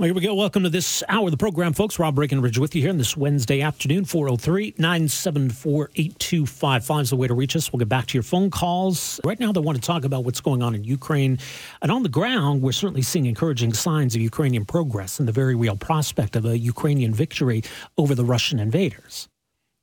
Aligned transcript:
Well, 0.00 0.06
here 0.06 0.14
we 0.14 0.22
go. 0.22 0.34
Welcome 0.34 0.62
to 0.62 0.70
this 0.70 1.04
hour 1.10 1.26
of 1.26 1.30
the 1.30 1.36
program, 1.36 1.74
folks. 1.74 1.98
Rob 1.98 2.14
Breckenridge 2.14 2.56
with 2.56 2.74
you 2.74 2.80
here 2.80 2.90
on 2.90 2.96
this 2.96 3.18
Wednesday 3.18 3.60
afternoon, 3.60 4.06
403 4.06 4.76
974 4.78 5.90
8255 5.94 7.02
is 7.02 7.10
the 7.10 7.16
way 7.16 7.28
to 7.28 7.34
reach 7.34 7.54
us. 7.54 7.70
We'll 7.70 7.80
get 7.80 7.90
back 7.90 8.06
to 8.06 8.14
your 8.14 8.22
phone 8.22 8.50
calls. 8.50 9.20
Right 9.24 9.38
now, 9.38 9.52
they 9.52 9.60
want 9.60 9.76
to 9.76 9.82
talk 9.82 10.04
about 10.04 10.24
what's 10.24 10.40
going 10.40 10.62
on 10.62 10.74
in 10.74 10.84
Ukraine. 10.84 11.38
And 11.82 11.92
on 11.92 12.02
the 12.02 12.08
ground, 12.08 12.62
we're 12.62 12.72
certainly 12.72 13.02
seeing 13.02 13.26
encouraging 13.26 13.74
signs 13.74 14.14
of 14.14 14.22
Ukrainian 14.22 14.64
progress 14.64 15.18
and 15.18 15.28
the 15.28 15.32
very 15.32 15.54
real 15.54 15.76
prospect 15.76 16.34
of 16.34 16.46
a 16.46 16.56
Ukrainian 16.56 17.12
victory 17.12 17.62
over 17.98 18.14
the 18.14 18.24
Russian 18.24 18.58
invaders. 18.58 19.28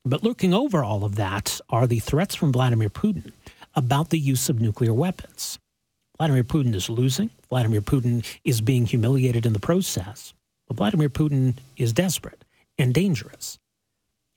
But 0.03 0.23
lurking 0.23 0.51
over 0.51 0.83
all 0.83 1.03
of 1.03 1.13
that 1.17 1.61
are 1.69 1.85
the 1.85 1.99
threats 1.99 2.33
from 2.33 2.51
Vladimir 2.51 2.89
Putin 2.89 3.33
about 3.75 4.09
the 4.09 4.17
use 4.17 4.49
of 4.49 4.59
nuclear 4.59 4.95
weapons. 4.95 5.59
Vladimir 6.17 6.43
Putin 6.43 6.73
is 6.73 6.89
losing. 6.89 7.29
Vladimir 7.49 7.81
Putin 7.81 8.25
is 8.43 8.61
being 8.61 8.85
humiliated 8.85 9.45
in 9.45 9.53
the 9.53 9.59
process. 9.59 10.33
But 10.67 10.77
Vladimir 10.77 11.09
Putin 11.09 11.55
is 11.77 11.93
desperate 11.93 12.43
and 12.77 12.93
dangerous. 12.93 13.59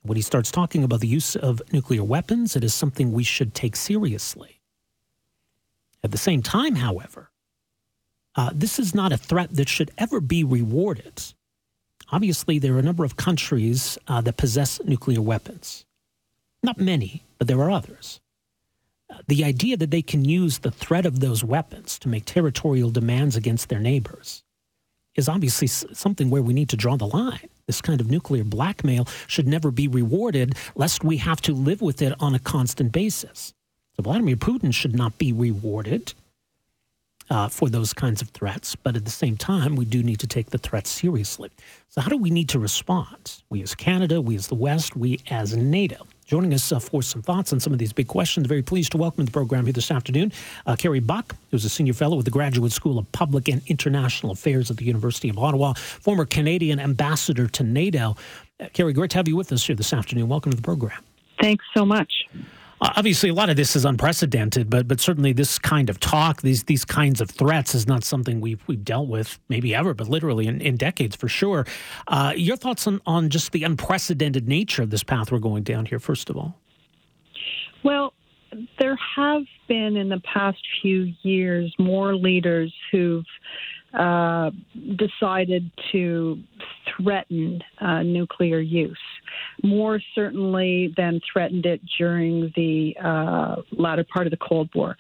When 0.03 0.17
he 0.17 0.23
starts 0.23 0.51
talking 0.51 0.83
about 0.85 1.01
the 1.01 1.09
use 1.09 1.37
of 1.37 1.61
nuclear 1.73 2.05
weapons, 2.05 2.57
it 2.57 2.65
is 2.65 2.73
something 2.73 3.13
we 3.13 3.25
should 3.25 3.55
take 3.55 3.77
seriously. 3.77 4.61
At 6.03 6.13
the 6.13 6.19
same 6.19 6.43
time, 6.43 6.77
however, 6.77 7.31
uh, 8.37 8.51
this 8.55 8.79
is 8.79 8.95
not 8.95 9.13
a 9.13 9.19
threat 9.19 9.55
that 9.57 9.69
should 9.69 9.91
ever 9.99 10.21
be 10.21 10.45
rewarded. 10.45 11.23
Obviously, 12.13 12.59
there 12.59 12.75
are 12.75 12.79
a 12.79 12.83
number 12.83 13.05
of 13.05 13.17
countries 13.17 13.99
uh, 14.09 14.21
that 14.23 14.37
possess 14.37 14.81
nuclear 14.85 15.21
weapons. 15.21 15.85
Not 16.63 16.79
many, 16.79 17.25
but 17.39 17.49
there 17.49 17.61
are 17.61 17.71
others 17.71 18.21
the 19.27 19.45
idea 19.45 19.77
that 19.77 19.91
they 19.91 20.03
can 20.03 20.25
use 20.25 20.59
the 20.59 20.71
threat 20.71 21.07
of 21.07 21.21
those 21.21 21.45
weapons 21.45 21.99
to 22.01 22.09
make 22.09 22.25
territorial 22.25 22.91
demands 22.91 23.37
against 23.37 23.69
their 23.69 23.81
neighbors 23.81 24.43
is 25.17 25.29
obviously 25.29 25.67
something 25.67 26.31
where 26.31 26.43
we 26.43 26.55
need 26.55 26.69
to 26.69 26.77
draw 26.77 26.97
the 26.97 27.07
line. 27.07 27.49
This 27.67 27.81
kind 27.81 28.01
of 28.01 28.11
nuclear 28.11 28.45
blackmail 28.45 29.07
should 29.27 29.47
never 29.47 29.71
be 29.71 29.89
rewarded, 29.89 30.55
lest 30.75 31.05
we 31.05 31.19
have 31.19 31.41
to 31.43 31.53
live 31.53 31.81
with 31.83 32.03
it 32.03 32.15
on 32.21 32.35
a 32.35 32.39
constant 32.39 32.93
basis. 32.93 33.53
So 33.97 34.03
Vladimir 34.03 34.37
Putin 34.37 34.73
should 34.73 34.95
not 34.95 35.19
be 35.19 35.33
rewarded 35.33 36.15
uh, 37.29 37.49
for 37.49 37.69
those 37.69 37.93
kinds 37.93 38.21
of 38.21 38.29
threats, 38.31 38.75
but 38.75 38.97
at 38.97 39.05
the 39.05 39.11
same 39.11 39.37
time, 39.37 39.77
we 39.77 39.85
do 39.85 40.03
need 40.03 40.19
to 40.19 40.27
take 40.27 40.51
the 40.51 40.59
threats 40.59 40.91
seriously. 40.91 41.51
So, 41.89 42.01
how 42.01 42.09
do 42.09 42.17
we 42.17 42.31
need 42.31 42.49
to 42.49 42.59
respond? 42.59 43.41
We 43.51 43.63
as 43.63 43.75
Canada, 43.75 44.21
we 44.21 44.35
as 44.35 44.49
the 44.49 44.57
West, 44.57 44.97
we 44.97 45.21
as 45.31 45.57
NATO. 45.57 46.07
Joining 46.31 46.55
us 46.55 46.71
uh, 46.71 46.79
for 46.79 47.03
some 47.03 47.23
thoughts 47.23 47.53
on 47.53 47.59
some 47.59 47.73
of 47.73 47.81
these 47.81 47.93
big 47.93 48.07
questions, 48.07 48.47
very 48.47 48.63
pleased 48.63 48.93
to 48.93 48.99
welcome 48.99 49.27
to 49.27 49.33
the 49.33 49.35
program 49.35 49.65
here 49.65 49.73
this 49.73 49.91
afternoon 49.91 50.31
uh, 50.65 50.77
Kerry 50.77 51.01
Buck, 51.01 51.35
who's 51.51 51.65
a 51.65 51.69
senior 51.69 51.93
fellow 51.93 52.15
with 52.15 52.25
the 52.25 52.31
Graduate 52.31 52.71
School 52.71 53.01
of 53.01 53.11
Public 53.11 53.49
and 53.49 53.63
International 53.67 54.31
Affairs 54.31 54.71
at 54.71 54.77
the 54.77 54.85
University 54.85 55.29
of 55.29 55.37
Ottawa, 55.37 55.73
former 55.73 56.25
Canadian 56.25 56.79
ambassador 56.79 57.49
to 57.49 57.65
NATO. 57.65 58.15
Uh, 58.61 58.69
Kerry, 58.73 58.93
great 58.93 59.11
to 59.11 59.17
have 59.17 59.27
you 59.27 59.35
with 59.35 59.51
us 59.51 59.67
here 59.67 59.75
this 59.75 59.93
afternoon. 59.93 60.29
Welcome 60.29 60.53
to 60.53 60.57
the 60.57 60.63
program. 60.63 61.03
Thanks 61.41 61.65
so 61.75 61.85
much. 61.85 62.29
Obviously, 62.83 63.29
a 63.29 63.35
lot 63.35 63.51
of 63.51 63.57
this 63.57 63.77
is 63.77 63.85
unprecedented, 63.85 64.71
but 64.71 64.89
but 64.89 65.01
certainly 65.01 65.33
this 65.33 65.59
kind 65.59 65.91
of 65.91 66.01
talk, 66.01 66.41
these 66.41 66.65
these 66.65 66.85
kinds 66.85 67.21
of 67.21 67.31
threats, 67.31 67.75
is 67.75 67.87
not 67.87 68.05
something 68.05 68.41
we've 68.41 68.63
we've 68.67 68.85
dealt 68.85 69.09
with 69.09 69.39
maybe 69.51 69.75
ever, 69.75 69.93
but 69.93 70.09
literally 70.09 70.47
in, 70.47 70.61
in 70.63 70.77
decades 70.77 71.15
for 71.15 71.29
sure. 71.29 71.67
Uh, 72.09 72.33
your 72.35 72.57
thoughts 72.57 72.87
on 72.87 73.01
on 73.05 73.29
just 73.29 73.53
the 73.53 73.65
unprecedented 73.65 74.49
nature 74.49 74.83
of 74.83 74.91
this 74.91 75.03
path 75.03 75.31
we're 75.31 75.39
going 75.39 75.63
down 75.63 75.85
here, 75.85 75.99
first 75.99 76.31
of 76.31 76.37
all. 76.39 76.57
Well, 77.83 78.15
there 78.79 78.99
have 79.17 79.43
been 79.69 79.97
in 79.97 80.09
the 80.09 80.21
past 80.21 80.59
few 80.81 81.13
years 81.23 81.75
more 81.79 82.17
leaders 82.17 82.75
who've 82.91 83.25
uh, 83.95 84.51
decided 84.97 85.71
to 85.93 86.39
threaten 86.97 87.61
uh, 87.81 88.03
nuclear 88.03 88.61
use 88.61 88.99
more 89.63 90.01
certainly 90.15 90.93
than 90.97 91.21
threatened 91.33 91.67
it 91.67 91.81
during 91.99 92.53
the 92.57 92.95
uh, 93.03 93.57
latter 93.73 94.05
part 94.05 94.27
of 94.27 94.31
the 94.31 94.37
Cold 94.37 94.69
War. 94.75 94.97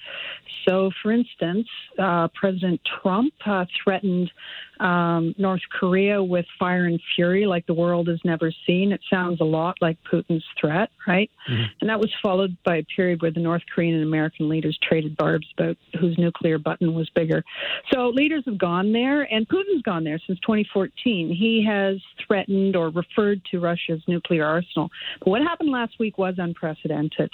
So, 0.69 0.91
for 1.03 1.13
instance, 1.13 1.67
uh, 1.99 2.29
President 2.35 2.81
Trump 3.03 3.33
uh, 3.47 3.65
threatened 3.83 4.31
um, 4.81 5.35
North 5.39 5.61
Korea 5.79 6.23
with 6.23 6.47
fire 6.59 6.87
and 6.87 7.01
fury 7.15 7.47
like 7.47 7.67
the 7.67 7.75
world 7.75 8.09
has 8.09 8.19
never 8.25 8.51
seen. 8.67 8.93
It 8.93 9.01
sounds 9.11 9.41
a 9.41 9.45
lot 9.45 9.77
like 9.81 9.99
Putin's 10.11 10.45
threat, 10.59 10.91
right? 11.07 11.31
Mm-hmm. 11.51 11.63
And 11.81 11.91
that 11.91 12.01
was 12.01 12.11
followed 12.23 12.57
by 12.65 12.77
a 12.77 12.83
period 12.97 13.21
where 13.21 13.31
the 13.31 13.41
North 13.41 13.63
Korean 13.73 13.95
and 13.95 14.05
American 14.05 14.49
leaders 14.49 14.79
traded 14.83 15.17
barbs 15.17 15.47
about 15.57 15.77
whose 16.01 16.17
nuclear 16.19 16.59
button 16.59 16.95
was 16.95 17.11
bigger. 17.15 17.45
So 17.93 18.09
leaders 18.09 18.43
have 18.47 18.59
gone 18.59 18.93
there, 18.93 19.23
and 19.23 19.47
Putin's 19.49 19.83
gone 19.83 20.05
there 20.05 20.21
since 20.27 20.41
2014. 20.41 21.29
He 21.29 21.65
has 21.69 21.97
threatened 22.27 22.75
or 22.75 22.89
referred 22.89 23.43
to 23.51 23.61
Russia's 23.61 24.03
nuclear 24.09 24.47
arsenal. 24.47 24.89
But 25.21 25.29
what 25.29 25.43
happened 25.43 25.71
last 25.71 25.99
week 25.99 26.17
was 26.17 26.35
unprecedented 26.39 27.31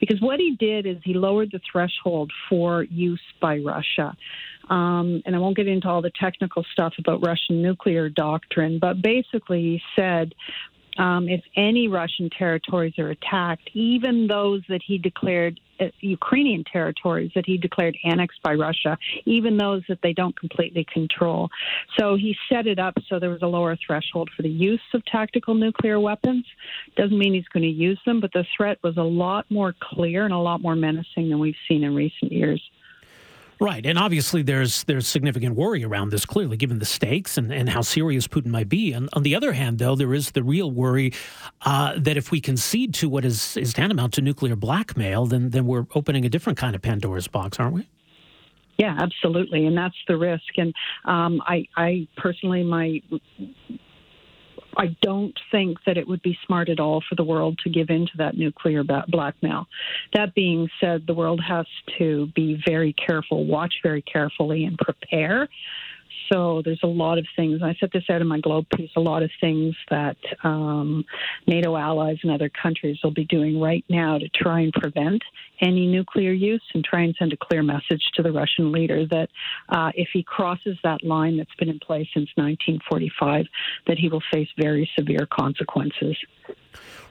because 0.00 0.20
what 0.20 0.38
he 0.38 0.56
did 0.58 0.86
is 0.86 0.96
he 1.04 1.14
lowered 1.14 1.50
the 1.52 1.60
threshold 1.70 2.30
for 2.48 2.84
use 2.84 3.20
by 3.40 3.58
Russia. 3.58 4.14
Um, 4.70 5.20
and 5.26 5.34
I 5.34 5.38
won't 5.38 5.56
get 5.56 5.66
into 5.66 5.88
all 5.88 6.00
the 6.00 6.12
technical 6.18 6.64
stuff 6.72 6.94
about 6.98 7.26
Russian 7.26 7.60
nuclear 7.60 8.08
doctrine, 8.08 8.78
but 8.80 9.02
basically 9.02 9.60
he 9.60 9.82
said 9.96 10.32
um, 10.98 11.28
if 11.28 11.42
any 11.56 11.88
Russian 11.88 12.30
territories 12.30 12.94
are 12.98 13.10
attacked, 13.10 13.70
even 13.74 14.26
those 14.26 14.62
that 14.68 14.80
he 14.86 14.98
declared 14.98 15.58
uh, 15.80 15.86
Ukrainian 16.00 16.62
territories 16.64 17.30
that 17.34 17.46
he 17.46 17.56
declared 17.56 17.96
annexed 18.04 18.42
by 18.42 18.54
Russia, 18.54 18.98
even 19.24 19.56
those 19.56 19.82
that 19.88 19.98
they 20.02 20.12
don't 20.12 20.38
completely 20.38 20.84
control. 20.92 21.48
So 21.98 22.16
he 22.16 22.36
set 22.52 22.66
it 22.66 22.78
up 22.78 22.94
so 23.08 23.18
there 23.18 23.30
was 23.30 23.42
a 23.42 23.46
lower 23.46 23.76
threshold 23.86 24.30
for 24.36 24.42
the 24.42 24.50
use 24.50 24.80
of 24.92 25.04
tactical 25.06 25.54
nuclear 25.54 25.98
weapons. 25.98 26.44
Doesn't 26.96 27.18
mean 27.18 27.34
he's 27.34 27.48
going 27.48 27.62
to 27.62 27.68
use 27.68 28.00
them, 28.04 28.20
but 28.20 28.32
the 28.32 28.44
threat 28.56 28.78
was 28.82 28.96
a 28.96 29.02
lot 29.02 29.46
more 29.50 29.74
clear 29.80 30.24
and 30.24 30.34
a 30.34 30.38
lot 30.38 30.60
more 30.60 30.76
menacing 30.76 31.30
than 31.30 31.38
we've 31.38 31.54
seen 31.66 31.82
in 31.82 31.94
recent 31.94 32.30
years. 32.30 32.62
Right, 33.62 33.84
and 33.84 33.98
obviously 33.98 34.40
there's 34.40 34.84
there's 34.84 35.06
significant 35.06 35.54
worry 35.54 35.84
around 35.84 36.12
this. 36.12 36.24
Clearly, 36.24 36.56
given 36.56 36.78
the 36.78 36.86
stakes 36.86 37.36
and, 37.36 37.52
and 37.52 37.68
how 37.68 37.82
serious 37.82 38.26
Putin 38.26 38.46
might 38.46 38.70
be. 38.70 38.94
And 38.94 39.10
on 39.12 39.22
the 39.22 39.34
other 39.34 39.52
hand, 39.52 39.78
though, 39.78 39.94
there 39.94 40.14
is 40.14 40.30
the 40.30 40.42
real 40.42 40.70
worry 40.70 41.12
uh, 41.60 41.92
that 41.98 42.16
if 42.16 42.30
we 42.30 42.40
concede 42.40 42.94
to 42.94 43.08
what 43.10 43.22
is 43.22 43.58
is 43.58 43.74
tantamount 43.74 44.14
to 44.14 44.22
nuclear 44.22 44.56
blackmail, 44.56 45.26
then 45.26 45.50
then 45.50 45.66
we're 45.66 45.86
opening 45.94 46.24
a 46.24 46.30
different 46.30 46.58
kind 46.58 46.74
of 46.74 46.80
Pandora's 46.80 47.28
box, 47.28 47.60
aren't 47.60 47.74
we? 47.74 47.86
Yeah, 48.78 48.96
absolutely, 48.98 49.66
and 49.66 49.76
that's 49.76 49.98
the 50.08 50.16
risk. 50.16 50.56
And 50.56 50.72
um, 51.04 51.42
I, 51.46 51.68
I 51.76 52.08
personally, 52.16 52.62
my 52.62 53.02
I 54.76 54.96
don't 55.02 55.38
think 55.50 55.78
that 55.86 55.96
it 55.96 56.06
would 56.06 56.22
be 56.22 56.38
smart 56.46 56.68
at 56.68 56.80
all 56.80 57.02
for 57.08 57.14
the 57.14 57.24
world 57.24 57.58
to 57.64 57.70
give 57.70 57.90
in 57.90 58.06
to 58.06 58.12
that 58.18 58.36
nuclear 58.36 58.84
blackmail. 58.84 59.66
That 60.14 60.34
being 60.34 60.68
said, 60.80 61.06
the 61.06 61.14
world 61.14 61.40
has 61.46 61.66
to 61.98 62.26
be 62.34 62.60
very 62.66 62.92
careful, 62.92 63.46
watch 63.46 63.74
very 63.82 64.02
carefully, 64.02 64.64
and 64.64 64.78
prepare 64.78 65.48
so 66.32 66.62
there's 66.64 66.80
a 66.82 66.88
lot 66.88 67.18
of 67.18 67.26
things. 67.36 67.60
I 67.62 67.74
set 67.80 67.92
this 67.92 68.04
out 68.08 68.20
in 68.20 68.26
my 68.26 68.40
Globe 68.40 68.66
piece. 68.76 68.90
A 68.96 69.00
lot 69.00 69.22
of 69.22 69.30
things 69.40 69.74
that 69.90 70.16
um, 70.44 71.04
NATO 71.46 71.76
allies 71.76 72.18
and 72.22 72.32
other 72.32 72.50
countries 72.50 72.98
will 73.02 73.10
be 73.10 73.24
doing 73.24 73.60
right 73.60 73.84
now 73.88 74.18
to 74.18 74.28
try 74.28 74.60
and 74.60 74.72
prevent 74.72 75.22
any 75.60 75.86
nuclear 75.86 76.32
use 76.32 76.62
and 76.74 76.84
try 76.84 77.02
and 77.02 77.14
send 77.18 77.32
a 77.32 77.36
clear 77.36 77.62
message 77.62 78.02
to 78.14 78.22
the 78.22 78.32
Russian 78.32 78.72
leader 78.72 79.06
that 79.06 79.28
uh, 79.68 79.90
if 79.94 80.08
he 80.12 80.22
crosses 80.22 80.78
that 80.84 81.02
line 81.04 81.36
that's 81.36 81.54
been 81.58 81.68
in 81.68 81.78
place 81.78 82.06
since 82.14 82.28
1945, 82.36 83.46
that 83.86 83.98
he 83.98 84.08
will 84.08 84.22
face 84.32 84.48
very 84.56 84.88
severe 84.96 85.26
consequences. 85.30 86.16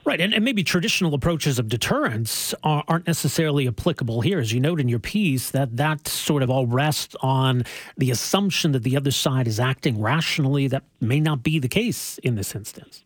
Right, 0.04 0.20
and, 0.20 0.32
and 0.32 0.44
maybe 0.44 0.64
traditional 0.64 1.12
approaches 1.12 1.58
of 1.58 1.68
deterrence 1.68 2.54
are, 2.62 2.82
not 2.88 3.06
necessarily 3.06 3.68
applicable 3.68 4.22
here. 4.22 4.38
As 4.38 4.50
you 4.50 4.58
note 4.58 4.80
in 4.80 4.88
your 4.88 4.98
piece, 4.98 5.50
that 5.50 5.76
that 5.76 6.08
sort 6.08 6.42
of 6.42 6.48
all 6.48 6.66
rests 6.66 7.14
on 7.20 7.64
the 7.98 8.10
assumption 8.10 8.72
that 8.72 8.82
the 8.82 8.96
other 8.96 9.10
side 9.10 9.46
is 9.46 9.60
acting 9.60 10.00
rationally. 10.00 10.68
That 10.68 10.84
may 11.00 11.20
not 11.20 11.42
be 11.42 11.58
the 11.58 11.68
case 11.68 12.18
in 12.18 12.34
this 12.34 12.54
instance. 12.54 13.04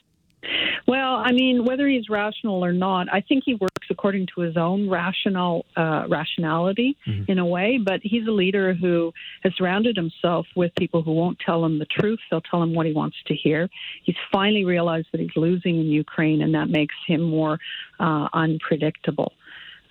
Well, 0.87 1.17
I 1.17 1.33
mean, 1.33 1.65
whether 1.65 1.89
he's 1.89 2.09
rational 2.09 2.65
or 2.65 2.73
not, 2.73 3.12
I 3.12 3.21
think 3.21 3.43
he 3.45 3.55
works 3.55 3.74
according 3.91 4.29
to 4.35 4.41
his 4.43 4.57
own 4.57 4.89
rational 4.89 5.65
uh, 5.77 6.05
rationality 6.09 6.97
mm-hmm. 7.07 7.31
in 7.31 7.39
a 7.39 7.47
way. 7.47 7.79
But 7.83 8.01
he's 8.03 8.27
a 8.27 8.31
leader 8.31 8.75
who 8.75 9.13
has 9.43 9.53
surrounded 9.57 9.97
himself 9.97 10.47
with 10.57 10.75
people 10.77 11.03
who 11.03 11.13
won't 11.13 11.39
tell 11.45 11.65
him 11.65 11.79
the 11.79 11.87
truth. 11.87 12.19
They'll 12.31 12.41
tell 12.41 12.63
him 12.63 12.75
what 12.75 12.87
he 12.87 12.93
wants 12.93 13.17
to 13.27 13.35
hear. 13.35 13.69
He's 14.05 14.17
finally 14.33 14.65
realized 14.65 15.09
that 15.13 15.21
he's 15.21 15.37
losing 15.37 15.81
in 15.81 15.87
Ukraine, 15.87 16.43
and 16.43 16.55
that 16.55 16.69
makes 16.69 16.95
him 17.07 17.23
more 17.23 17.59
uh, 18.01 18.29
unpredictable. 18.33 19.33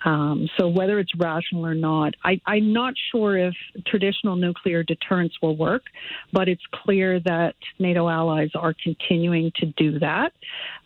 Um, 0.04 0.48
so 0.58 0.68
whether 0.68 0.98
it's 0.98 1.14
rational 1.16 1.64
or 1.66 1.74
not, 1.74 2.14
I, 2.24 2.40
am 2.46 2.72
not 2.72 2.94
sure 3.10 3.36
if 3.38 3.54
traditional 3.86 4.36
nuclear 4.36 4.82
deterrence 4.82 5.32
will 5.42 5.56
work, 5.56 5.82
but 6.32 6.48
it's 6.48 6.62
clear 6.72 7.20
that 7.20 7.54
NATO 7.78 8.08
allies 8.08 8.50
are 8.54 8.74
continuing 8.82 9.50
to 9.56 9.66
do 9.76 9.98
that. 10.00 10.32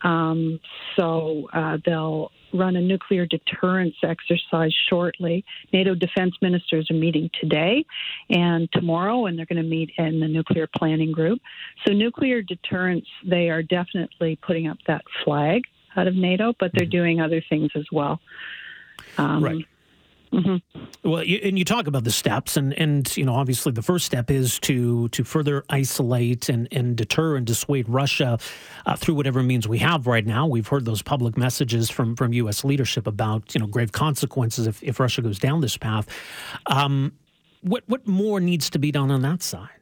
Um, 0.01 0.59
so 0.95 1.49
uh, 1.53 1.77
they'll 1.85 2.31
run 2.53 2.75
a 2.75 2.81
nuclear 2.81 3.25
deterrence 3.25 3.95
exercise 4.03 4.73
shortly. 4.89 5.43
NATO 5.71 5.95
defense 5.95 6.33
ministers 6.41 6.89
are 6.89 6.95
meeting 6.95 7.29
today 7.39 7.85
and 8.29 8.69
tomorrow, 8.71 9.25
and 9.25 9.37
they're 9.37 9.45
going 9.45 9.61
to 9.61 9.69
meet 9.69 9.91
in 9.97 10.19
the 10.19 10.27
nuclear 10.27 10.67
planning 10.77 11.11
group. 11.11 11.39
So, 11.85 11.93
nuclear 11.93 12.41
deterrence, 12.41 13.05
they 13.23 13.49
are 13.49 13.61
definitely 13.61 14.39
putting 14.41 14.67
up 14.67 14.77
that 14.87 15.03
flag 15.23 15.63
out 15.95 16.07
of 16.07 16.15
NATO, 16.15 16.53
but 16.59 16.71
they're 16.73 16.85
mm-hmm. 16.85 16.91
doing 16.91 17.21
other 17.21 17.43
things 17.49 17.69
as 17.75 17.85
well. 17.91 18.19
Um, 19.17 19.43
right. 19.43 19.65
Mm-hmm. 20.31 21.09
Well, 21.09 21.23
you, 21.23 21.39
and 21.41 21.57
you 21.57 21.65
talk 21.65 21.87
about 21.87 22.03
the 22.03 22.11
steps, 22.11 22.55
and 22.55 22.73
and 22.73 23.15
you 23.17 23.25
know, 23.25 23.33
obviously, 23.33 23.71
the 23.71 23.81
first 23.81 24.05
step 24.05 24.29
is 24.29 24.59
to 24.59 25.09
to 25.09 25.23
further 25.23 25.63
isolate 25.69 26.49
and 26.49 26.67
and 26.71 26.95
deter 26.95 27.35
and 27.35 27.47
dissuade 27.47 27.89
Russia 27.89 28.37
uh, 28.85 28.95
through 28.95 29.15
whatever 29.15 29.41
means 29.41 29.67
we 29.67 29.79
have 29.79 30.05
right 30.05 30.25
now. 30.25 30.45
We've 30.45 30.67
heard 30.67 30.85
those 30.85 31.01
public 31.01 31.35
messages 31.35 31.89
from 31.89 32.15
from 32.15 32.31
U.S. 32.33 32.63
leadership 32.63 33.07
about 33.07 33.55
you 33.55 33.59
know 33.59 33.65
grave 33.67 33.91
consequences 33.91 34.67
if 34.67 34.83
if 34.83 34.99
Russia 34.99 35.23
goes 35.23 35.39
down 35.39 35.61
this 35.61 35.77
path. 35.77 36.07
Um, 36.67 37.13
what 37.61 37.83
what 37.87 38.05
more 38.07 38.39
needs 38.39 38.69
to 38.69 38.79
be 38.79 38.91
done 38.91 39.09
on 39.09 39.23
that 39.23 39.41
side? 39.41 39.78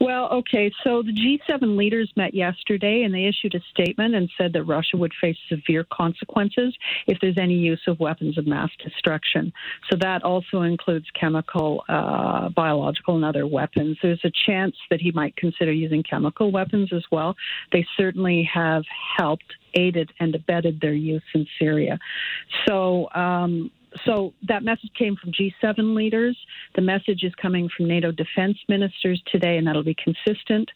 Well, 0.00 0.28
okay, 0.30 0.70
so 0.84 1.02
the 1.02 1.12
G7 1.12 1.76
leaders 1.76 2.12
met 2.16 2.32
yesterday 2.32 3.02
and 3.02 3.12
they 3.12 3.24
issued 3.24 3.54
a 3.54 3.60
statement 3.70 4.14
and 4.14 4.30
said 4.38 4.52
that 4.52 4.62
Russia 4.62 4.96
would 4.96 5.12
face 5.20 5.36
severe 5.48 5.84
consequences 5.92 6.76
if 7.06 7.18
there's 7.20 7.38
any 7.38 7.54
use 7.54 7.80
of 7.88 7.98
weapons 7.98 8.38
of 8.38 8.46
mass 8.46 8.70
destruction. 8.82 9.52
So 9.90 9.98
that 10.00 10.22
also 10.22 10.62
includes 10.62 11.06
chemical, 11.18 11.84
uh, 11.88 12.48
biological, 12.50 13.16
and 13.16 13.24
other 13.24 13.46
weapons. 13.46 13.98
There's 14.00 14.20
a 14.24 14.32
chance 14.46 14.76
that 14.90 15.00
he 15.00 15.10
might 15.10 15.36
consider 15.36 15.72
using 15.72 16.04
chemical 16.04 16.52
weapons 16.52 16.92
as 16.92 17.02
well. 17.10 17.34
They 17.72 17.84
certainly 17.96 18.48
have 18.52 18.84
helped 19.16 19.52
aided 19.74 20.12
and 20.20 20.34
abetted 20.34 20.80
their 20.80 20.94
use 20.94 21.22
in 21.34 21.46
Syria. 21.58 21.98
So 22.66 23.10
um, 23.14 23.70
so 24.04 24.34
that 24.48 24.62
message 24.62 24.90
came 24.98 25.16
from 25.16 25.32
G7 25.32 25.94
leaders. 25.94 26.36
The 26.74 26.82
message 26.82 27.22
is 27.22 27.32
coming 27.40 27.68
from 27.76 27.88
NATO 27.88 28.12
defense 28.12 28.56
ministers 28.68 29.22
today, 29.30 29.56
and 29.56 29.66
that'll 29.66 29.82
be 29.82 29.96
consistent. 29.96 30.70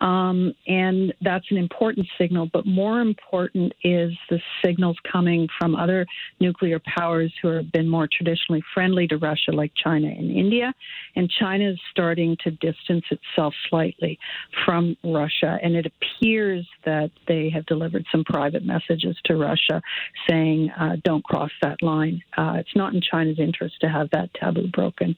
Um, 0.00 0.54
and 0.66 1.14
that's 1.22 1.46
an 1.50 1.56
important 1.56 2.06
signal. 2.18 2.48
But 2.52 2.66
more 2.66 3.00
important 3.00 3.72
is 3.84 4.12
the 4.30 4.40
signals 4.64 4.96
coming 5.10 5.48
from 5.58 5.74
other 5.74 6.06
nuclear 6.40 6.80
powers 6.80 7.32
who 7.42 7.48
have 7.48 7.70
been 7.72 7.88
more 7.88 8.08
traditionally 8.10 8.62
friendly 8.74 9.06
to 9.08 9.18
Russia, 9.18 9.52
like 9.52 9.72
China 9.82 10.08
and 10.08 10.30
India. 10.30 10.74
And 11.16 11.30
China 11.30 11.70
is 11.70 11.78
starting 11.90 12.36
to 12.44 12.50
distance 12.50 13.04
itself 13.10 13.54
slightly 13.68 14.18
from 14.64 14.96
Russia. 15.04 15.58
And 15.62 15.74
it 15.74 15.86
appears 15.86 16.66
that 16.84 17.10
they 17.26 17.50
have 17.50 17.66
delivered 17.66 18.04
some 18.12 18.24
private 18.24 18.64
messages 18.64 19.16
to 19.24 19.36
Russia 19.36 19.82
saying, 20.28 20.70
uh, 20.70 20.96
don't 21.04 21.24
cross 21.24 21.50
that 21.62 21.82
line. 21.82 22.22
Uh, 22.36 22.58
it's 22.68 22.76
not 22.76 22.92
in 22.92 23.00
China's 23.00 23.38
interest 23.38 23.80
to 23.80 23.88
have 23.88 24.10
that 24.10 24.32
taboo 24.34 24.68
broken. 24.68 25.16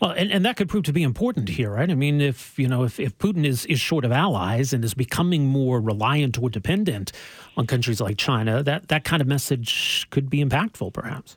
Well, 0.00 0.10
and, 0.10 0.30
and 0.30 0.44
that 0.44 0.56
could 0.56 0.68
prove 0.68 0.84
to 0.84 0.92
be 0.92 1.02
important 1.02 1.48
here, 1.48 1.70
right? 1.70 1.90
I 1.90 1.94
mean, 1.94 2.20
if 2.20 2.58
you 2.58 2.68
know, 2.68 2.82
if, 2.82 3.00
if 3.00 3.16
Putin 3.18 3.46
is, 3.46 3.64
is 3.66 3.80
short 3.80 4.04
of 4.04 4.12
allies 4.12 4.72
and 4.72 4.84
is 4.84 4.94
becoming 4.94 5.46
more 5.46 5.80
reliant 5.80 6.38
or 6.38 6.50
dependent 6.50 7.12
on 7.56 7.66
countries 7.66 8.00
like 8.00 8.18
China, 8.18 8.62
that, 8.62 8.88
that 8.88 9.04
kind 9.04 9.22
of 9.22 9.28
message 9.28 10.06
could 10.10 10.28
be 10.28 10.44
impactful, 10.44 10.92
perhaps. 10.92 11.36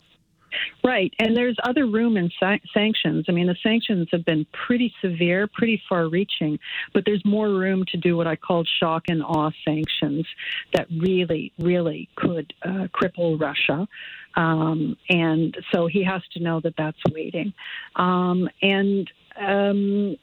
Right, 0.84 1.14
and 1.20 1.36
there's 1.36 1.58
other 1.64 1.86
room 1.88 2.18
in 2.18 2.30
sa- 2.40 2.58
sanctions. 2.74 3.26
I 3.28 3.32
mean, 3.32 3.48
the 3.48 3.56
sanctions 3.64 4.08
have 4.12 4.26
been 4.26 4.46
pretty 4.68 4.94
severe, 5.02 5.48
pretty 5.48 5.82
far 5.90 6.08
reaching, 6.08 6.60
but 6.94 7.04
there's 7.06 7.24
more 7.26 7.50
room 7.50 7.86
to 7.92 7.98
do 7.98 8.16
what 8.16 8.28
I 8.28 8.36
called 8.36 8.68
shock 8.80 9.06
and 9.08 9.24
awe 9.24 9.52
sanctions 9.64 10.26
that 10.74 10.88
really, 10.92 11.52
really 11.60 12.10
could 12.16 12.54
uh, 12.64 12.88
cripple 12.94 13.40
Russia. 13.40 13.88
Um, 14.36 14.98
and 15.10 15.58
so 15.74 15.88
he 15.88 16.04
has 16.04 16.22
to 16.34 16.40
know 16.40 16.60
that 16.62 16.76
that's 16.78 16.98
waiting. 17.12 17.54
Um, 17.96 18.50
and 18.62 19.10
um, 19.40 20.18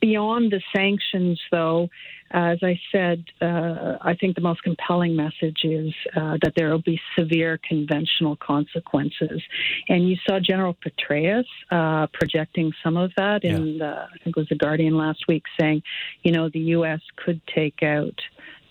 beyond 0.00 0.52
the 0.52 0.60
sanctions, 0.74 1.40
though, 1.50 1.88
as 2.32 2.58
I 2.62 2.78
said, 2.92 3.24
uh, 3.40 3.98
I 4.00 4.14
think 4.20 4.36
the 4.36 4.40
most 4.40 4.62
compelling 4.62 5.16
message 5.16 5.60
is 5.64 5.92
uh, 6.16 6.36
that 6.42 6.52
there 6.56 6.70
will 6.70 6.82
be 6.82 7.00
severe 7.18 7.58
conventional 7.68 8.36
consequences. 8.36 9.42
And 9.88 10.08
you 10.08 10.16
saw 10.26 10.38
General 10.38 10.74
Petraeus 10.74 11.44
uh, 11.70 12.06
projecting 12.12 12.72
some 12.84 12.96
of 12.96 13.10
that 13.16 13.44
in, 13.44 13.66
yeah. 13.66 13.78
the, 13.78 13.94
I 14.02 14.24
think 14.24 14.36
it 14.36 14.40
was 14.40 14.48
The 14.48 14.56
Guardian 14.56 14.96
last 14.96 15.24
week, 15.28 15.42
saying, 15.58 15.82
you 16.22 16.32
know, 16.32 16.48
the 16.48 16.60
U.S. 16.60 17.00
could 17.16 17.40
take 17.52 17.82
out 17.82 18.18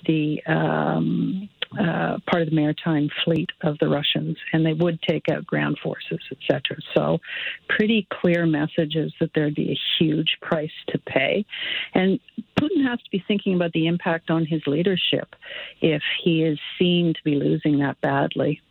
the. 0.06 0.42
Um, 0.46 1.50
uh, 1.78 2.18
part 2.30 2.42
of 2.42 2.50
the 2.50 2.56
maritime 2.56 3.10
fleet 3.24 3.50
of 3.62 3.78
the 3.80 3.88
Russians, 3.88 4.38
and 4.54 4.66
they 4.66 4.74
would 4.74 5.00
take 5.02 5.30
out 5.30 5.46
ground 5.46 5.78
forces, 5.84 6.20
etc. 6.32 6.78
So, 6.96 7.20
pretty 7.68 8.08
clear 8.10 8.46
messages 8.46 9.14
that 9.20 9.32
there'd 9.36 9.56
be 9.56 9.72
a 9.72 9.80
huge 10.00 10.38
price 10.42 10.72
to 10.88 10.98
pay. 10.98 11.46
And 11.94 12.20
Putin 12.60 12.88
has 12.88 13.00
to 13.00 13.10
be 13.12 13.24
thinking 13.28 13.56
about 13.56 13.72
the 13.74 13.88
impact 13.88 14.32
on 14.32 14.46
his 14.46 14.62
leadership 14.66 15.36
if 15.82 16.02
he 16.24 16.44
is 16.44 16.60
seen 16.80 17.14
to 17.14 17.24
be 17.24 17.36
losing 17.36 17.80
that 17.80 18.02
badly. 18.02 18.62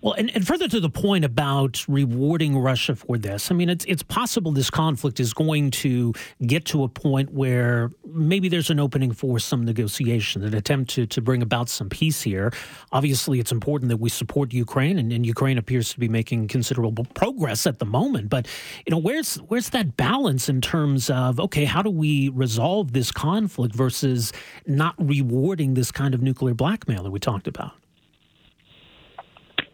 Well, 0.00 0.12
and, 0.12 0.30
and 0.32 0.46
further 0.46 0.68
to 0.68 0.78
the 0.78 0.90
point 0.90 1.24
about 1.24 1.84
rewarding 1.88 2.56
Russia 2.56 2.94
for 2.94 3.18
this, 3.18 3.50
I 3.50 3.54
mean, 3.54 3.68
it's 3.68 3.84
it's 3.86 4.04
possible 4.04 4.52
this 4.52 4.70
conflict 4.70 5.18
is 5.18 5.34
going 5.34 5.72
to 5.72 6.14
get 6.46 6.64
to 6.66 6.84
a 6.84 6.88
point 6.88 7.32
where 7.32 7.90
maybe 8.06 8.48
there's 8.48 8.70
an 8.70 8.78
opening 8.78 9.10
for 9.10 9.40
some 9.40 9.64
negotiation, 9.64 10.44
an 10.44 10.54
attempt 10.54 10.90
to, 10.90 11.06
to 11.06 11.20
bring 11.20 11.42
about 11.42 11.68
some 11.68 11.88
peace 11.88 12.22
here. 12.22 12.52
Obviously, 12.92 13.40
it's 13.40 13.50
important 13.50 13.88
that 13.88 13.96
we 13.96 14.08
support 14.08 14.52
Ukraine, 14.52 14.98
and, 14.98 15.12
and 15.12 15.26
Ukraine 15.26 15.58
appears 15.58 15.92
to 15.94 15.98
be 15.98 16.08
making 16.08 16.46
considerable 16.46 17.04
progress 17.14 17.66
at 17.66 17.80
the 17.80 17.86
moment. 17.86 18.28
But 18.28 18.46
you 18.86 18.92
know, 18.92 18.98
where's 18.98 19.34
where's 19.48 19.70
that 19.70 19.96
balance 19.96 20.48
in 20.48 20.60
terms 20.60 21.10
of 21.10 21.40
okay, 21.40 21.64
how 21.64 21.82
do 21.82 21.90
we 21.90 22.28
resolve 22.28 22.92
this 22.92 23.10
conflict 23.10 23.74
versus 23.74 24.32
not 24.64 24.94
rewarding 24.96 25.74
this 25.74 25.90
kind 25.90 26.14
of 26.14 26.22
nuclear 26.22 26.54
blackmail 26.54 27.02
that 27.02 27.10
we 27.10 27.18
talked 27.18 27.48
about? 27.48 27.72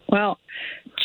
Well, 0.09 0.37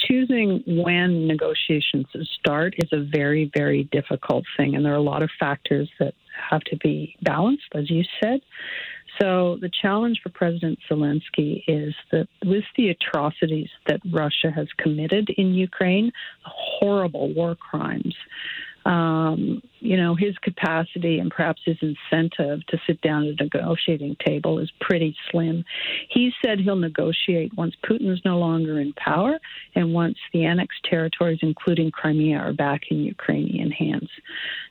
choosing 0.06 0.62
when 0.66 1.26
negotiations 1.26 2.06
start 2.38 2.74
is 2.78 2.90
a 2.92 3.02
very, 3.02 3.50
very 3.54 3.84
difficult 3.84 4.44
thing, 4.56 4.74
and 4.74 4.84
there 4.84 4.92
are 4.92 4.96
a 4.96 5.02
lot 5.02 5.22
of 5.22 5.30
factors 5.38 5.88
that 5.98 6.14
have 6.50 6.62
to 6.62 6.76
be 6.76 7.16
balanced, 7.22 7.68
as 7.74 7.90
you 7.90 8.02
said. 8.22 8.40
So, 9.20 9.58
the 9.60 9.70
challenge 9.82 10.20
for 10.22 10.30
President 10.30 10.78
Zelensky 10.90 11.62
is 11.66 11.94
that 12.12 12.28
with 12.44 12.64
the 12.76 12.88
atrocities 12.88 13.68
that 13.86 14.00
Russia 14.10 14.50
has 14.54 14.68
committed 14.78 15.28
in 15.36 15.52
Ukraine, 15.52 16.12
horrible 16.44 17.32
war 17.34 17.54
crimes, 17.54 18.14
um, 18.84 19.62
you 19.80 19.96
know, 19.96 20.14
his 20.14 20.36
capacity 20.38 21.18
and 21.18 21.30
perhaps 21.30 21.60
his 21.64 21.76
incentive 21.82 22.64
to 22.66 22.78
sit 22.86 23.00
down 23.02 23.26
at 23.26 23.40
a 23.40 23.44
negotiating 23.44 24.16
table 24.24 24.58
is 24.58 24.70
pretty 24.80 25.14
slim. 25.30 25.64
He 26.08 26.32
said 26.44 26.60
he'll 26.60 26.76
negotiate 26.76 27.52
once 27.56 27.74
Putin 27.84 28.12
is 28.12 28.20
no 28.24 28.38
longer 28.38 28.80
in 28.80 28.92
power 28.94 29.38
and 29.74 29.92
once 29.92 30.16
the 30.32 30.44
annexed 30.44 30.84
territories, 30.88 31.40
including 31.42 31.90
Crimea, 31.90 32.38
are 32.38 32.52
back 32.52 32.82
in 32.90 33.00
Ukrainian 33.00 33.70
hands. 33.70 34.08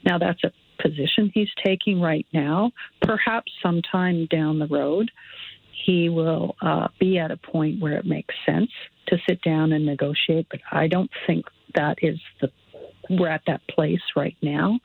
Now, 0.04 0.18
that's 0.18 0.44
a 0.44 0.52
position 0.82 1.32
he's 1.34 1.50
taking 1.64 2.00
right 2.00 2.26
now. 2.34 2.72
Perhaps 3.02 3.52
sometime 3.62 4.28
down 4.28 4.60
the 4.60 4.68
road, 4.68 5.12
he 5.86 6.10
will 6.10 6.56
uh, 6.62 6.88
be 7.00 7.18
at 7.18 7.32
a 7.32 7.38
point 7.38 7.82
where 7.82 7.94
it 7.94 8.06
makes 8.06 8.34
sense 8.46 8.72
to 9.08 9.18
sit 9.28 9.42
down 9.42 9.72
and 9.72 9.86
negotiate, 9.86 10.48
but 10.50 10.60
I 10.72 10.88
don't 10.88 11.10
think 11.26 11.46
that 11.76 11.98
is 12.02 12.20
the 12.42 12.52
we're 13.10 13.30
at 13.30 13.42
that 13.48 13.62
place 13.68 14.02
right 14.16 14.38
now. 14.42 14.80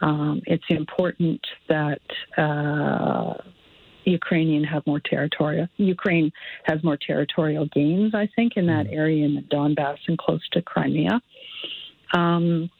Um, 0.00 0.42
it's 0.46 0.64
important 0.68 1.40
that 1.68 2.00
uh, 2.36 3.34
Ukrainian 4.04 4.64
have 4.64 4.86
more 4.86 5.00
territorial. 5.00 5.68
Ukraine 5.76 6.30
has 6.64 6.82
more 6.84 6.98
territorial 6.98 7.66
gains, 7.66 8.14
I 8.14 8.28
think, 8.36 8.52
in 8.56 8.66
that 8.66 8.86
mm. 8.86 8.96
area 8.96 9.24
in 9.24 9.34
the 9.34 9.42
Donbass 9.42 9.98
and 10.06 10.18
close 10.18 10.46
to 10.52 10.62
Crimea. 10.62 11.20
Um, 12.14 12.70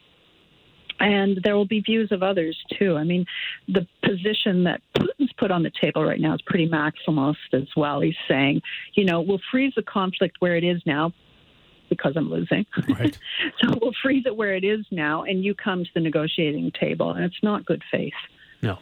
and 0.98 1.40
there 1.44 1.56
will 1.56 1.66
be 1.66 1.80
views 1.80 2.10
of 2.10 2.22
others 2.22 2.56
too. 2.78 2.96
I 2.96 3.04
mean, 3.04 3.26
the 3.68 3.86
position 4.02 4.64
that 4.64 4.80
Putin's 4.96 5.32
put 5.36 5.50
on 5.50 5.62
the 5.62 5.70
table 5.80 6.04
right 6.04 6.20
now 6.20 6.34
is 6.34 6.40
pretty 6.46 6.68
maximalist 6.68 7.52
as 7.52 7.68
well. 7.76 8.00
He's 8.00 8.14
saying, 8.28 8.62
you 8.94 9.04
know, 9.04 9.20
we'll 9.20 9.40
freeze 9.50 9.74
the 9.76 9.82
conflict 9.82 10.36
where 10.38 10.56
it 10.56 10.64
is 10.64 10.80
now, 10.86 11.12
because 11.88 12.14
I'm 12.16 12.30
losing. 12.30 12.66
Right. 12.88 13.16
so 13.60 13.78
we'll 13.80 13.92
freeze 14.02 14.24
it 14.26 14.36
where 14.36 14.54
it 14.54 14.64
is 14.64 14.84
now, 14.90 15.22
and 15.22 15.44
you 15.44 15.54
come 15.54 15.84
to 15.84 15.90
the 15.94 16.00
negotiating 16.00 16.72
table, 16.78 17.12
and 17.12 17.24
it's 17.24 17.42
not 17.42 17.64
good 17.64 17.82
faith. 17.90 18.12
No. 18.62 18.78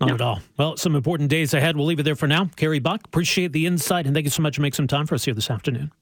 Not 0.00 0.08
no. 0.08 0.14
at 0.14 0.20
all. 0.20 0.40
Well, 0.56 0.76
some 0.76 0.94
important 0.94 1.28
days 1.28 1.52
ahead. 1.52 1.76
We'll 1.76 1.86
leave 1.86 2.00
it 2.00 2.04
there 2.04 2.16
for 2.16 2.26
now. 2.26 2.46
Kerry 2.56 2.78
Buck, 2.78 3.02
appreciate 3.04 3.52
the 3.52 3.66
insight, 3.66 4.06
and 4.06 4.14
thank 4.14 4.24
you 4.24 4.30
so 4.30 4.42
much 4.42 4.56
for 4.56 4.62
making 4.62 4.76
some 4.76 4.86
time 4.86 5.06
for 5.06 5.14
us 5.14 5.24
here 5.24 5.34
this 5.34 5.50
afternoon. 5.50 5.92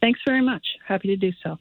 Thanks 0.00 0.20
very 0.26 0.42
much. 0.42 0.66
Happy 0.86 1.08
to 1.08 1.16
do 1.16 1.32
so. 1.42 1.58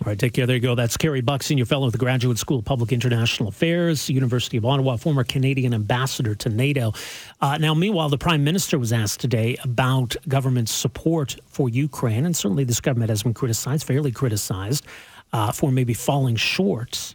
All 0.00 0.06
right, 0.06 0.18
take 0.18 0.32
care. 0.32 0.46
There 0.46 0.56
you 0.56 0.62
go. 0.62 0.74
That's 0.74 0.96
Kerry 0.96 1.20
Buck, 1.20 1.42
senior 1.42 1.66
fellow 1.66 1.86
at 1.86 1.92
the 1.92 1.98
Graduate 1.98 2.38
School 2.38 2.58
of 2.58 2.64
Public 2.64 2.92
International 2.92 3.50
Affairs, 3.50 4.08
University 4.08 4.56
of 4.56 4.64
Ottawa, 4.64 4.96
former 4.96 5.22
Canadian 5.22 5.74
ambassador 5.74 6.34
to 6.34 6.48
NATO. 6.48 6.92
Uh, 7.40 7.58
now, 7.58 7.72
meanwhile, 7.74 8.08
the 8.08 8.18
Prime 8.18 8.42
Minister 8.42 8.78
was 8.78 8.92
asked 8.92 9.20
today 9.20 9.56
about 9.62 10.16
government 10.26 10.68
support 10.70 11.36
for 11.46 11.68
Ukraine, 11.68 12.24
and 12.24 12.34
certainly 12.34 12.64
this 12.64 12.80
government 12.80 13.10
has 13.10 13.22
been 13.22 13.34
criticized, 13.34 13.86
fairly 13.86 14.10
criticized, 14.10 14.86
uh, 15.32 15.52
for 15.52 15.70
maybe 15.70 15.94
falling 15.94 16.36
short. 16.36 17.14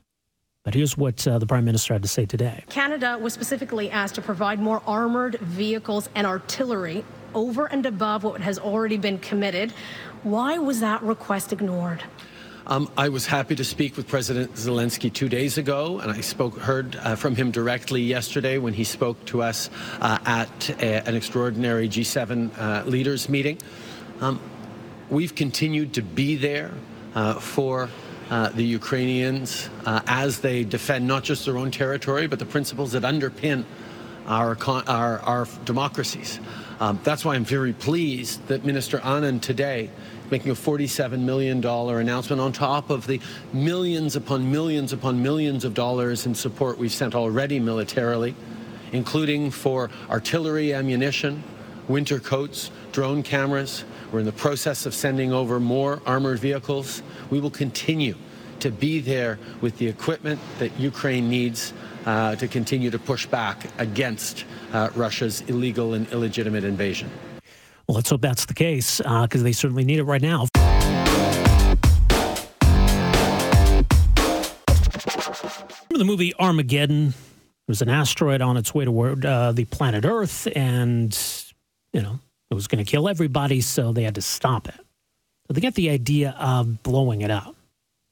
But 0.63 0.73
here's 0.73 0.95
what 0.95 1.27
uh, 1.27 1.39
the 1.39 1.47
Prime 1.47 1.65
Minister 1.65 1.93
had 1.93 2.03
to 2.03 2.09
say 2.09 2.25
today. 2.25 2.63
Canada 2.69 3.17
was 3.19 3.33
specifically 3.33 3.89
asked 3.89 4.15
to 4.15 4.21
provide 4.21 4.59
more 4.59 4.81
armored 4.85 5.39
vehicles 5.39 6.09
and 6.13 6.27
artillery 6.27 7.03
over 7.33 7.65
and 7.65 7.85
above 7.85 8.23
what 8.23 8.39
has 8.41 8.59
already 8.59 8.97
been 8.97 9.17
committed. 9.17 9.73
Why 10.23 10.57
was 10.57 10.79
that 10.79 11.01
request 11.03 11.51
ignored? 11.51 12.03
Um, 12.69 12.91
I 12.97 13.07
was 13.07 13.25
happy 13.25 13.55
to 13.55 13.63
speak 13.63 13.95
with 13.95 14.09
President 14.09 14.53
Zelensky 14.55 15.11
two 15.11 15.29
days 15.29 15.57
ago, 15.57 15.99
and 15.99 16.11
I 16.11 16.19
spoke, 16.19 16.57
heard 16.57 16.97
uh, 16.97 17.15
from 17.15 17.33
him 17.33 17.49
directly 17.49 18.01
yesterday 18.01 18.57
when 18.57 18.73
he 18.73 18.83
spoke 18.83 19.23
to 19.27 19.41
us 19.41 19.69
uh, 20.01 20.17
at 20.25 20.69
a, 20.81 21.07
an 21.07 21.15
extraordinary 21.15 21.87
G7 21.87 22.51
uh, 22.59 22.83
leaders 22.85 23.29
meeting. 23.29 23.57
Um, 24.19 24.41
we've 25.09 25.33
continued 25.33 25.93
to 25.93 26.01
be 26.01 26.35
there 26.35 26.73
uh, 27.15 27.35
for 27.35 27.87
uh, 28.29 28.49
the 28.49 28.65
Ukrainians 28.65 29.69
uh, 29.85 30.01
as 30.05 30.41
they 30.41 30.65
defend 30.65 31.07
not 31.07 31.23
just 31.23 31.45
their 31.45 31.57
own 31.57 31.71
territory, 31.71 32.27
but 32.27 32.37
the 32.37 32.45
principles 32.45 32.91
that 32.91 33.03
underpin 33.03 33.63
our, 34.25 34.57
our, 34.87 35.19
our 35.19 35.47
democracies. 35.63 36.41
Um, 36.81 36.99
that's 37.05 37.23
why 37.23 37.35
I'm 37.35 37.45
very 37.45 37.71
pleased 37.71 38.45
that 38.49 38.65
Minister 38.65 38.99
Anand 38.99 39.41
today 39.41 39.89
making 40.31 40.51
a 40.51 40.55
$47 40.55 41.19
million 41.19 41.63
announcement 41.65 42.41
on 42.41 42.51
top 42.51 42.89
of 42.89 43.07
the 43.07 43.19
millions 43.53 44.15
upon 44.15 44.51
millions 44.51 44.93
upon 44.93 45.21
millions 45.21 45.63
of 45.63 45.73
dollars 45.73 46.25
in 46.25 46.35
support 46.35 46.77
we've 46.77 46.91
sent 46.91 47.15
already 47.15 47.59
militarily, 47.59 48.35
including 48.91 49.51
for 49.51 49.89
artillery 50.09 50.73
ammunition, 50.73 51.43
winter 51.87 52.19
coats, 52.19 52.71
drone 52.91 53.23
cameras. 53.23 53.83
We're 54.11 54.19
in 54.19 54.25
the 54.25 54.31
process 54.31 54.85
of 54.85 54.93
sending 54.93 55.33
over 55.33 55.59
more 55.59 56.01
armored 56.05 56.39
vehicles. 56.39 57.01
We 57.29 57.39
will 57.39 57.51
continue 57.51 58.15
to 58.59 58.71
be 58.71 58.99
there 58.99 59.37
with 59.61 59.77
the 59.77 59.87
equipment 59.87 60.39
that 60.59 60.77
Ukraine 60.79 61.29
needs 61.29 61.73
uh, 62.05 62.35
to 62.37 62.47
continue 62.47 62.89
to 62.89 62.99
push 62.99 63.25
back 63.25 63.67
against 63.77 64.45
uh, 64.73 64.89
Russia's 64.95 65.41
illegal 65.41 65.93
and 65.93 66.11
illegitimate 66.11 66.63
invasion. 66.63 67.09
Well, 67.87 67.95
let's 67.95 68.09
hope 68.09 68.19
that's 68.19 68.45
the 68.45 68.53
case 68.53 68.97
because 68.97 69.41
uh, 69.41 69.43
they 69.43 69.53
certainly 69.53 69.85
need 69.85 69.99
it 69.99 70.03
right 70.03 70.21
now. 70.21 70.47
Remember 75.89 75.97
the 75.97 76.03
movie 76.03 76.33
Armageddon? 76.35 77.11
There 77.11 77.69
was 77.69 77.81
an 77.81 77.87
asteroid 77.87 78.41
on 78.41 78.57
its 78.57 78.73
way 78.73 78.83
toward 78.83 79.25
uh, 79.25 79.53
the 79.53 79.63
planet 79.65 80.03
Earth, 80.03 80.49
and, 80.53 81.17
you 81.93 82.01
know, 82.01 82.19
it 82.51 82.53
was 82.53 82.67
going 82.67 82.83
to 82.83 82.89
kill 82.89 83.07
everybody, 83.07 83.61
so 83.61 83.93
they 83.93 84.03
had 84.03 84.15
to 84.15 84.21
stop 84.21 84.67
it. 84.67 84.79
So 85.47 85.53
they 85.53 85.61
got 85.61 85.75
the 85.75 85.89
idea 85.89 86.35
of 86.37 86.83
blowing 86.83 87.21
it 87.21 87.31
up. 87.31 87.55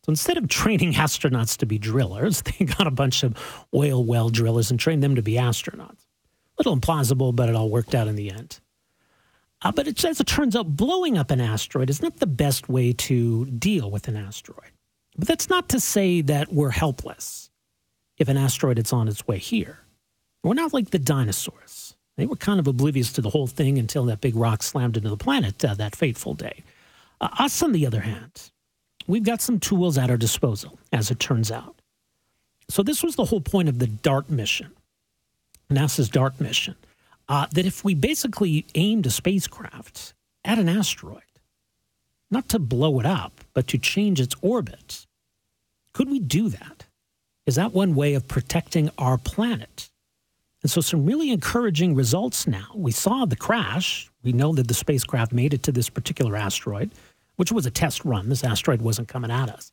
So 0.05 0.09
instead 0.09 0.37
of 0.37 0.47
training 0.47 0.93
astronauts 0.93 1.57
to 1.57 1.65
be 1.65 1.77
drillers, 1.77 2.41
they 2.43 2.63
got 2.63 2.87
a 2.87 2.91
bunch 2.91 3.23
of 3.23 3.35
oil 3.73 4.05
well 4.05 4.29
drillers 4.29 4.71
and 4.71 4.79
trained 4.79 5.03
them 5.03 5.15
to 5.15 5.21
be 5.21 5.33
astronauts. 5.33 6.05
A 6.57 6.59
little 6.59 6.77
implausible, 6.77 7.35
but 7.35 7.49
it 7.49 7.55
all 7.55 7.69
worked 7.69 7.93
out 7.93 8.07
in 8.07 8.15
the 8.15 8.31
end. 8.31 8.61
Uh, 9.61 9.71
but 9.71 9.87
as 9.87 10.19
it 10.19 10.27
turns 10.27 10.55
out, 10.55 10.75
blowing 10.75 11.17
up 11.17 11.31
an 11.31 11.41
asteroid 11.41 11.89
is 11.89 12.01
not 12.01 12.17
the 12.17 12.27
best 12.27 12.69
way 12.69 12.93
to 12.93 13.45
deal 13.45 13.89
with 13.89 14.07
an 14.07 14.15
asteroid. 14.15 14.71
But 15.17 15.27
that's 15.27 15.49
not 15.49 15.69
to 15.69 15.79
say 15.79 16.21
that 16.21 16.51
we're 16.51 16.71
helpless 16.71 17.49
if 18.17 18.27
an 18.27 18.37
asteroid 18.37 18.79
is 18.79 18.93
on 18.93 19.07
its 19.07 19.27
way 19.27 19.37
here. 19.37 19.79
We're 20.43 20.53
not 20.53 20.73
like 20.73 20.91
the 20.91 20.99
dinosaurs. 20.99 21.95
They 22.17 22.25
were 22.25 22.35
kind 22.35 22.59
of 22.59 22.67
oblivious 22.67 23.11
to 23.13 23.21
the 23.21 23.29
whole 23.29 23.47
thing 23.47 23.77
until 23.77 24.05
that 24.05 24.21
big 24.21 24.35
rock 24.35 24.63
slammed 24.63 24.97
into 24.97 25.09
the 25.09 25.17
planet 25.17 25.63
uh, 25.63 25.73
that 25.75 25.95
fateful 25.95 26.33
day. 26.33 26.63
Uh, 27.19 27.29
us, 27.39 27.61
on 27.63 27.71
the 27.71 27.85
other 27.85 28.01
hand, 28.01 28.51
we've 29.07 29.23
got 29.23 29.41
some 29.41 29.59
tools 29.59 29.97
at 29.97 30.09
our 30.09 30.17
disposal, 30.17 30.77
as 30.93 31.11
it 31.11 31.19
turns 31.19 31.51
out. 31.51 31.75
So, 32.69 32.83
this 32.83 33.03
was 33.03 33.15
the 33.15 33.25
whole 33.25 33.41
point 33.41 33.69
of 33.69 33.79
the 33.79 33.87
DART 33.87 34.29
mission, 34.29 34.71
NASA's 35.69 36.09
DART 36.09 36.39
mission 36.39 36.75
uh, 37.27 37.47
that 37.53 37.65
if 37.65 37.83
we 37.83 37.93
basically 37.93 38.65
aimed 38.75 39.05
a 39.05 39.11
spacecraft 39.11 40.13
at 40.43 40.59
an 40.59 40.69
asteroid, 40.69 41.21
not 42.29 42.49
to 42.49 42.59
blow 42.59 42.99
it 42.99 43.05
up, 43.05 43.41
but 43.53 43.67
to 43.67 43.77
change 43.77 44.19
its 44.19 44.35
orbit, 44.41 45.05
could 45.93 46.09
we 46.09 46.19
do 46.19 46.49
that? 46.49 46.85
Is 47.45 47.55
that 47.55 47.73
one 47.73 47.95
way 47.95 48.15
of 48.15 48.27
protecting 48.27 48.89
our 48.97 49.17
planet? 49.17 49.89
And 50.61 50.71
so, 50.71 50.81
some 50.81 51.05
really 51.05 51.29
encouraging 51.29 51.93
results 51.93 52.47
now. 52.47 52.67
We 52.73 52.91
saw 52.91 53.25
the 53.25 53.35
crash. 53.35 54.09
We 54.23 54.33
know 54.33 54.53
that 54.53 54.67
the 54.67 54.73
spacecraft 54.73 55.31
made 55.31 55.53
it 55.53 55.61
to 55.63 55.71
this 55.71 55.89
particular 55.89 56.35
asteroid, 56.35 56.89
which 57.35 57.51
was 57.51 57.67
a 57.67 57.71
test 57.71 58.03
run. 58.03 58.29
This 58.29 58.43
asteroid 58.43 58.81
wasn't 58.81 59.07
coming 59.07 59.29
at 59.29 59.49
us. 59.49 59.71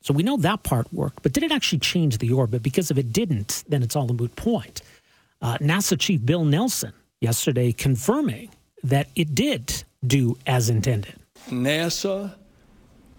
So, 0.00 0.14
we 0.14 0.22
know 0.22 0.36
that 0.36 0.62
part 0.62 0.92
worked. 0.92 1.24
But 1.24 1.32
did 1.32 1.42
it 1.42 1.50
actually 1.50 1.80
change 1.80 2.18
the 2.18 2.32
orbit? 2.32 2.62
Because 2.62 2.92
if 2.92 2.98
it 2.98 3.12
didn't, 3.12 3.64
then 3.68 3.82
it's 3.82 3.96
all 3.96 4.08
a 4.08 4.14
moot 4.14 4.36
point. 4.36 4.82
Uh, 5.42 5.58
NASA 5.58 5.98
Chief 5.98 6.24
Bill 6.24 6.44
Nelson 6.44 6.92
yesterday 7.20 7.72
confirming 7.72 8.50
that 8.84 9.08
it 9.16 9.34
did 9.34 9.82
do 10.06 10.38
as 10.46 10.70
intended. 10.70 11.16
NASA 11.48 12.36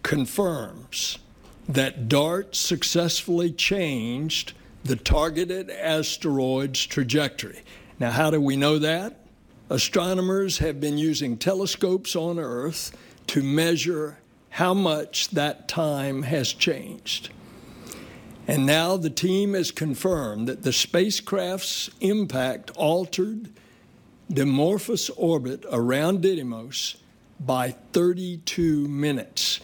confirms 0.04 1.20
that 1.68 2.08
DART 2.08 2.56
successfully 2.56 3.52
changed 3.52 4.54
the 4.86 4.96
targeted 4.96 5.70
asteroid's 5.70 6.86
trajectory. 6.86 7.62
Now, 8.00 8.12
how 8.12 8.32
do 8.32 8.40
we 8.40 8.56
know 8.56 8.80
that? 8.80 9.20
Astronomers 9.70 10.60
have 10.60 10.80
been 10.80 10.98
using 10.98 11.38
telescopes 11.38 12.16
on 12.16 12.40
Earth 12.40 12.96
to 13.28 13.44
measure 13.44 14.20
how 14.50 14.74
much 14.74 15.30
that 15.30 15.68
time 15.68 16.24
has 16.24 16.54
changed. 16.54 17.30
And 18.48 18.66
now 18.66 18.98
the 18.98 19.10
team 19.10 19.54
has 19.54 19.72
confirmed 19.72 20.48
that 20.48 20.64
the 20.64 20.74
spacecraft's 20.74 21.90
impact 22.02 22.72
altered 22.76 23.50
Dimorphos 24.32 25.10
orbit 25.16 25.66
around 25.72 26.24
Didymos 26.24 26.98
by 27.40 27.72
32 27.94 28.88
minutes 28.88 29.60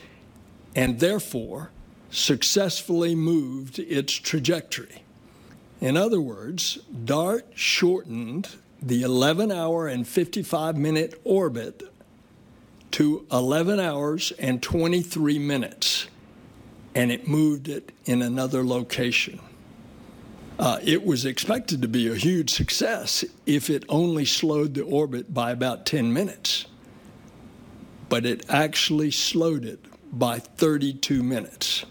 and 0.75 0.99
therefore 0.99 1.71
successfully 2.11 3.15
moved 3.15 3.79
its 3.79 4.13
trajectory. 4.13 5.03
In 5.81 5.97
other 5.97 6.21
words, 6.21 6.77
DART 7.05 7.47
shortened 7.55 8.49
the 8.81 9.01
11 9.01 9.51
hour 9.51 9.87
and 9.87 10.07
55 10.07 10.77
minute 10.77 11.19
orbit 11.23 11.83
to 12.91 13.25
11 13.31 13.79
hours 13.79 14.31
and 14.39 14.61
23 14.61 15.39
minutes 15.39 16.07
and 16.99 17.13
it 17.13 17.29
moved 17.29 17.69
it 17.69 17.93
in 18.03 18.21
another 18.21 18.61
location. 18.61 19.39
Uh, 20.59 20.79
it 20.83 21.05
was 21.05 21.23
expected 21.23 21.81
to 21.81 21.87
be 21.87 22.09
a 22.09 22.15
huge 22.15 22.49
success 22.49 23.23
if 23.45 23.69
it 23.69 23.85
only 23.87 24.25
slowed 24.25 24.73
the 24.73 24.83
orbit 24.83 25.33
by 25.33 25.51
about 25.51 25.85
10 25.85 26.11
minutes. 26.11 26.65
But 28.09 28.25
it 28.25 28.45
actually 28.49 29.11
slowed 29.11 29.63
it 29.63 29.79
by 30.11 30.39
32 30.39 31.23
minutes. 31.23 31.85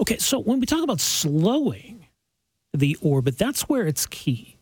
Okay, 0.00 0.18
so 0.18 0.40
when 0.40 0.58
we 0.58 0.66
talk 0.66 0.82
about 0.82 1.00
slowing 1.00 2.08
the 2.74 2.96
orbit, 3.00 3.38
that's 3.38 3.68
where 3.68 3.86
it's 3.86 4.06
key 4.06 4.56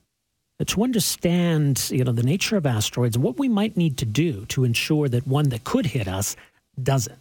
to 0.67 0.83
understand 0.83 1.89
you 1.91 2.05
know 2.05 2.13
the 2.13 2.23
nature 2.23 2.57
of 2.57 2.65
asteroids 2.65 3.19
what 3.19 3.39
we 3.39 3.47
might 3.47 3.77
need 3.77 3.99
to 3.99 4.07
do 4.07 4.47
to 4.47 4.65
ensure 4.65 5.07
that 5.07 5.27
one 5.27 5.51
that 5.51 5.65
could 5.65 5.85
hit 5.85 6.09
us 6.09 6.35
doesn't 6.83 7.19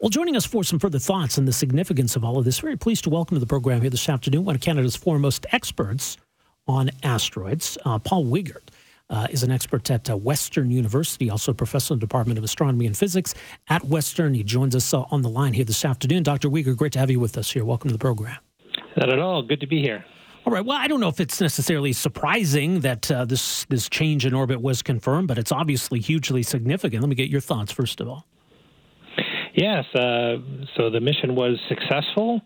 well, 0.00 0.10
joining 0.10 0.36
us 0.36 0.46
for 0.46 0.64
some 0.64 0.78
further 0.78 0.98
thoughts 0.98 1.38
on 1.38 1.44
the 1.44 1.52
significance 1.52 2.16
of 2.16 2.24
all 2.24 2.38
of 2.38 2.44
this, 2.44 2.58
very 2.58 2.76
pleased 2.76 3.04
to 3.04 3.10
welcome 3.10 3.36
to 3.36 3.40
the 3.40 3.46
program 3.46 3.80
here 3.80 3.90
this 3.90 4.08
afternoon 4.08 4.44
one 4.44 4.54
of 4.54 4.60
Canada's 4.60 4.96
foremost 4.96 5.46
experts 5.52 6.16
on 6.66 6.90
asteroids, 7.02 7.78
uh, 7.84 7.98
Paul 7.98 8.24
Wiegert. 8.26 8.68
Uh, 9.10 9.26
is 9.30 9.42
an 9.42 9.50
expert 9.50 9.90
at 9.90 10.08
uh, 10.08 10.16
Western 10.16 10.70
University, 10.70 11.28
also 11.28 11.52
a 11.52 11.54
professor 11.54 11.92
in 11.92 12.00
the 12.00 12.06
Department 12.06 12.38
of 12.38 12.42
Astronomy 12.42 12.86
and 12.86 12.96
Physics 12.96 13.34
at 13.68 13.84
Western. 13.84 14.32
He 14.32 14.42
joins 14.42 14.74
us 14.74 14.94
uh, 14.94 15.02
on 15.10 15.20
the 15.20 15.28
line 15.28 15.52
here 15.52 15.64
this 15.66 15.84
afternoon. 15.84 16.22
Dr. 16.22 16.48
Wiegert, 16.48 16.78
great 16.78 16.92
to 16.92 16.98
have 16.98 17.10
you 17.10 17.20
with 17.20 17.36
us 17.36 17.50
here. 17.50 17.66
Welcome 17.66 17.90
to 17.90 17.92
the 17.92 17.98
program. 17.98 18.38
Not 18.96 19.12
at 19.12 19.18
all. 19.18 19.42
Good 19.42 19.60
to 19.60 19.66
be 19.66 19.82
here. 19.82 20.06
All 20.46 20.52
right. 20.52 20.64
Well, 20.64 20.78
I 20.78 20.88
don't 20.88 21.00
know 21.00 21.08
if 21.08 21.20
it's 21.20 21.40
necessarily 21.40 21.92
surprising 21.92 22.80
that 22.80 23.10
uh, 23.10 23.24
this 23.24 23.64
this 23.66 23.88
change 23.88 24.26
in 24.26 24.34
orbit 24.34 24.60
was 24.60 24.82
confirmed, 24.82 25.28
but 25.28 25.38
it's 25.38 25.52
obviously 25.52 26.00
hugely 26.00 26.42
significant. 26.42 27.02
Let 27.02 27.08
me 27.08 27.14
get 27.14 27.30
your 27.30 27.40
thoughts 27.40 27.72
first 27.72 28.00
of 28.00 28.08
all. 28.08 28.26
Yes, 29.54 29.84
uh, 29.94 30.38
so 30.76 30.90
the 30.90 31.00
mission 31.00 31.36
was 31.36 31.58
successful. 31.68 32.42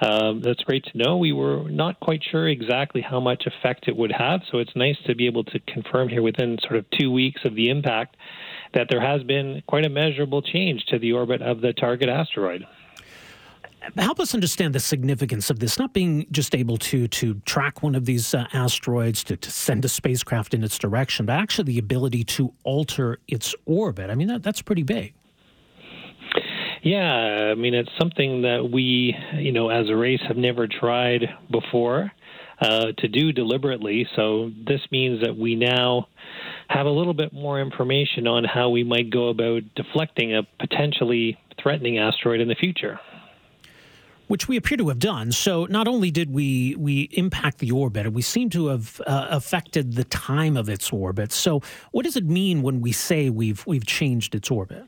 Um, 0.00 0.40
that's 0.40 0.62
great 0.62 0.84
to 0.84 0.98
know. 0.98 1.16
We 1.16 1.32
were 1.32 1.68
not 1.68 1.98
quite 2.00 2.22
sure 2.28 2.48
exactly 2.48 3.00
how 3.00 3.20
much 3.20 3.46
effect 3.46 3.88
it 3.88 3.96
would 3.96 4.12
have, 4.12 4.40
so 4.50 4.58
it's 4.58 4.74
nice 4.74 4.96
to 5.06 5.14
be 5.14 5.26
able 5.26 5.44
to 5.44 5.58
confirm 5.60 6.08
here 6.08 6.22
within 6.22 6.58
sort 6.62 6.76
of 6.76 6.86
two 6.98 7.10
weeks 7.10 7.40
of 7.44 7.54
the 7.54 7.68
impact 7.68 8.16
that 8.74 8.86
there 8.90 9.00
has 9.00 9.22
been 9.24 9.62
quite 9.66 9.84
a 9.84 9.88
measurable 9.88 10.40
change 10.40 10.84
to 10.86 10.98
the 10.98 11.12
orbit 11.12 11.42
of 11.42 11.60
the 11.60 11.72
target 11.72 12.08
asteroid. 12.08 12.64
Help 13.98 14.20
us 14.20 14.32
understand 14.32 14.72
the 14.72 14.80
significance 14.80 15.50
of 15.50 15.58
this, 15.58 15.78
not 15.78 15.92
being 15.92 16.26
just 16.30 16.54
able 16.54 16.76
to 16.76 17.08
to 17.08 17.34
track 17.44 17.82
one 17.82 17.96
of 17.96 18.04
these 18.04 18.32
uh, 18.32 18.46
asteroids, 18.52 19.24
to, 19.24 19.36
to 19.36 19.50
send 19.50 19.84
a 19.84 19.88
spacecraft 19.88 20.54
in 20.54 20.62
its 20.62 20.78
direction, 20.78 21.26
but 21.26 21.32
actually 21.32 21.64
the 21.64 21.78
ability 21.78 22.22
to 22.22 22.52
alter 22.62 23.18
its 23.26 23.54
orbit. 23.66 24.08
I 24.08 24.14
mean, 24.14 24.28
that, 24.28 24.44
that's 24.44 24.62
pretty 24.62 24.84
big. 24.84 25.14
Yeah, 26.82 27.50
I 27.52 27.54
mean, 27.54 27.74
it's 27.74 27.90
something 27.98 28.42
that 28.42 28.68
we, 28.72 29.16
you 29.34 29.52
know, 29.52 29.68
as 29.68 29.88
a 29.88 29.94
race 29.94 30.20
have 30.26 30.36
never 30.36 30.66
tried 30.66 31.22
before 31.48 32.10
uh, 32.60 32.92
to 32.98 33.08
do 33.08 33.32
deliberately. 33.32 34.06
So 34.16 34.50
this 34.66 34.80
means 34.90 35.22
that 35.22 35.36
we 35.36 35.54
now 35.54 36.08
have 36.68 36.86
a 36.86 36.90
little 36.90 37.14
bit 37.14 37.32
more 37.32 37.60
information 37.60 38.26
on 38.26 38.42
how 38.42 38.70
we 38.70 38.82
might 38.82 39.10
go 39.10 39.28
about 39.28 39.62
deflecting 39.76 40.34
a 40.34 40.42
potentially 40.58 41.38
threatening 41.62 41.98
asteroid 41.98 42.40
in 42.40 42.48
the 42.48 42.56
future 42.56 42.98
which 44.28 44.48
we 44.48 44.56
appear 44.56 44.78
to 44.78 44.88
have 44.88 44.98
done. 44.98 45.30
So 45.30 45.66
not 45.66 45.86
only 45.86 46.10
did 46.10 46.32
we 46.32 46.74
we 46.76 47.02
impact 47.12 47.58
the 47.58 47.70
orbit, 47.70 48.10
we 48.14 48.22
seem 48.22 48.48
to 48.50 48.68
have 48.68 48.98
uh, 49.06 49.26
affected 49.28 49.92
the 49.94 50.04
time 50.04 50.56
of 50.56 50.70
its 50.70 50.90
orbit. 50.90 51.32
So 51.32 51.60
what 51.90 52.04
does 52.04 52.16
it 52.16 52.24
mean 52.24 52.62
when 52.62 52.80
we 52.80 52.92
say 52.92 53.28
we've 53.28 53.62
we've 53.66 53.84
changed 53.84 54.34
its 54.34 54.50
orbit? 54.50 54.84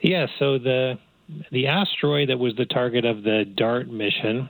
Yeah, 0.00 0.26
so 0.38 0.58
the 0.58 0.98
the 1.52 1.66
asteroid 1.66 2.30
that 2.30 2.38
was 2.38 2.54
the 2.56 2.64
target 2.64 3.04
of 3.04 3.22
the 3.22 3.44
DART 3.44 3.88
mission 3.88 4.48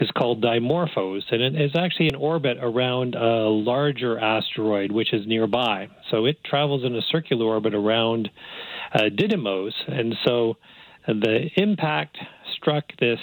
is 0.00 0.08
called 0.12 0.40
Dimorphos, 0.40 1.22
and 1.32 1.42
it 1.42 1.60
is 1.60 1.72
actually 1.74 2.06
in 2.06 2.14
orbit 2.14 2.58
around 2.60 3.16
a 3.16 3.48
larger 3.48 4.20
asteroid 4.20 4.92
which 4.92 5.12
is 5.12 5.26
nearby. 5.26 5.88
So 6.10 6.26
it 6.26 6.42
travels 6.44 6.84
in 6.84 6.94
a 6.94 7.02
circular 7.02 7.46
orbit 7.46 7.74
around 7.74 8.30
uh, 8.94 9.08
Didymos, 9.12 9.72
and 9.88 10.14
so 10.24 10.58
the 11.06 11.50
impact 11.56 12.18
struck 12.54 12.84
this, 13.00 13.18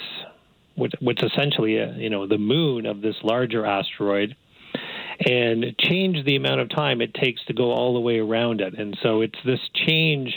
which 0.76 1.22
essentially, 1.22 1.80
uh, 1.80 1.92
you 1.92 2.10
know, 2.10 2.26
the 2.26 2.38
moon 2.38 2.84
of 2.84 3.00
this 3.00 3.16
larger 3.22 3.64
asteroid, 3.64 4.36
and 5.24 5.74
changed 5.78 6.26
the 6.26 6.36
amount 6.36 6.60
of 6.60 6.68
time 6.68 7.00
it 7.00 7.14
takes 7.14 7.44
to 7.46 7.54
go 7.54 7.72
all 7.72 7.94
the 7.94 8.00
way 8.00 8.18
around 8.18 8.60
it. 8.60 8.78
And 8.78 8.96
so 9.02 9.20
it's 9.20 9.38
this 9.44 9.60
change 9.86 10.34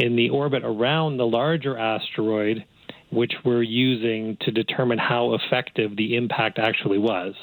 in 0.00 0.16
the 0.16 0.30
orbit 0.30 0.62
around 0.64 1.18
the 1.18 1.26
larger 1.26 1.76
asteroid, 1.78 2.64
which 3.10 3.32
we're 3.44 3.62
using 3.62 4.36
to 4.40 4.50
determine 4.50 4.98
how 4.98 5.34
effective 5.34 5.96
the 5.96 6.16
impact 6.16 6.58
actually 6.58 6.98
was. 6.98 7.34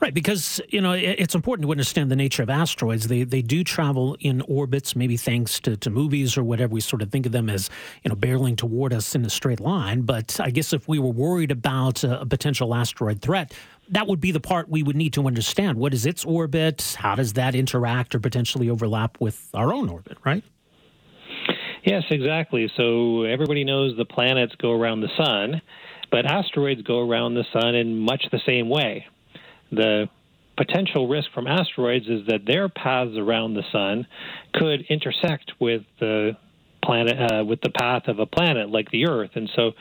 Right, 0.00 0.14
because 0.14 0.60
you 0.68 0.80
know 0.80 0.92
it's 0.92 1.34
important 1.34 1.66
to 1.66 1.72
understand 1.72 2.08
the 2.08 2.14
nature 2.14 2.44
of 2.44 2.48
asteroids. 2.48 3.08
They 3.08 3.24
they 3.24 3.42
do 3.42 3.64
travel 3.64 4.16
in 4.20 4.42
orbits, 4.42 4.94
maybe 4.94 5.16
thanks 5.16 5.58
to, 5.60 5.76
to 5.76 5.90
movies 5.90 6.38
or 6.38 6.44
whatever. 6.44 6.72
We 6.72 6.80
sort 6.80 7.02
of 7.02 7.10
think 7.10 7.26
of 7.26 7.32
them 7.32 7.50
as 7.50 7.68
you 8.04 8.08
know 8.08 8.14
barreling 8.14 8.56
toward 8.56 8.92
us 8.92 9.16
in 9.16 9.24
a 9.24 9.30
straight 9.30 9.58
line. 9.58 10.02
But 10.02 10.38
I 10.38 10.50
guess 10.50 10.72
if 10.72 10.86
we 10.86 11.00
were 11.00 11.10
worried 11.10 11.50
about 11.50 12.04
a, 12.04 12.20
a 12.20 12.26
potential 12.26 12.76
asteroid 12.76 13.20
threat, 13.20 13.52
that 13.88 14.06
would 14.06 14.20
be 14.20 14.30
the 14.30 14.38
part 14.38 14.68
we 14.68 14.84
would 14.84 14.94
need 14.94 15.14
to 15.14 15.26
understand. 15.26 15.78
What 15.78 15.92
is 15.92 16.06
its 16.06 16.24
orbit? 16.24 16.94
How 16.96 17.16
does 17.16 17.32
that 17.32 17.56
interact 17.56 18.14
or 18.14 18.20
potentially 18.20 18.70
overlap 18.70 19.20
with 19.20 19.50
our 19.52 19.72
own 19.72 19.88
orbit? 19.88 20.16
Right. 20.24 20.44
Yes, 21.84 22.04
exactly. 22.10 22.70
So 22.76 23.22
everybody 23.22 23.64
knows 23.64 23.96
the 23.96 24.04
planets 24.04 24.54
go 24.56 24.72
around 24.72 25.00
the 25.00 25.10
sun, 25.16 25.62
but 26.10 26.26
asteroids 26.26 26.82
go 26.82 27.00
around 27.00 27.34
the 27.34 27.44
sun 27.52 27.74
in 27.74 27.98
much 27.98 28.24
the 28.30 28.40
same 28.46 28.68
way. 28.68 29.06
The 29.70 30.08
potential 30.56 31.06
risk 31.06 31.28
from 31.32 31.46
asteroids 31.46 32.06
is 32.08 32.26
that 32.26 32.44
their 32.44 32.68
paths 32.68 33.16
around 33.16 33.54
the 33.54 33.62
sun 33.70 34.06
could 34.54 34.82
intersect 34.88 35.52
with 35.60 35.82
the 36.00 36.36
planet 36.88 37.30
uh, 37.30 37.44
with 37.44 37.60
the 37.60 37.68
path 37.68 38.08
of 38.08 38.18
a 38.18 38.24
planet 38.24 38.70
like 38.70 38.90
the 38.90 39.06
Earth, 39.06 39.32
and 39.34 39.50
so 39.54 39.72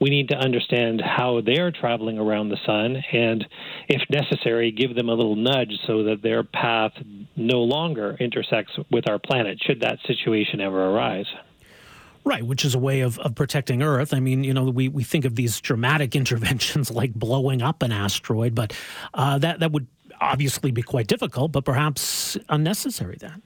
we 0.00 0.10
need 0.10 0.28
to 0.28 0.36
understand 0.36 1.02
how 1.04 1.40
they're 1.40 1.72
traveling 1.72 2.18
around 2.18 2.50
the 2.50 2.58
sun, 2.64 3.02
and 3.12 3.44
if 3.88 4.02
necessary, 4.08 4.70
give 4.70 4.94
them 4.94 5.08
a 5.08 5.14
little 5.14 5.34
nudge 5.34 5.72
so 5.88 6.04
that 6.04 6.22
their 6.22 6.44
path 6.44 6.92
no 7.34 7.62
longer 7.62 8.16
intersects 8.20 8.72
with 8.92 9.08
our 9.08 9.18
planet. 9.18 9.58
Should 9.66 9.80
that 9.80 9.98
situation 10.06 10.60
ever 10.60 10.90
arise? 10.90 11.26
Right, 12.24 12.46
which 12.46 12.64
is 12.64 12.76
a 12.76 12.78
way 12.78 13.00
of, 13.00 13.18
of 13.18 13.34
protecting 13.34 13.82
Earth. 13.82 14.14
I 14.14 14.20
mean, 14.20 14.44
you 14.44 14.54
know, 14.54 14.64
we, 14.64 14.88
we 14.88 15.02
think 15.02 15.24
of 15.24 15.34
these 15.34 15.60
dramatic 15.60 16.14
interventions 16.20 16.90
like 16.90 17.12
blowing 17.12 17.62
up 17.62 17.82
an 17.82 17.90
asteroid, 17.90 18.54
but 18.54 18.72
uh, 19.14 19.38
that, 19.38 19.58
that 19.60 19.72
would 19.72 19.88
obviously 20.20 20.70
be 20.70 20.82
quite 20.82 21.08
difficult, 21.08 21.50
but 21.50 21.64
perhaps 21.64 22.38
unnecessary 22.48 23.16
then. 23.18 23.42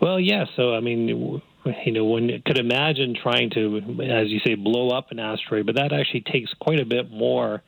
Well, 0.00 0.20
yeah. 0.20 0.44
So, 0.56 0.74
I 0.74 0.80
mean, 0.80 1.08
you 1.08 1.92
know, 1.92 2.04
one 2.04 2.30
could 2.44 2.58
imagine 2.58 3.16
trying 3.20 3.50
to, 3.50 3.78
as 4.02 4.28
you 4.28 4.40
say, 4.44 4.54
blow 4.54 4.90
up 4.90 5.10
an 5.10 5.18
asteroid, 5.18 5.66
but 5.66 5.76
that 5.76 5.92
actually 5.92 6.22
takes 6.22 6.52
quite 6.60 6.80
a 6.80 6.84
bit 6.84 7.10
more 7.10 7.62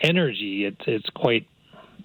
energy. 0.00 0.64
It's 0.64 0.80
it's 0.86 1.08
quite 1.10 1.46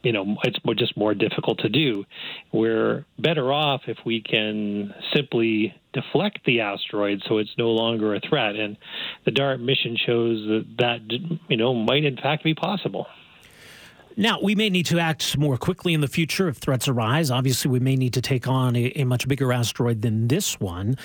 you 0.04 0.12
know 0.12 0.38
it's 0.44 0.58
just 0.78 0.98
more 0.98 1.13
difficult 1.13 1.60
to 1.60 1.70
do. 1.70 2.06
We're 2.52 3.06
better 3.18 3.52
off 3.52 3.82
if 3.88 3.98
we 4.06 4.22
can 4.22 4.94
simply 5.16 5.74
deflect 5.94 6.40
the 6.46 6.62
asteroid 6.62 7.22
so 7.28 7.38
it's 7.38 7.54
no 7.58 7.70
longer 7.70 8.16
a 8.16 8.20
threat. 8.20 8.56
And 8.56 8.78
the 9.26 9.32
DART 9.32 9.60
mission 9.60 9.98
shows 9.98 10.40
that 10.48 10.66
that 10.80 11.38
you 11.50 11.58
know 11.58 11.74
might 11.74 12.06
in 12.06 12.18
fact 12.18 12.44
be 12.44 12.54
possible. 12.54 13.08
Now, 14.19 14.39
we 14.41 14.56
may 14.56 14.71
need 14.71 14.88
to 14.88 14.97
act 14.97 15.38
more 15.38 15.58
quickly 15.58 15.93
in 15.93 16.01
the 16.01 16.08
future 16.08 16.47
if 16.47 16.58
threats 16.58 16.88
arise. 16.88 17.30
Obviously, 17.30 17.69
we 17.69 17.80
may 17.80 17.95
need 17.95 18.13
to 18.13 18.21
take 18.21 18.47
on 18.47 18.75
a, 18.75 18.91
a 18.95 19.03
much 19.03 19.27
bigger 19.27 19.53
asteroid 19.53 20.01
than 20.01 20.27
this 20.27 20.60
one. 20.60 20.97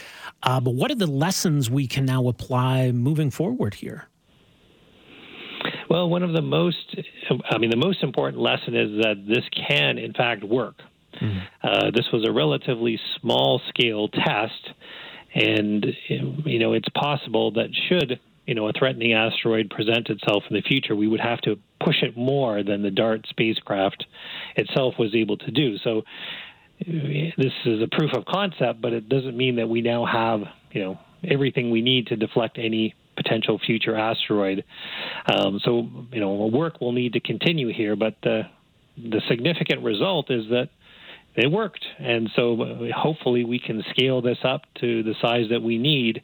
Uh, 0.42 0.60
but 0.60 0.74
what 0.74 0.90
are 0.90 0.94
the 0.94 1.06
lessons 1.06 1.70
we 1.70 1.86
can 1.86 2.06
now 2.06 2.26
apply 2.26 2.90
moving 2.90 3.30
forward 3.30 3.74
here? 3.74 4.08
Well, 5.90 6.08
one 6.08 6.22
of 6.22 6.32
the 6.32 6.40
most, 6.40 6.96
I 7.50 7.58
mean, 7.58 7.68
the 7.68 7.76
most 7.76 8.02
important 8.02 8.40
lesson 8.40 8.74
is 8.74 9.02
that 9.02 9.24
this 9.28 9.44
can, 9.68 9.98
in 9.98 10.14
fact, 10.14 10.42
work. 10.42 10.76
Mm-hmm. 11.20 11.38
Uh, 11.62 11.90
this 11.94 12.06
was 12.14 12.26
a 12.26 12.32
relatively 12.32 12.98
small 13.20 13.60
scale 13.68 14.08
test, 14.08 14.70
and 15.34 15.86
you 16.06 16.58
know 16.58 16.72
it's 16.72 16.88
possible 16.94 17.52
that 17.52 17.68
should 17.88 18.18
you 18.46 18.54
know 18.54 18.68
a 18.68 18.72
threatening 18.72 19.12
asteroid 19.12 19.70
present 19.70 20.08
itself 20.08 20.44
in 20.50 20.56
the 20.56 20.62
future, 20.62 20.96
we 20.96 21.06
would 21.06 21.20
have 21.20 21.40
to 21.42 21.56
push 21.80 22.02
it 22.02 22.16
more 22.16 22.62
than 22.62 22.82
the 22.82 22.90
DART 22.90 23.26
spacecraft 23.28 24.04
itself 24.56 24.94
was 24.98 25.14
able 25.14 25.36
to 25.38 25.50
do. 25.50 25.78
So 25.78 26.02
this 26.78 27.52
is 27.64 27.82
a 27.82 27.88
proof 27.90 28.12
of 28.14 28.24
concept, 28.24 28.80
but 28.80 28.92
it 28.92 29.08
doesn't 29.08 29.36
mean 29.36 29.56
that 29.56 29.68
we 29.68 29.80
now 29.80 30.04
have 30.06 30.40
you 30.72 30.82
know 30.82 30.98
everything 31.24 31.70
we 31.70 31.82
need 31.82 32.08
to 32.08 32.16
deflect 32.16 32.58
any 32.58 32.94
potential 33.16 33.60
future 33.64 33.96
asteroid. 33.96 34.64
Um, 35.32 35.60
so, 35.64 35.88
you 36.12 36.20
know, 36.20 36.46
work 36.46 36.80
will 36.80 36.92
need 36.92 37.12
to 37.14 37.20
continue 37.20 37.72
here, 37.72 37.96
but 37.96 38.16
the 38.22 38.42
the 38.96 39.22
significant 39.26 39.82
result 39.82 40.30
is 40.30 40.44
that 40.50 40.68
it 41.34 41.50
worked, 41.50 41.84
and 41.98 42.28
so 42.36 42.60
uh, 42.60 42.78
hopefully 42.94 43.42
we 43.42 43.58
can 43.58 43.82
scale 43.90 44.20
this 44.20 44.36
up 44.44 44.62
to 44.80 45.02
the 45.02 45.14
size 45.22 45.46
that 45.50 45.62
we 45.62 45.78
need 45.78 46.22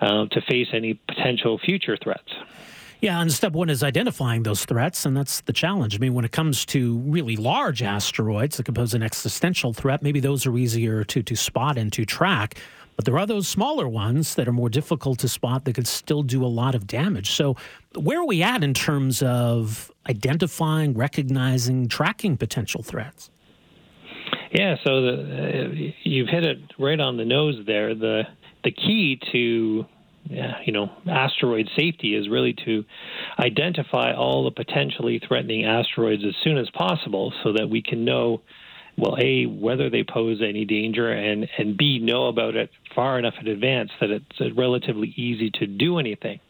uh, 0.00 0.26
to 0.26 0.40
face 0.42 0.68
any 0.72 0.94
potential 0.94 1.58
future 1.58 1.96
threats. 2.02 2.32
Yeah, 3.00 3.20
and 3.20 3.32
step 3.32 3.52
one 3.52 3.70
is 3.70 3.84
identifying 3.84 4.42
those 4.42 4.64
threats, 4.64 5.06
and 5.06 5.16
that's 5.16 5.42
the 5.42 5.52
challenge. 5.52 5.94
I 5.94 5.98
mean, 5.98 6.14
when 6.14 6.24
it 6.24 6.32
comes 6.32 6.66
to 6.66 6.98
really 6.98 7.36
large 7.36 7.80
asteroids 7.80 8.56
that 8.56 8.64
could 8.64 8.74
pose 8.74 8.92
an 8.92 9.04
existential 9.04 9.72
threat, 9.72 10.02
maybe 10.02 10.18
those 10.18 10.46
are 10.46 10.56
easier 10.56 11.04
to, 11.04 11.22
to 11.22 11.36
spot 11.36 11.78
and 11.78 11.92
to 11.92 12.04
track. 12.04 12.56
But 12.96 13.04
there 13.04 13.16
are 13.16 13.26
those 13.26 13.46
smaller 13.46 13.86
ones 13.86 14.34
that 14.34 14.48
are 14.48 14.52
more 14.52 14.68
difficult 14.68 15.20
to 15.20 15.28
spot 15.28 15.64
that 15.64 15.74
could 15.74 15.86
still 15.86 16.24
do 16.24 16.44
a 16.44 16.48
lot 16.48 16.74
of 16.74 16.88
damage. 16.88 17.30
So, 17.30 17.54
where 17.94 18.20
are 18.20 18.26
we 18.26 18.42
at 18.42 18.64
in 18.64 18.74
terms 18.74 19.22
of 19.22 19.92
identifying, 20.08 20.94
recognizing, 20.94 21.86
tracking 21.86 22.36
potential 22.36 22.82
threats? 22.82 23.30
Yeah, 24.50 24.74
so 24.82 25.02
the, 25.02 25.12
uh, 25.12 25.92
you've 26.02 26.28
hit 26.28 26.44
it 26.44 26.58
right 26.76 26.98
on 26.98 27.16
the 27.16 27.24
nose 27.24 27.64
there. 27.66 27.94
The 27.94 28.24
the 28.68 28.72
key 28.72 29.18
to 29.32 29.86
you 30.28 30.72
know 30.72 30.90
asteroid 31.10 31.70
safety 31.74 32.14
is 32.14 32.28
really 32.28 32.54
to 32.66 32.84
identify 33.38 34.12
all 34.12 34.44
the 34.44 34.50
potentially 34.50 35.20
threatening 35.26 35.64
asteroids 35.64 36.22
as 36.26 36.34
soon 36.44 36.58
as 36.58 36.68
possible, 36.70 37.32
so 37.42 37.52
that 37.54 37.68
we 37.70 37.82
can 37.82 38.04
know 38.04 38.42
well, 38.98 39.16
A, 39.22 39.46
whether 39.46 39.88
they 39.90 40.02
pose 40.02 40.42
any 40.42 40.64
danger, 40.64 41.08
and, 41.12 41.48
and 41.56 41.76
B, 41.76 42.00
know 42.00 42.26
about 42.26 42.56
it 42.56 42.68
far 42.96 43.16
enough 43.16 43.34
in 43.40 43.46
advance 43.46 43.90
that 44.00 44.10
it's 44.10 44.56
relatively 44.56 45.14
easy 45.16 45.50
to 45.50 45.68
do 45.68 46.00
anything. 46.00 46.40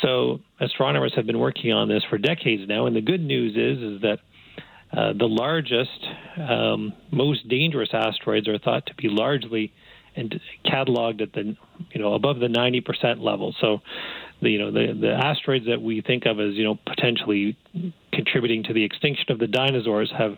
So 0.00 0.40
astronomers 0.58 1.12
have 1.14 1.26
been 1.26 1.38
working 1.38 1.70
on 1.70 1.88
this 1.88 2.02
for 2.08 2.16
decades 2.16 2.62
now, 2.66 2.86
and 2.86 2.96
the 2.96 3.02
good 3.02 3.20
news 3.20 3.52
is 3.54 3.96
is 3.96 4.00
that 4.00 4.18
uh, 4.96 5.12
the 5.12 5.28
largest, 5.28 6.06
um, 6.38 6.94
most 7.12 7.46
dangerous 7.48 7.90
asteroids 7.92 8.48
are 8.48 8.58
thought 8.58 8.86
to 8.86 8.94
be 8.94 9.08
largely 9.10 9.70
and 10.18 10.40
cataloged 10.66 11.22
at 11.22 11.32
the 11.32 11.56
you 11.92 12.00
know 12.00 12.14
above 12.14 12.40
the 12.40 12.48
90% 12.48 13.22
level. 13.22 13.54
So 13.60 13.80
the 14.42 14.50
you 14.50 14.58
know 14.58 14.70
the 14.70 14.98
the 14.98 15.12
asteroids 15.12 15.66
that 15.66 15.80
we 15.80 16.00
think 16.00 16.26
of 16.26 16.40
as 16.40 16.54
you 16.54 16.64
know 16.64 16.78
potentially 16.86 17.56
contributing 18.12 18.64
to 18.64 18.72
the 18.72 18.84
extinction 18.84 19.30
of 19.30 19.38
the 19.38 19.46
dinosaurs 19.46 20.12
have 20.16 20.36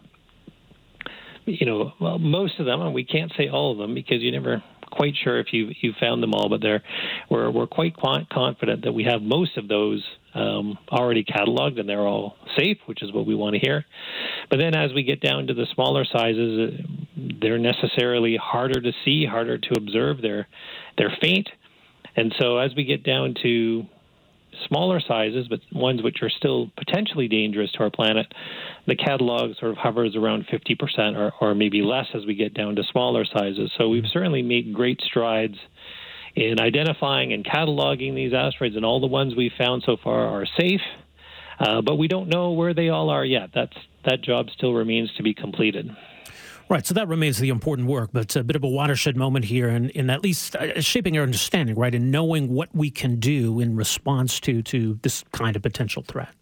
you 1.46 1.66
know, 1.66 1.92
well, 2.00 2.18
most 2.18 2.58
of 2.58 2.66
them, 2.66 2.80
and 2.80 2.94
we 2.94 3.04
can't 3.04 3.32
say 3.36 3.48
all 3.48 3.72
of 3.72 3.78
them 3.78 3.94
because 3.94 4.20
you 4.20 4.30
never 4.30 4.62
quite 4.90 5.14
sure 5.22 5.38
if 5.38 5.52
you 5.52 5.70
you 5.80 5.92
found 6.00 6.22
them 6.22 6.34
all, 6.34 6.48
but 6.48 6.60
they're 6.60 6.82
we're 7.28 7.50
we're 7.50 7.66
quite 7.66 7.96
confident 7.96 8.82
that 8.84 8.92
we 8.92 9.04
have 9.04 9.22
most 9.22 9.56
of 9.56 9.68
those 9.68 10.04
um, 10.34 10.78
already 10.90 11.24
cataloged 11.24 11.78
and 11.78 11.88
they're 11.88 12.06
all 12.06 12.36
safe, 12.56 12.78
which 12.86 13.02
is 13.02 13.12
what 13.12 13.26
we 13.26 13.34
want 13.34 13.54
to 13.54 13.60
hear. 13.60 13.84
But 14.48 14.58
then 14.58 14.74
as 14.74 14.92
we 14.92 15.02
get 15.02 15.20
down 15.20 15.46
to 15.48 15.54
the 15.54 15.66
smaller 15.74 16.04
sizes, 16.04 16.72
uh, 16.72 16.82
they're 17.40 17.58
necessarily 17.58 18.36
harder 18.36 18.80
to 18.80 18.92
see, 19.04 19.26
harder 19.26 19.58
to 19.58 19.74
observe. 19.76 20.22
They're 20.22 20.46
they're 20.98 21.16
faint, 21.20 21.48
and 22.16 22.34
so 22.38 22.58
as 22.58 22.74
we 22.76 22.84
get 22.84 23.02
down 23.02 23.34
to 23.42 23.86
smaller 24.68 25.00
sizes, 25.00 25.48
but 25.48 25.60
ones 25.72 26.02
which 26.02 26.22
are 26.22 26.30
still 26.30 26.70
potentially 26.76 27.28
dangerous 27.28 27.70
to 27.72 27.78
our 27.80 27.90
planet, 27.90 28.32
the 28.86 28.96
catalog 28.96 29.56
sort 29.58 29.70
of 29.70 29.78
hovers 29.78 30.16
around 30.16 30.46
50% 30.46 31.16
or, 31.16 31.32
or 31.40 31.54
maybe 31.54 31.82
less 31.82 32.06
as 32.14 32.26
we 32.26 32.34
get 32.34 32.54
down 32.54 32.76
to 32.76 32.82
smaller 32.90 33.24
sizes. 33.24 33.70
So 33.78 33.88
we've 33.88 34.06
certainly 34.12 34.42
made 34.42 34.74
great 34.74 35.00
strides 35.02 35.56
in 36.40 36.60
identifying 36.60 37.32
and 37.32 37.44
cataloging 37.44 38.14
these 38.14 38.32
asteroids, 38.32 38.76
and 38.76 38.84
all 38.84 39.00
the 39.00 39.06
ones 39.06 39.34
we've 39.36 39.52
found 39.58 39.82
so 39.84 39.96
far 40.02 40.26
are 40.26 40.46
safe. 40.58 40.80
Uh, 41.58 41.82
but 41.82 41.96
we 41.96 42.08
don't 42.08 42.28
know 42.28 42.52
where 42.52 42.72
they 42.72 42.88
all 42.88 43.10
are 43.10 43.24
yet. 43.24 43.50
That's 43.54 43.76
that 44.06 44.22
job 44.22 44.48
still 44.56 44.72
remains 44.72 45.12
to 45.18 45.22
be 45.22 45.34
completed. 45.34 45.94
Right, 46.70 46.86
so 46.86 46.94
that 46.94 47.08
remains 47.08 47.38
the 47.38 47.48
important 47.48 47.88
work, 47.88 48.10
but 48.12 48.34
a 48.36 48.44
bit 48.44 48.56
of 48.56 48.62
a 48.62 48.68
watershed 48.68 49.16
moment 49.16 49.44
here 49.44 49.68
in, 49.68 49.90
in 49.90 50.08
at 50.08 50.22
least 50.22 50.54
uh, 50.54 50.80
shaping 50.80 51.18
our 51.18 51.24
understanding, 51.24 51.74
right, 51.74 51.94
and 51.94 52.12
knowing 52.12 52.48
what 52.48 52.74
we 52.74 52.90
can 52.90 53.16
do 53.16 53.58
in 53.58 53.76
response 53.76 54.38
to, 54.40 54.62
to 54.62 54.98
this 55.02 55.24
kind 55.32 55.56
of 55.56 55.62
potential 55.62 56.04
threat. 56.06 56.32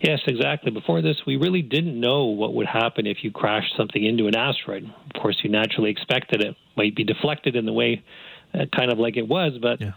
Yes, 0.00 0.20
exactly. 0.26 0.70
Before 0.70 1.02
this, 1.02 1.16
we 1.26 1.36
really 1.36 1.62
didn't 1.62 1.98
know 1.98 2.24
what 2.24 2.54
would 2.54 2.66
happen 2.66 3.06
if 3.06 3.18
you 3.22 3.30
crashed 3.30 3.74
something 3.76 4.04
into 4.04 4.26
an 4.28 4.36
asteroid. 4.36 4.84
Of 4.84 5.20
course, 5.20 5.38
you 5.42 5.50
naturally 5.50 5.90
expected 5.90 6.40
it 6.40 6.56
might 6.76 6.96
be 6.96 7.04
deflected 7.04 7.56
in 7.56 7.66
the 7.66 7.72
way, 7.72 8.02
kind 8.74 8.90
of 8.90 8.98
like 8.98 9.16
it 9.16 9.28
was, 9.28 9.52
but. 9.60 9.80
Yeah 9.80 9.92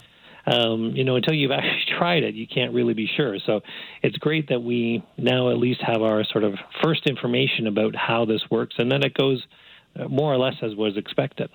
um, 0.46 0.92
you 0.94 1.04
know, 1.04 1.16
until 1.16 1.34
you've 1.34 1.50
actually 1.52 1.96
tried 1.98 2.22
it, 2.22 2.34
you 2.34 2.46
can't 2.46 2.72
really 2.72 2.94
be 2.94 3.08
sure. 3.16 3.38
So 3.44 3.60
it's 4.02 4.16
great 4.16 4.48
that 4.48 4.60
we 4.60 5.04
now 5.16 5.50
at 5.50 5.58
least 5.58 5.80
have 5.82 6.02
our 6.02 6.24
sort 6.24 6.44
of 6.44 6.54
first 6.82 7.06
information 7.06 7.66
about 7.66 7.94
how 7.94 8.24
this 8.24 8.42
works, 8.50 8.76
and 8.78 8.90
then 8.90 9.02
it 9.02 9.14
goes 9.14 9.44
uh, 9.98 10.08
more 10.08 10.32
or 10.32 10.38
less 10.38 10.54
as 10.62 10.74
was 10.74 10.96
expected. 10.96 11.50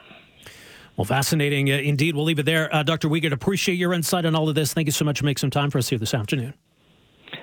Well, 0.98 1.06
fascinating 1.06 1.72
uh, 1.72 1.76
indeed. 1.76 2.16
We'll 2.16 2.26
leave 2.26 2.40
it 2.40 2.46
there. 2.46 2.74
Uh, 2.74 2.84
Dr. 2.84 3.08
Wiegert, 3.08 3.32
appreciate 3.32 3.76
your 3.76 3.94
insight 3.94 4.26
on 4.26 4.36
all 4.36 4.50
of 4.50 4.56
this. 4.56 4.74
Thank 4.74 4.88
you 4.88 4.92
so 4.92 5.06
much 5.06 5.20
for 5.20 5.26
making 5.26 5.40
some 5.40 5.50
time 5.50 5.72
for 5.72 5.78
us 5.78 5.90
here 5.90 5.98
this 5.98 6.14
afternoon. 6.14 6.54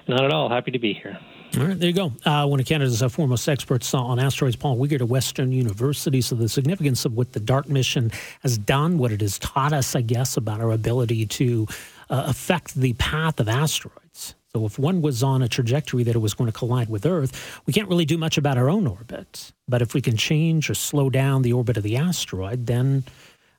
Not 0.07 0.25
at 0.25 0.33
all. 0.33 0.51
Happy 0.51 0.71
to 0.71 0.79
be 0.79 0.93
here. 0.93 1.19
All 1.57 1.67
right, 1.67 1.79
there 1.79 1.89
you 1.89 1.95
go. 1.95 2.13
Uh, 2.25 2.47
one 2.47 2.61
of 2.61 2.67
Canada's 2.67 3.03
uh, 3.03 3.09
foremost 3.09 3.49
experts 3.49 3.95
on 3.95 4.21
asteroids, 4.21 4.55
Paul 4.55 4.77
Wiegert 4.77 5.01
at 5.01 5.09
Western 5.09 5.51
University. 5.51 6.21
So, 6.21 6.35
the 6.35 6.49
significance 6.49 7.05
of 7.05 7.15
what 7.15 7.33
the 7.33 7.41
DART 7.41 7.69
mission 7.69 8.13
has 8.43 8.59
done, 8.59 8.99
what 8.99 9.13
it 9.13 9.23
has 9.23 9.39
taught 9.39 9.73
us, 9.73 9.97
I 9.97 10.03
guess, 10.03 10.37
about 10.37 10.61
our 10.61 10.71
ability 10.71 11.27
to 11.27 11.67
uh, 12.11 12.25
affect 12.27 12.75
the 12.75 12.93
path 12.95 13.41
of 13.41 13.49
asteroids. 13.49 14.35
So, 14.53 14.67
if 14.67 14.79
one 14.79 15.01
was 15.01 15.23
on 15.23 15.43
a 15.43 15.49
trajectory 15.49 16.05
that 16.05 16.15
it 16.15 16.21
was 16.21 16.35
going 16.35 16.53
to 16.53 16.57
collide 16.57 16.91
with 16.91 17.07
Earth, 17.07 17.61
we 17.67 17.73
can't 17.73 17.89
really 17.89 18.05
do 18.05 18.19
much 18.19 18.37
about 18.37 18.59
our 18.59 18.69
own 18.69 18.87
orbit. 18.87 19.53
But 19.67 19.81
if 19.81 19.95
we 19.95 20.03
can 20.03 20.17
change 20.17 20.69
or 20.69 20.75
slow 20.75 21.09
down 21.09 21.43
the 21.43 21.55
orbit 21.55 21.79
of 21.79 21.83
the 21.83 21.97
asteroid, 21.97 22.67
then, 22.67 23.05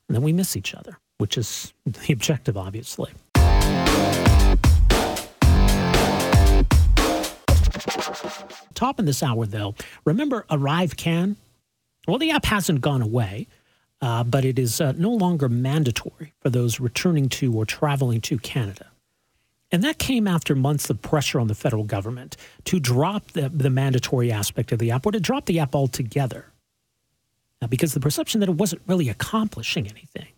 then 0.08 0.22
we 0.22 0.32
miss 0.32 0.56
each 0.56 0.74
other, 0.74 0.96
which 1.18 1.36
is 1.36 1.74
the 1.84 2.12
objective, 2.12 2.56
obviously. 2.56 3.10
Top 8.80 8.98
in 8.98 9.04
this 9.04 9.22
hour, 9.22 9.44
though, 9.44 9.74
remember 10.06 10.46
ArriveCan? 10.48 11.36
Well, 12.08 12.16
the 12.16 12.30
app 12.30 12.46
hasn't 12.46 12.80
gone 12.80 13.02
away, 13.02 13.46
uh, 14.00 14.24
but 14.24 14.42
it 14.42 14.58
is 14.58 14.80
uh, 14.80 14.92
no 14.96 15.10
longer 15.10 15.50
mandatory 15.50 16.32
for 16.40 16.48
those 16.48 16.80
returning 16.80 17.28
to 17.28 17.54
or 17.54 17.66
traveling 17.66 18.22
to 18.22 18.38
Canada. 18.38 18.86
And 19.70 19.84
that 19.84 19.98
came 19.98 20.26
after 20.26 20.54
months 20.54 20.88
of 20.88 21.02
pressure 21.02 21.38
on 21.38 21.48
the 21.48 21.54
federal 21.54 21.84
government 21.84 22.38
to 22.64 22.80
drop 22.80 23.32
the, 23.32 23.50
the 23.50 23.68
mandatory 23.68 24.32
aspect 24.32 24.72
of 24.72 24.78
the 24.78 24.90
app 24.92 25.04
or 25.04 25.12
to 25.12 25.20
drop 25.20 25.44
the 25.44 25.58
app 25.58 25.74
altogether. 25.74 26.46
Uh, 27.60 27.66
because 27.66 27.92
the 27.92 28.00
perception 28.00 28.40
that 28.40 28.48
it 28.48 28.54
wasn't 28.54 28.80
really 28.86 29.10
accomplishing 29.10 29.88
anything. 29.88 30.28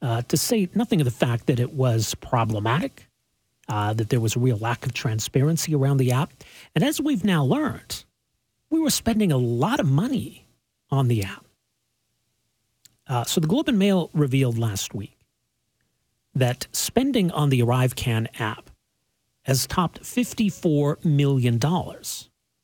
Uh, 0.00 0.22
to 0.22 0.36
say 0.36 0.68
nothing 0.76 1.00
of 1.00 1.04
the 1.04 1.10
fact 1.10 1.46
that 1.46 1.58
it 1.58 1.72
was 1.72 2.14
problematic, 2.14 3.05
uh, 3.68 3.92
that 3.94 4.08
there 4.10 4.20
was 4.20 4.36
a 4.36 4.40
real 4.40 4.58
lack 4.58 4.86
of 4.86 4.94
transparency 4.94 5.74
around 5.74 5.96
the 5.96 6.12
app. 6.12 6.32
And 6.74 6.84
as 6.84 7.00
we've 7.00 7.24
now 7.24 7.44
learned, 7.44 8.04
we 8.70 8.80
were 8.80 8.90
spending 8.90 9.32
a 9.32 9.36
lot 9.36 9.80
of 9.80 9.86
money 9.86 10.46
on 10.90 11.08
the 11.08 11.24
app. 11.24 11.44
Uh, 13.08 13.24
so 13.24 13.40
the 13.40 13.46
Globe 13.46 13.68
and 13.68 13.78
Mail 13.78 14.10
revealed 14.12 14.58
last 14.58 14.94
week 14.94 15.16
that 16.34 16.66
spending 16.72 17.30
on 17.30 17.48
the 17.48 17.60
ArriveCan 17.60 18.28
app 18.40 18.70
has 19.42 19.66
topped 19.66 20.02
$54 20.02 21.04
million, 21.04 21.60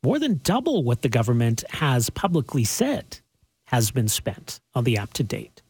more 0.02 0.18
than 0.18 0.40
double 0.42 0.82
what 0.82 1.02
the 1.02 1.08
government 1.08 1.62
has 1.70 2.10
publicly 2.10 2.64
said 2.64 3.20
has 3.66 3.90
been 3.90 4.08
spent 4.08 4.60
on 4.74 4.84
the 4.84 4.98
app 4.98 5.12
to 5.14 5.22
date. 5.22 5.62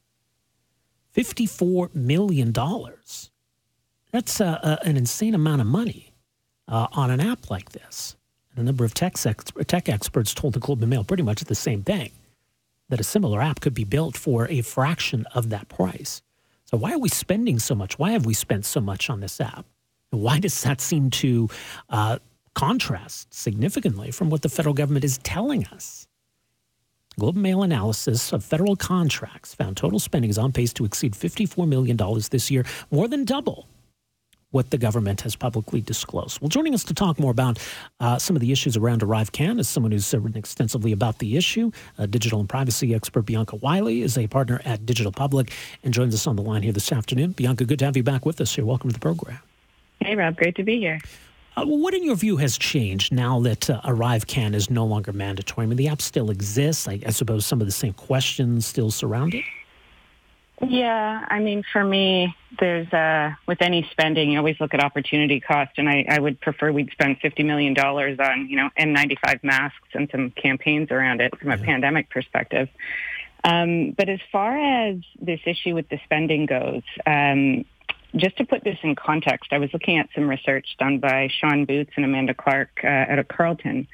$54 1.15 1.95
million. 1.95 2.53
That's 4.13 4.41
a, 4.41 4.79
a, 4.85 4.87
an 4.87 4.97
insane 4.97 5.35
amount 5.35 5.63
of 5.63 5.67
money 5.67 6.13
uh, 6.69 6.87
on 6.93 7.11
an 7.11 7.21
app 7.21 7.51
like 7.51 7.73
this. 7.73 8.17
And 8.51 8.61
a 8.61 8.65
number 8.65 8.85
of 8.85 8.93
tech, 8.93 9.15
ex- 9.25 9.45
tech 9.67 9.89
experts 9.89 10.35
told 10.35 10.53
the 10.53 10.61
Globe 10.61 10.83
and 10.83 10.91
Mail 10.91 11.03
pretty 11.05 11.23
much 11.23 11.43
the 11.43 11.55
same 11.55 11.83
thing 11.83 12.13
that 12.91 13.01
a 13.01 13.05
similar 13.05 13.41
app 13.41 13.61
could 13.61 13.73
be 13.73 13.85
built 13.85 14.17
for 14.17 14.47
a 14.49 14.61
fraction 14.61 15.25
of 15.35 15.49
that 15.49 15.69
price. 15.69 16.21
So, 16.67 16.77
why 16.77 16.93
are 16.93 16.99
we 16.99 17.09
spending 17.09 17.59
so 17.59 17.75
much? 17.75 17.99
Why 17.99 18.13
have 18.13 18.27
we 18.27 18.35
spent 18.35 18.67
so 18.67 18.81
much 18.81 19.09
on 19.09 19.21
this 19.21 19.41
app? 19.41 19.65
And 20.11 20.21
why 20.21 20.39
does 20.39 20.61
that 20.63 20.81
seem 20.83 21.09
to 21.11 21.49
uh, 21.89 22.19
contrast 22.55 23.33
significantly 23.33 24.11
from 24.11 24.29
what 24.29 24.43
the 24.43 24.51
federal 24.51 24.75
government 24.75 25.07
is 25.07 25.19
telling 25.19 25.67
us? 25.67 26.07
Globe 27.19 27.37
and 27.37 27.43
Mail 27.43 27.63
analysis 27.63 28.33
of 28.33 28.45
federal 28.45 28.77
contracts 28.77 29.55
found 29.55 29.77
total 29.77 29.99
spending 29.99 30.31
is 30.31 30.39
on 30.39 30.53
pace 30.53 30.73
to 30.75 30.85
exceed 30.85 31.15
$54 31.15 31.67
million 31.67 31.97
this 32.31 32.51
year, 32.51 32.65
more 32.91 33.09
than 33.09 33.25
double 33.25 33.69
what 34.53 34.71
the 34.71 34.79
government 34.79 35.21
has 35.23 35.35
publicly 35.35 35.81
disclosed. 35.81 36.41
Well, 36.41 36.49
joining 36.49 36.75
us 36.75 36.85
to 36.85 36.95
talk 36.95 37.19
more 37.19 37.31
about 37.31 37.59
uh, 38.01 38.19
some 38.19 38.37
of 38.37 38.41
the 38.41 38.53
issues 38.53 38.77
around 38.77 39.03
ArriveCan 39.03 39.59
is 39.59 39.69
someone 39.69 39.93
who's 39.93 40.13
written 40.15 40.39
extensively 40.39 40.93
about 40.93 41.19
the 41.19 41.37
issue. 41.37 41.73
Uh, 41.99 42.07
digital 42.07 42.39
and 42.39 42.49
privacy 42.49 42.95
expert 42.95 43.23
Bianca 43.23 43.57
Wylie 43.57 44.03
is 44.03 44.17
a 44.17 44.27
partner 44.29 44.61
at 44.65 44.87
Digital 44.87 45.13
Public 45.13 45.53
and 45.83 45.93
joins 45.93 46.15
us 46.15 46.27
on 46.27 46.37
the 46.37 46.43
line 46.43 46.63
here 46.63 46.73
this 46.73 46.93
afternoon. 46.93 47.33
Bianca, 47.33 47.65
good 47.65 47.81
to 47.81 47.85
have 47.85 47.97
you 47.97 48.03
back 48.03 48.25
with 48.25 48.41
us 48.41 48.55
here. 48.55 48.65
Welcome 48.65 48.91
to 48.91 48.95
the 48.95 49.01
program. 49.01 49.39
Hey, 50.01 50.17
Rob. 50.17 50.37
Great 50.37 50.55
to 50.57 50.63
be 50.63 50.79
here. 50.79 51.01
Uh, 51.57 51.65
what, 51.67 51.93
in 51.93 52.03
your 52.03 52.17
view, 52.17 52.39
has 52.39 52.57
changed 52.57 53.13
now 53.13 53.39
that 53.41 53.69
uh, 53.69 53.81
ArriveCan 53.83 54.55
is 54.55 54.71
no 54.71 54.87
longer 54.87 55.13
mandatory? 55.13 55.65
I 55.65 55.69
mean, 55.69 55.77
the 55.77 55.89
app 55.89 56.01
still 56.01 56.31
exists. 56.31 56.89
I, 56.89 56.99
I 57.07 57.11
suppose 57.11 57.45
some 57.45 57.61
of 57.61 57.67
the 57.67 57.73
same 57.73 57.93
questions 57.93 58.67
still 58.67 58.91
surround 58.91 59.35
it. 59.35 59.45
Yeah, 60.65 61.27
I 61.29 61.41
mean, 61.41 61.65
for 61.73 61.83
me, 61.83 62.37
there's 62.61 62.91
uh, 62.93 63.33
with 63.47 63.61
any 63.61 63.89
spending, 63.91 64.31
you 64.31 64.39
always 64.39 64.61
look 64.61 64.75
at 64.75 64.81
opportunity 64.81 65.41
cost, 65.41 65.73
and 65.77 65.89
I, 65.89 66.07
I 66.09 66.21
would 66.21 66.41
prefer 66.41 66.71
we'd 66.71 66.93
spend 66.93 67.19
fifty 67.21 67.43
million 67.43 67.75
dollars 67.75 68.19
on, 68.21 68.49
you 68.49 68.57
know, 68.57 68.71
N95 68.79 69.43
masks 69.43 69.89
and 69.93 70.09
some 70.13 70.31
campaigns 70.31 70.93
around 70.93 71.21
it 71.21 71.37
from 71.37 71.51
a 71.51 71.57
yeah. 71.57 71.65
pandemic 71.65 72.11
perspective. 72.11 72.69
Um, 73.43 73.91
but 73.91 74.09
as 74.09 74.21
far 74.31 74.57
as 74.57 74.99
this 75.21 75.41
issue 75.47 75.75
with 75.75 75.89
the 75.89 75.99
spending 76.05 76.47
goes, 76.47 76.83
um, 77.07 77.65
just 78.15 78.37
to 78.37 78.45
put 78.45 78.63
this 78.63 78.79
in 78.85 78.95
context, 78.95 79.53
I 79.53 79.59
was 79.59 79.71
looking 79.73 79.99
at 79.99 80.11
some 80.15 80.29
research 80.29 80.77
done 80.79 80.99
by 80.99 81.29
Sean 81.41 81.65
Boots 81.65 81.91
and 81.97 82.05
Amanda 82.05 82.35
Clarke 82.35 82.81
uh, 82.85 82.87
at 82.87 83.19
a 83.19 83.25
Carleton. 83.25 83.89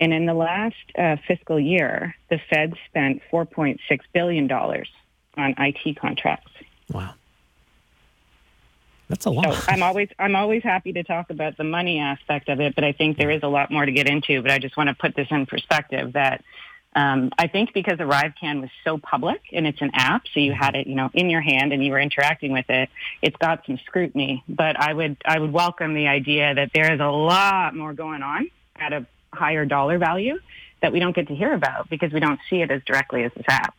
And 0.00 0.12
in 0.12 0.26
the 0.26 0.34
last 0.34 0.76
uh, 0.98 1.16
fiscal 1.28 1.60
year, 1.60 2.16
the 2.30 2.40
Fed 2.50 2.74
spent 2.88 3.22
$4.6 3.30 3.78
billion 4.12 4.48
on 5.40 5.54
IT 5.58 5.96
contracts. 5.96 6.52
Wow. 6.92 7.14
That's 9.08 9.26
a 9.26 9.30
lot. 9.30 9.54
So 9.54 9.64
I'm 9.66 9.82
always 9.82 10.08
I'm 10.20 10.36
always 10.36 10.62
happy 10.62 10.92
to 10.92 11.02
talk 11.02 11.30
about 11.30 11.56
the 11.56 11.64
money 11.64 11.98
aspect 11.98 12.48
of 12.48 12.60
it, 12.60 12.76
but 12.76 12.84
I 12.84 12.92
think 12.92 13.18
there 13.18 13.30
is 13.30 13.42
a 13.42 13.48
lot 13.48 13.70
more 13.70 13.84
to 13.84 13.90
get 13.90 14.08
into. 14.08 14.40
But 14.40 14.52
I 14.52 14.58
just 14.58 14.76
want 14.76 14.88
to 14.88 14.94
put 14.94 15.16
this 15.16 15.26
in 15.32 15.46
perspective 15.46 16.12
that 16.12 16.44
um, 16.94 17.30
I 17.36 17.48
think 17.48 17.74
because 17.74 17.98
ArriveCan 17.98 18.60
was 18.60 18.70
so 18.84 18.98
public 18.98 19.40
and 19.52 19.66
it's 19.66 19.80
an 19.80 19.90
app, 19.94 20.22
so 20.32 20.38
you 20.38 20.52
had 20.52 20.76
it, 20.76 20.86
you 20.86 20.94
know, 20.94 21.10
in 21.12 21.28
your 21.28 21.40
hand 21.40 21.72
and 21.72 21.84
you 21.84 21.90
were 21.90 22.00
interacting 22.00 22.52
with 22.52 22.68
it. 22.68 22.88
It's 23.20 23.36
got 23.36 23.64
some 23.66 23.78
scrutiny, 23.78 24.44
but 24.48 24.78
I 24.78 24.92
would 24.92 25.16
I 25.24 25.40
would 25.40 25.52
welcome 25.52 25.94
the 25.94 26.06
idea 26.06 26.54
that 26.54 26.70
there 26.72 26.92
is 26.92 27.00
a 27.00 27.10
lot 27.10 27.74
more 27.74 27.92
going 27.92 28.22
on 28.22 28.48
at 28.76 28.92
a 28.92 29.06
higher 29.32 29.64
dollar 29.64 29.98
value 29.98 30.38
that 30.82 30.92
we 30.92 31.00
don't 31.00 31.14
get 31.14 31.28
to 31.28 31.34
hear 31.34 31.52
about 31.52 31.90
because 31.90 32.12
we 32.12 32.20
don't 32.20 32.40
see 32.48 32.62
it 32.62 32.70
as 32.70 32.82
directly 32.84 33.24
as 33.24 33.32
this 33.34 33.46
app. 33.48 33.78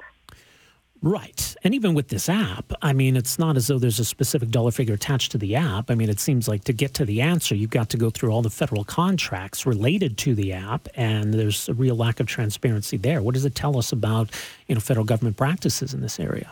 Right. 1.04 1.56
And 1.64 1.74
even 1.74 1.96
with 1.96 2.10
this 2.10 2.30
app, 2.30 2.72
I 2.82 2.94
mean, 2.94 3.16
it's 3.16 3.40
not 3.40 3.58
as 3.58 3.68
though 3.68 3.80
there's 3.80 4.00
a 4.00 4.06
specific 4.06 4.50
dollar 4.50 4.70
figure 4.70 4.94
attached 4.94 5.32
to 5.32 5.40
the 5.40 5.56
app. 5.56 5.90
I 5.90 5.96
mean, 5.96 6.10
it 6.10 6.20
seems 6.20 6.48
like 6.48 6.64
to 6.66 6.74
get 6.74 6.94
to 6.96 7.06
the 7.06 7.22
answer, 7.22 7.56
you've 7.56 7.72
got 7.72 7.90
to 7.90 7.98
go 7.98 8.12
through 8.12 8.30
all 8.30 8.44
the 8.44 8.52
federal 8.52 8.84
contracts 8.84 9.66
related 9.66 10.18
to 10.20 10.36
the 10.36 10.54
app, 10.54 10.88
and 10.94 11.34
there's 11.34 11.68
a 11.68 11.74
real 11.74 11.96
lack 11.96 12.20
of 12.20 12.28
transparency 12.28 12.98
there. 12.98 13.24
What 13.24 13.34
does 13.34 13.46
it 13.46 13.56
tell 13.56 13.78
us 13.80 13.92
about, 13.92 14.30
you 14.68 14.76
know, 14.76 14.82
federal 14.82 15.06
government 15.06 15.38
practices 15.38 15.94
in 15.94 16.02
this 16.02 16.20
area? 16.20 16.52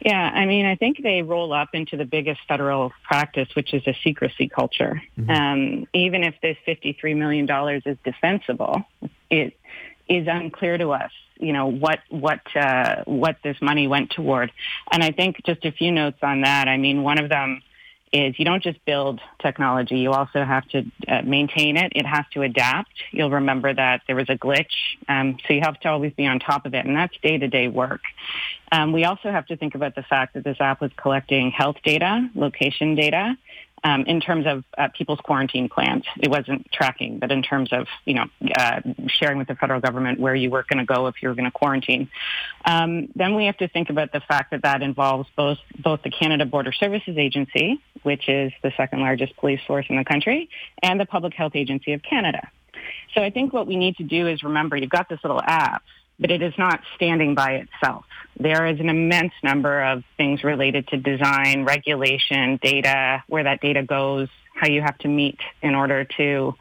Yeah, 0.00 0.30
I 0.34 0.46
mean, 0.46 0.64
I 0.64 0.76
think 0.76 1.02
they 1.02 1.22
roll 1.22 1.52
up 1.52 1.70
into 1.74 1.96
the 1.96 2.04
biggest 2.04 2.40
federal 2.48 2.92
practice, 3.02 3.48
which 3.54 3.74
is 3.74 3.86
a 3.86 3.94
secrecy 4.02 4.48
culture. 4.48 5.02
Mm-hmm. 5.18 5.30
Um, 5.30 5.88
even 5.92 6.22
if 6.22 6.34
this 6.42 6.56
$53 6.66 7.16
million 7.16 7.48
is 7.84 7.96
defensible, 8.04 8.82
it 9.30 9.56
is 10.08 10.26
unclear 10.28 10.78
to 10.78 10.90
us, 10.90 11.10
you 11.38 11.52
know, 11.52 11.66
what, 11.66 12.00
what, 12.10 12.40
uh, 12.56 13.02
what 13.04 13.36
this 13.42 13.56
money 13.60 13.86
went 13.86 14.10
toward. 14.10 14.52
And 14.90 15.02
I 15.02 15.10
think 15.10 15.42
just 15.44 15.64
a 15.64 15.72
few 15.72 15.90
notes 15.90 16.18
on 16.22 16.42
that. 16.42 16.68
I 16.68 16.76
mean, 16.76 17.02
one 17.02 17.18
of 17.18 17.28
them 17.28 17.62
is 18.12 18.38
you 18.38 18.44
don't 18.44 18.62
just 18.62 18.82
build 18.84 19.20
technology, 19.42 19.98
you 19.98 20.12
also 20.12 20.44
have 20.44 20.66
to 20.68 20.84
uh, 21.08 21.22
maintain 21.22 21.76
it. 21.76 21.92
It 21.96 22.06
has 22.06 22.24
to 22.34 22.42
adapt. 22.42 22.92
You'll 23.10 23.32
remember 23.32 23.74
that 23.74 24.02
there 24.06 24.14
was 24.14 24.28
a 24.28 24.38
glitch, 24.38 24.66
um, 25.08 25.36
so 25.46 25.52
you 25.52 25.60
have 25.62 25.80
to 25.80 25.88
always 25.88 26.12
be 26.12 26.24
on 26.24 26.38
top 26.38 26.64
of 26.64 26.74
it, 26.74 26.86
and 26.86 26.96
that's 26.96 27.16
day-to-day 27.22 27.66
work. 27.68 28.02
Um, 28.70 28.92
we 28.92 29.04
also 29.04 29.32
have 29.32 29.46
to 29.46 29.56
think 29.56 29.74
about 29.74 29.96
the 29.96 30.04
fact 30.04 30.34
that 30.34 30.44
this 30.44 30.58
app 30.60 30.80
was 30.80 30.92
collecting 30.96 31.50
health 31.50 31.76
data, 31.84 32.28
location 32.36 32.94
data, 32.94 33.36
um, 33.84 34.04
in 34.06 34.20
terms 34.20 34.46
of 34.46 34.64
uh, 34.76 34.88
people's 34.96 35.20
quarantine 35.20 35.68
plans. 35.68 36.04
It 36.20 36.30
wasn't 36.30 36.72
tracking, 36.72 37.18
but 37.18 37.30
in 37.30 37.42
terms 37.42 37.72
of 37.72 37.86
you 38.04 38.14
know 38.14 38.24
uh, 38.56 38.80
sharing 39.06 39.38
with 39.38 39.46
the 39.46 39.54
federal 39.54 39.80
government 39.80 40.18
where 40.18 40.34
you 40.34 40.50
were 40.50 40.64
going 40.68 40.84
to 40.84 40.86
go 40.86 41.06
if 41.06 41.22
you 41.22 41.28
were 41.28 41.34
going 41.34 41.44
to 41.44 41.50
quarantine. 41.50 42.08
Um, 42.64 43.08
then 43.14 43.36
we 43.36 43.46
have 43.46 43.58
to 43.58 43.68
think 43.68 43.90
about 43.90 44.10
the 44.12 44.20
fact 44.20 44.50
that 44.50 44.62
that 44.62 44.82
involves 44.82 45.28
both 45.36 45.58
both 45.78 46.02
the 46.02 46.10
Canada 46.10 46.46
Border 46.46 46.72
Services 46.72 47.16
Agency, 47.18 47.80
which 48.02 48.28
is 48.28 48.52
the 48.62 48.72
second 48.76 49.00
largest 49.00 49.36
police 49.36 49.60
force 49.66 49.86
in 49.88 49.96
the 49.96 50.04
country, 50.04 50.48
and 50.82 50.98
the 50.98 51.06
Public 51.06 51.34
Health 51.34 51.52
Agency 51.54 51.92
of 51.92 52.02
Canada. 52.02 52.48
So 53.14 53.22
I 53.22 53.30
think 53.30 53.52
what 53.52 53.66
we 53.66 53.76
need 53.76 53.96
to 53.96 54.02
do 54.02 54.26
is 54.26 54.42
remember 54.42 54.76
you've 54.76 54.90
got 54.90 55.08
this 55.08 55.20
little 55.22 55.40
app 55.40 55.82
but 56.18 56.30
it 56.30 56.42
is 56.42 56.54
not 56.58 56.80
standing 56.94 57.34
by 57.34 57.54
itself. 57.54 58.04
There 58.38 58.66
is 58.66 58.80
an 58.80 58.88
immense 58.88 59.32
number 59.42 59.82
of 59.82 60.04
things 60.16 60.44
related 60.44 60.88
to 60.88 60.96
design, 60.96 61.64
regulation, 61.64 62.58
data, 62.62 63.22
where 63.28 63.44
that 63.44 63.60
data 63.60 63.82
goes, 63.82 64.28
how 64.54 64.68
you 64.68 64.82
have 64.82 64.98
to 64.98 65.08
meet 65.08 65.38
in 65.62 65.74
order 65.74 66.04
to 66.16 66.54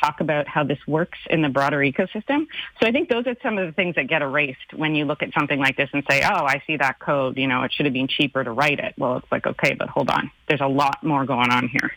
talk 0.00 0.20
about 0.20 0.48
how 0.48 0.64
this 0.64 0.78
works 0.86 1.18
in 1.30 1.42
the 1.42 1.48
broader 1.48 1.78
ecosystem. 1.78 2.46
So 2.80 2.86
I 2.86 2.92
think 2.92 3.08
those 3.08 3.26
are 3.26 3.36
some 3.42 3.58
of 3.58 3.66
the 3.66 3.72
things 3.72 3.94
that 3.94 4.06
get 4.08 4.22
erased 4.22 4.74
when 4.74 4.94
you 4.94 5.04
look 5.04 5.22
at 5.22 5.32
something 5.32 5.58
like 5.58 5.76
this 5.76 5.88
and 5.92 6.02
say, 6.10 6.22
oh, 6.22 6.44
I 6.44 6.62
see 6.66 6.76
that 6.76 6.98
code, 6.98 7.38
you 7.38 7.46
know, 7.46 7.62
it 7.62 7.72
should 7.72 7.86
have 7.86 7.92
been 7.92 8.08
cheaper 8.08 8.42
to 8.42 8.50
write 8.50 8.80
it. 8.80 8.94
Well, 8.98 9.18
it's 9.18 9.30
like, 9.30 9.46
okay, 9.46 9.74
but 9.74 9.88
hold 9.88 10.10
on. 10.10 10.30
There's 10.48 10.60
a 10.60 10.66
lot 10.66 11.02
more 11.02 11.24
going 11.24 11.50
on 11.50 11.68
here. 11.68 11.92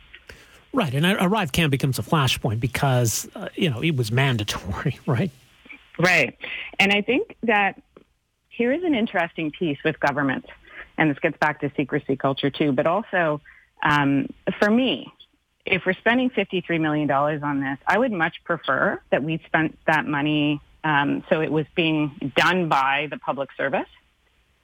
Right. 0.73 0.93
And 0.93 1.05
ArriveCAN 1.05 1.69
becomes 1.69 1.97
a 1.97 2.03
flashpoint 2.03 2.59
because, 2.59 3.27
uh, 3.35 3.49
you 3.55 3.69
know, 3.69 3.81
it 3.81 3.95
was 3.95 4.11
mandatory, 4.11 4.99
right? 5.07 5.31
Right. 5.99 6.37
And 6.79 6.91
I 6.91 7.01
think 7.01 7.35
that 7.43 7.81
here 8.49 8.71
is 8.71 8.83
an 8.83 8.95
interesting 8.95 9.51
piece 9.51 9.77
with 9.83 9.99
government, 9.99 10.45
and 10.97 11.09
this 11.09 11.19
gets 11.19 11.37
back 11.37 11.61
to 11.61 11.71
secrecy 11.75 12.15
culture 12.15 12.49
too, 12.49 12.71
but 12.71 12.87
also 12.87 13.41
um, 13.83 14.27
for 14.59 14.69
me, 14.69 15.11
if 15.65 15.83
we're 15.85 15.93
spending 15.93 16.29
$53 16.29 16.79
million 16.79 17.09
on 17.11 17.59
this, 17.59 17.77
I 17.85 17.97
would 17.97 18.11
much 18.11 18.35
prefer 18.45 19.01
that 19.11 19.23
we 19.23 19.41
spent 19.45 19.77
that 19.85 20.05
money 20.05 20.61
um, 20.83 21.23
so 21.29 21.41
it 21.41 21.51
was 21.51 21.65
being 21.75 22.31
done 22.35 22.69
by 22.69 23.07
the 23.11 23.17
public 23.17 23.49
service. 23.57 23.89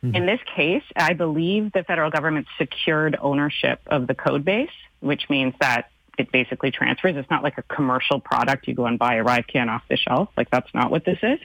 Mm-hmm. 0.03 0.15
In 0.15 0.25
this 0.25 0.39
case, 0.55 0.83
I 0.95 1.13
believe 1.13 1.71
the 1.73 1.83
federal 1.83 2.09
government 2.11 2.47
secured 2.57 3.17
ownership 3.19 3.81
of 3.87 4.07
the 4.07 4.15
code 4.15 4.45
base, 4.45 4.69
which 5.01 5.29
means 5.29 5.53
that 5.59 5.89
it 6.17 6.31
basically 6.31 6.71
transfers. 6.71 7.15
It's 7.15 7.29
not 7.29 7.43
like 7.43 7.57
a 7.57 7.63
commercial 7.63 8.19
product. 8.19 8.67
You 8.67 8.75
go 8.75 8.85
and 8.85 8.99
buy 8.99 9.15
ArriveCan 9.15 9.69
off 9.69 9.83
the 9.89 9.97
shelf. 9.97 10.29
Like 10.37 10.49
that's 10.49 10.73
not 10.73 10.91
what 10.91 11.05
this 11.05 11.19
is. 11.21 11.39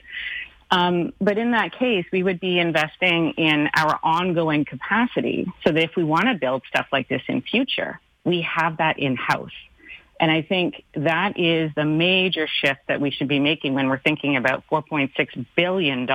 Um, 0.71 1.13
but 1.19 1.37
in 1.37 1.51
that 1.51 1.73
case, 1.77 2.05
we 2.11 2.21
would 2.21 2.39
be 2.39 2.59
investing 2.59 3.31
in 3.31 3.69
our 3.75 3.99
ongoing 4.03 4.65
capacity 4.65 5.51
so 5.65 5.71
that 5.71 5.83
if 5.83 5.95
we 5.95 6.03
want 6.03 6.27
to 6.27 6.35
build 6.35 6.63
stuff 6.67 6.87
like 6.91 7.09
this 7.09 7.23
in 7.27 7.41
future, 7.41 7.99
we 8.23 8.41
have 8.41 8.77
that 8.77 8.99
in-house. 8.99 9.49
And 10.19 10.29
I 10.29 10.41
think 10.41 10.83
that 10.93 11.39
is 11.39 11.71
the 11.75 11.85
major 11.85 12.47
shift 12.47 12.81
that 12.87 13.01
we 13.01 13.09
should 13.09 13.29
be 13.29 13.39
making 13.39 13.73
when 13.73 13.87
we're 13.87 13.99
thinking 13.99 14.35
about 14.35 14.63
$4.6 14.69 15.45
billion 15.55 16.07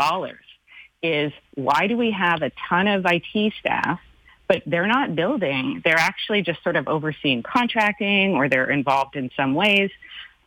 is 1.02 1.32
why 1.54 1.86
do 1.86 1.96
we 1.96 2.10
have 2.12 2.42
a 2.42 2.52
ton 2.68 2.86
of 2.86 3.04
IT 3.06 3.52
staff 3.58 4.00
but 4.48 4.62
they're 4.66 4.86
not 4.86 5.14
building. 5.14 5.80
They're 5.84 5.98
actually 5.98 6.42
just 6.42 6.62
sort 6.62 6.76
of 6.76 6.88
overseeing 6.88 7.42
contracting 7.42 8.34
or 8.34 8.48
they're 8.48 8.70
involved 8.70 9.16
in 9.16 9.30
some 9.36 9.54
ways. 9.54 9.90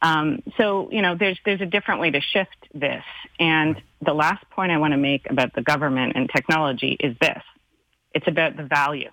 Um, 0.02 0.44
so, 0.58 0.92
you 0.92 1.02
know, 1.02 1.16
there's, 1.16 1.40
there's 1.46 1.62
a 1.62 1.66
different 1.66 2.02
way 2.02 2.12
to 2.12 2.22
shift 2.22 2.68
this. 2.74 3.04
And 3.40 3.82
the 4.06 4.14
last 4.14 4.48
point 4.52 4.72
I 4.72 4.78
want 4.78 4.92
to 4.94 4.98
make 4.98 5.30
about 5.30 5.54
the 5.54 5.62
government 5.62 6.14
and 6.16 6.30
technology 6.30 6.98
is 7.00 7.18
this. 7.20 7.42
It's 8.14 8.28
about 8.28 8.56
the 8.58 8.64
value. 8.64 9.10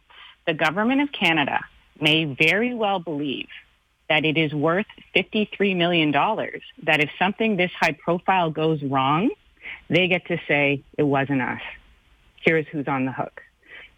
The 0.47 0.55
government 0.55 1.01
of 1.01 1.13
Canada 1.13 1.61
may 2.01 2.25
very 2.25 2.75
well 2.75 2.99
believe 2.99 3.49
that 4.09 4.27
it 4.27 4.37
is 4.37 4.53
worth 4.53 4.87
$53 5.17 5.77
million, 5.77 6.13
that 6.13 7.01
if 7.01 7.09
something 7.19 7.57
this 7.57 7.71
high 7.81 7.93
profile 7.93 8.51
goes 8.51 8.83
wrong, 8.83 9.31
they 9.89 10.09
get 10.09 10.27
to 10.27 10.39
say, 10.47 10.83
it 10.99 11.03
wasn't 11.03 11.41
us. 11.41 11.63
Here's 12.43 12.67
who's 12.69 12.87
on 12.87 13.07
the 13.07 13.13
hook 13.13 13.41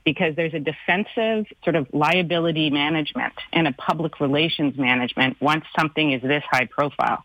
because 0.06 0.36
there's 0.36 0.54
a 0.54 0.60
defensive 0.60 1.46
sort 1.64 1.74
of 1.74 1.88
liability 1.92 2.70
management 2.70 3.34
and 3.52 3.66
a 3.66 3.72
public 3.72 4.20
relations 4.20 4.78
management 4.78 5.36
once 5.40 5.64
something 5.76 6.12
is 6.12 6.22
this 6.22 6.44
high 6.48 6.64
profile. 6.64 7.24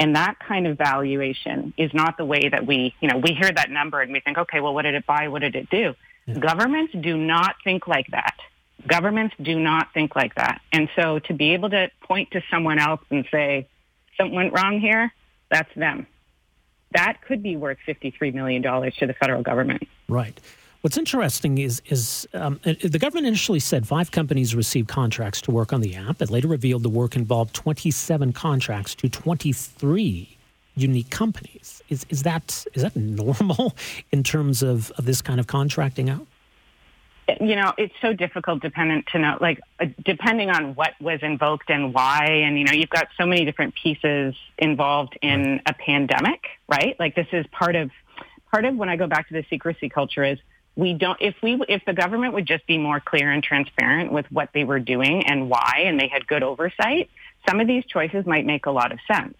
And 0.00 0.16
that 0.16 0.36
kind 0.40 0.66
of 0.66 0.76
valuation 0.76 1.72
is 1.78 1.94
not 1.94 2.18
the 2.18 2.24
way 2.24 2.48
that 2.48 2.66
we, 2.66 2.94
you 3.00 3.08
know, 3.08 3.18
we 3.18 3.30
hear 3.30 3.50
that 3.50 3.70
number 3.70 4.00
and 4.00 4.12
we 4.12 4.18
think, 4.18 4.38
okay, 4.38 4.60
well, 4.60 4.74
what 4.74 4.82
did 4.82 4.96
it 4.96 5.06
buy? 5.06 5.28
What 5.28 5.42
did 5.42 5.54
it 5.54 5.70
do? 5.70 5.94
Yeah. 6.26 6.34
Governments 6.40 6.92
do 7.00 7.16
not 7.16 7.54
think 7.62 7.86
like 7.86 8.08
that. 8.10 8.34
Governments 8.88 9.36
do 9.40 9.60
not 9.60 9.94
think 9.94 10.16
like 10.16 10.34
that. 10.34 10.60
And 10.72 10.88
so 10.96 11.20
to 11.20 11.32
be 11.32 11.54
able 11.54 11.70
to 11.70 11.92
point 12.02 12.32
to 12.32 12.42
someone 12.50 12.80
else 12.80 13.02
and 13.08 13.24
say, 13.30 13.68
something 14.16 14.34
went 14.34 14.52
wrong 14.52 14.80
here, 14.80 15.12
that's 15.48 15.72
them. 15.76 16.08
That 16.90 17.22
could 17.22 17.40
be 17.40 17.56
worth 17.56 17.78
$53 17.86 18.34
million 18.34 18.62
to 18.62 19.06
the 19.06 19.14
federal 19.14 19.42
government. 19.42 19.86
Right. 20.08 20.40
What's 20.86 20.96
interesting 20.96 21.58
is 21.58 21.82
is 21.86 22.28
um, 22.32 22.60
the 22.62 23.00
government 23.00 23.26
initially 23.26 23.58
said 23.58 23.88
five 23.88 24.12
companies 24.12 24.54
received 24.54 24.86
contracts 24.86 25.40
to 25.40 25.50
work 25.50 25.72
on 25.72 25.80
the 25.80 25.96
app. 25.96 26.22
It 26.22 26.30
later 26.30 26.46
revealed 26.46 26.84
the 26.84 26.88
work 26.88 27.16
involved 27.16 27.54
27 27.54 28.32
contracts 28.32 28.94
to 28.94 29.08
23 29.08 30.38
unique 30.76 31.10
companies. 31.10 31.82
Is 31.88 32.06
is 32.08 32.22
that 32.22 32.64
is 32.74 32.82
that 32.84 32.94
normal 32.94 33.74
in 34.12 34.22
terms 34.22 34.62
of, 34.62 34.92
of 34.92 35.06
this 35.06 35.20
kind 35.20 35.40
of 35.40 35.48
contracting 35.48 36.08
out? 36.08 36.24
You 37.40 37.56
know, 37.56 37.72
it's 37.76 37.94
so 38.00 38.12
difficult 38.12 38.62
dependent 38.62 39.08
to 39.08 39.18
know, 39.18 39.38
like, 39.40 39.58
uh, 39.80 39.86
depending 40.04 40.50
on 40.50 40.76
what 40.76 40.92
was 41.00 41.18
invoked 41.20 41.68
and 41.68 41.92
why. 41.92 42.26
And, 42.26 42.56
you 42.56 42.64
know, 42.64 42.72
you've 42.72 42.90
got 42.90 43.08
so 43.18 43.26
many 43.26 43.44
different 43.44 43.74
pieces 43.74 44.36
involved 44.56 45.18
in 45.20 45.60
a 45.66 45.74
pandemic, 45.74 46.44
right? 46.68 46.94
Like, 47.00 47.16
this 47.16 47.26
is 47.32 47.44
part 47.48 47.74
of, 47.74 47.90
part 48.52 48.64
of 48.64 48.76
when 48.76 48.88
I 48.88 48.94
go 48.94 49.08
back 49.08 49.26
to 49.26 49.34
the 49.34 49.44
secrecy 49.50 49.88
culture 49.88 50.22
is 50.22 50.38
we 50.76 50.92
don't 50.92 51.20
if 51.20 51.34
we 51.42 51.60
if 51.68 51.84
the 51.86 51.92
government 51.92 52.34
would 52.34 52.46
just 52.46 52.66
be 52.66 52.78
more 52.78 53.00
clear 53.00 53.30
and 53.32 53.42
transparent 53.42 54.12
with 54.12 54.30
what 54.30 54.50
they 54.52 54.62
were 54.62 54.78
doing 54.78 55.26
and 55.26 55.50
why 55.50 55.84
and 55.86 55.98
they 55.98 56.06
had 56.06 56.26
good 56.26 56.42
oversight 56.42 57.10
some 57.48 57.60
of 57.60 57.66
these 57.66 57.84
choices 57.86 58.26
might 58.26 58.44
make 58.44 58.66
a 58.66 58.70
lot 58.70 58.90
of 58.90 58.98
sense. 59.06 59.36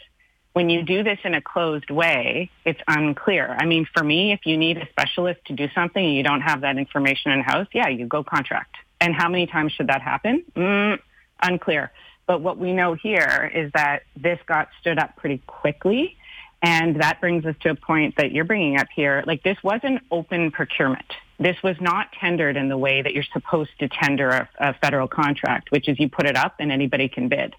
When 0.52 0.70
you 0.70 0.82
do 0.82 1.02
this 1.02 1.18
in 1.24 1.34
a 1.34 1.40
closed 1.40 1.90
way 1.90 2.50
it's 2.64 2.80
unclear. 2.88 3.54
I 3.58 3.66
mean 3.66 3.86
for 3.94 4.02
me 4.02 4.32
if 4.32 4.46
you 4.46 4.56
need 4.56 4.78
a 4.78 4.88
specialist 4.88 5.40
to 5.46 5.52
do 5.52 5.68
something 5.74 6.04
and 6.04 6.14
you 6.14 6.22
don't 6.22 6.40
have 6.40 6.62
that 6.62 6.78
information 6.78 7.32
in 7.32 7.42
house 7.42 7.68
yeah 7.72 7.88
you 7.88 8.06
go 8.06 8.24
contract. 8.24 8.76
And 9.00 9.14
how 9.14 9.28
many 9.28 9.46
times 9.46 9.72
should 9.72 9.88
that 9.88 10.00
happen? 10.00 10.42
Mm, 10.56 10.98
unclear. 11.42 11.92
But 12.26 12.40
what 12.40 12.56
we 12.56 12.72
know 12.72 12.94
here 12.94 13.52
is 13.54 13.70
that 13.72 14.04
this 14.16 14.38
got 14.46 14.70
stood 14.80 14.98
up 14.98 15.16
pretty 15.16 15.42
quickly 15.46 16.16
and 16.62 17.02
that 17.02 17.20
brings 17.20 17.44
us 17.44 17.54
to 17.60 17.70
a 17.70 17.74
point 17.74 18.16
that 18.16 18.32
you're 18.32 18.46
bringing 18.46 18.78
up 18.78 18.88
here. 18.94 19.22
Like 19.26 19.42
this 19.42 19.58
wasn't 19.62 20.00
open 20.10 20.50
procurement. 20.50 21.12
This 21.38 21.56
was 21.62 21.76
not 21.80 22.12
tendered 22.12 22.56
in 22.56 22.68
the 22.68 22.78
way 22.78 23.02
that 23.02 23.12
you're 23.12 23.24
supposed 23.32 23.78
to 23.80 23.88
tender 23.88 24.30
a, 24.30 24.48
a 24.58 24.74
federal 24.74 25.08
contract, 25.08 25.70
which 25.70 25.88
is 25.88 25.98
you 26.00 26.08
put 26.08 26.26
it 26.26 26.36
up 26.36 26.56
and 26.58 26.72
anybody 26.72 27.08
can 27.08 27.28
bid. 27.28 27.54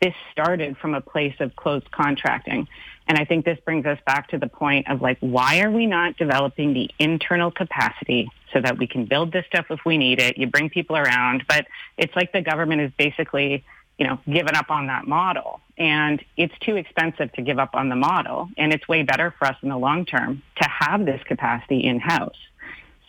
This 0.00 0.14
started 0.30 0.76
from 0.76 0.94
a 0.94 1.00
place 1.00 1.34
of 1.40 1.56
closed 1.56 1.90
contracting. 1.90 2.68
And 3.08 3.16
I 3.16 3.24
think 3.24 3.44
this 3.44 3.58
brings 3.64 3.86
us 3.86 3.98
back 4.04 4.28
to 4.28 4.38
the 4.38 4.48
point 4.48 4.88
of 4.90 5.00
like, 5.00 5.16
why 5.20 5.60
are 5.60 5.70
we 5.70 5.86
not 5.86 6.18
developing 6.18 6.74
the 6.74 6.90
internal 6.98 7.50
capacity 7.50 8.28
so 8.52 8.60
that 8.60 8.78
we 8.78 8.86
can 8.86 9.06
build 9.06 9.32
this 9.32 9.46
stuff 9.46 9.66
if 9.70 9.80
we 9.86 9.96
need 9.96 10.20
it? 10.20 10.36
You 10.36 10.48
bring 10.48 10.68
people 10.68 10.96
around, 10.96 11.44
but 11.48 11.66
it's 11.96 12.14
like 12.14 12.32
the 12.32 12.42
government 12.42 12.82
is 12.82 12.90
basically, 12.98 13.64
you 13.98 14.06
know, 14.06 14.18
given 14.26 14.54
up 14.54 14.70
on 14.70 14.88
that 14.88 15.06
model. 15.06 15.60
And 15.78 16.22
it's 16.36 16.58
too 16.58 16.76
expensive 16.76 17.32
to 17.32 17.42
give 17.42 17.58
up 17.58 17.74
on 17.74 17.88
the 17.88 17.96
model. 17.96 18.50
And 18.58 18.74
it's 18.74 18.86
way 18.86 19.02
better 19.02 19.32
for 19.38 19.46
us 19.46 19.56
in 19.62 19.70
the 19.70 19.78
long 19.78 20.04
term 20.04 20.42
to 20.60 20.68
have 20.68 21.06
this 21.06 21.22
capacity 21.24 21.84
in-house. 21.84 22.36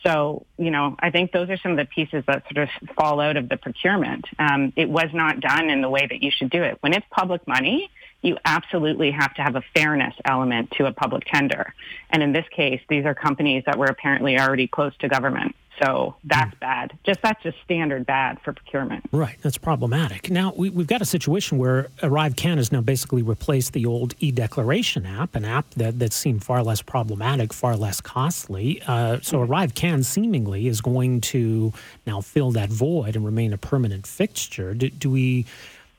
So, 0.04 0.46
you 0.56 0.70
know, 0.70 0.96
I 1.00 1.10
think 1.10 1.32
those 1.32 1.50
are 1.50 1.56
some 1.56 1.72
of 1.72 1.78
the 1.78 1.84
pieces 1.84 2.24
that 2.26 2.44
sort 2.52 2.68
of 2.68 2.88
fall 2.96 3.20
out 3.20 3.36
of 3.36 3.48
the 3.48 3.56
procurement. 3.56 4.26
Um, 4.38 4.72
it 4.76 4.88
was 4.88 5.08
not 5.12 5.40
done 5.40 5.70
in 5.70 5.80
the 5.80 5.90
way 5.90 6.06
that 6.08 6.22
you 6.22 6.30
should 6.30 6.50
do 6.50 6.62
it. 6.62 6.78
When 6.80 6.92
it's 6.92 7.06
public 7.10 7.46
money, 7.48 7.90
you 8.22 8.36
absolutely 8.44 9.10
have 9.10 9.32
to 9.34 9.42
have 9.42 9.56
a 9.56 9.62
fairness 9.74 10.14
element 10.24 10.70
to 10.72 10.86
a 10.86 10.92
public 10.92 11.24
tender. 11.26 11.72
And 12.10 12.22
in 12.22 12.32
this 12.32 12.46
case, 12.50 12.80
these 12.88 13.04
are 13.04 13.14
companies 13.14 13.62
that 13.66 13.78
were 13.78 13.86
apparently 13.86 14.38
already 14.38 14.66
close 14.66 14.96
to 14.98 15.08
government. 15.08 15.54
So 15.82 16.16
that's 16.24 16.54
mm. 16.54 16.60
bad. 16.60 16.98
Just 17.04 17.22
that's 17.22 17.42
just 17.42 17.56
standard 17.64 18.04
bad 18.04 18.40
for 18.40 18.52
procurement. 18.52 19.04
Right. 19.12 19.36
That's 19.42 19.58
problematic. 19.58 20.30
Now 20.30 20.52
we, 20.56 20.70
have 20.70 20.86
got 20.86 21.02
a 21.02 21.04
situation 21.04 21.58
where 21.58 21.84
ArriveCan 22.02 22.56
has 22.56 22.72
now 22.72 22.80
basically 22.80 23.22
replaced 23.22 23.72
the 23.72 23.86
old 23.86 24.14
e-declaration 24.18 25.06
app, 25.06 25.34
an 25.34 25.44
app 25.44 25.70
that, 25.74 25.98
that 25.98 26.12
seemed 26.12 26.42
far 26.42 26.62
less 26.62 26.82
problematic, 26.82 27.52
far 27.52 27.76
less 27.76 28.00
costly. 28.00 28.82
Uh, 28.86 29.18
so 29.22 29.38
mm-hmm. 29.38 29.52
ArriveCan 29.52 30.04
seemingly 30.04 30.66
is 30.66 30.80
going 30.80 31.20
to 31.20 31.72
now 32.06 32.20
fill 32.20 32.50
that 32.52 32.70
void 32.70 33.14
and 33.14 33.24
remain 33.24 33.52
a 33.52 33.58
permanent 33.58 34.06
fixture. 34.06 34.74
Do, 34.74 34.90
do 34.90 35.10
we 35.10 35.46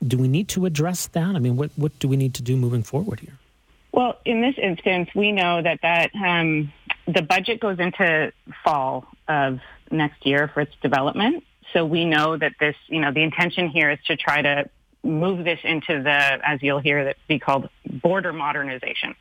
do 0.06 0.18
we 0.18 0.28
need 0.28 0.48
to 0.50 0.66
address 0.66 1.08
that? 1.08 1.36
I 1.36 1.40
mean, 1.40 1.58
what 1.58 1.72
what 1.76 1.98
do 2.00 2.08
we 2.08 2.18
need 2.18 2.34
to 2.36 2.44
do 2.44 2.56
moving 2.56 2.84
forward 2.84 3.20
here? 3.20 3.38
Well, 3.92 4.18
in 4.26 4.42
this 4.42 4.56
instance, 4.62 5.10
we 5.16 5.32
know 5.32 5.62
that 5.62 5.80
that 5.82 6.12
um, 6.16 6.72
the 7.08 7.22
budget 7.22 7.60
goes 7.60 7.80
into 7.80 8.32
fall 8.64 9.06
of 9.28 9.60
next 9.92 10.26
year 10.26 10.50
for 10.54 10.62
its 10.62 10.74
development. 10.82 11.44
So 11.74 11.86
we 11.86 12.06
know 12.06 12.38
that 12.38 12.54
this, 12.60 12.76
you 12.88 13.00
know, 13.00 13.12
the 13.12 13.22
intention 13.22 13.70
here 13.70 13.92
is 13.92 14.00
to 14.08 14.16
try 14.16 14.42
to 14.42 14.70
move 15.04 15.46
this 15.46 15.60
into 15.64 16.02
the, 16.02 16.40
as 16.44 16.62
you'll 16.62 16.80
hear, 16.80 17.06
that 17.06 17.18
be 17.28 17.40
called 17.40 17.70
border 17.86 18.34
modernization. 18.34 19.16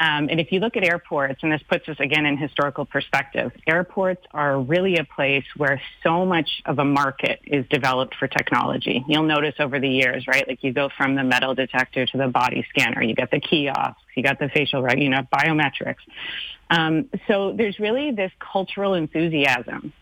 Um, 0.00 0.28
and 0.30 0.38
if 0.38 0.52
you 0.52 0.60
look 0.60 0.76
at 0.76 0.84
airports, 0.84 1.40
and 1.42 1.50
this 1.50 1.62
puts 1.68 1.88
us 1.88 1.96
again 1.98 2.24
in 2.24 2.36
historical 2.36 2.84
perspective, 2.84 3.50
airports 3.66 4.24
are 4.32 4.60
really 4.60 4.96
a 4.96 5.04
place 5.04 5.44
where 5.56 5.80
so 6.04 6.24
much 6.24 6.62
of 6.66 6.78
a 6.78 6.84
market 6.84 7.40
is 7.44 7.66
developed 7.68 8.14
for 8.14 8.28
technology. 8.28 9.04
You'll 9.08 9.24
notice 9.24 9.54
over 9.58 9.80
the 9.80 9.88
years, 9.88 10.26
right? 10.28 10.46
Like 10.46 10.62
you 10.62 10.72
go 10.72 10.88
from 10.96 11.16
the 11.16 11.24
metal 11.24 11.54
detector 11.54 12.06
to 12.06 12.16
the 12.16 12.28
body 12.28 12.64
scanner, 12.70 13.02
you 13.02 13.14
get 13.14 13.32
the 13.32 13.40
kiosks, 13.40 14.00
you 14.14 14.22
got 14.22 14.38
the 14.38 14.48
facial? 14.48 14.86
You 14.96 15.08
know, 15.08 15.26
biometrics. 15.32 15.96
Um, 16.70 17.08
so 17.26 17.52
there's 17.52 17.78
really 17.80 18.12
this 18.12 18.30
cultural 18.38 18.94
enthusiasm 18.94 19.92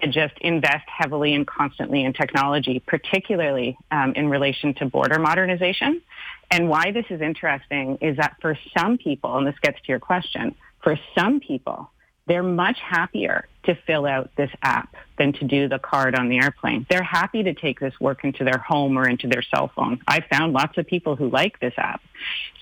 to 0.00 0.08
just 0.08 0.34
invest 0.40 0.88
heavily 0.88 1.34
and 1.34 1.46
constantly 1.46 2.04
in 2.04 2.12
technology, 2.12 2.80
particularly 2.86 3.76
um, 3.90 4.12
in 4.14 4.28
relation 4.28 4.74
to 4.74 4.86
border 4.86 5.18
modernization. 5.18 6.02
And 6.50 6.68
why 6.68 6.92
this 6.92 7.06
is 7.10 7.20
interesting 7.20 7.98
is 8.00 8.16
that 8.16 8.36
for 8.40 8.58
some 8.76 8.98
people, 8.98 9.36
and 9.36 9.46
this 9.46 9.58
gets 9.60 9.78
to 9.80 9.88
your 9.88 10.00
question, 10.00 10.54
for 10.82 10.98
some 11.14 11.40
people, 11.40 11.90
they're 12.26 12.42
much 12.42 12.78
happier 12.78 13.48
to 13.64 13.74
fill 13.86 14.06
out 14.06 14.30
this 14.36 14.50
app 14.62 14.94
than 15.18 15.32
to 15.32 15.44
do 15.44 15.68
the 15.68 15.78
card 15.78 16.14
on 16.14 16.28
the 16.28 16.38
airplane. 16.38 16.86
They're 16.88 17.02
happy 17.02 17.42
to 17.42 17.54
take 17.54 17.80
this 17.80 17.98
work 18.00 18.22
into 18.22 18.44
their 18.44 18.58
home 18.58 18.98
or 18.98 19.08
into 19.08 19.28
their 19.28 19.42
cell 19.42 19.70
phone. 19.74 20.00
I've 20.06 20.24
found 20.30 20.52
lots 20.52 20.78
of 20.78 20.86
people 20.86 21.16
who 21.16 21.30
like 21.30 21.58
this 21.58 21.74
app. 21.76 22.02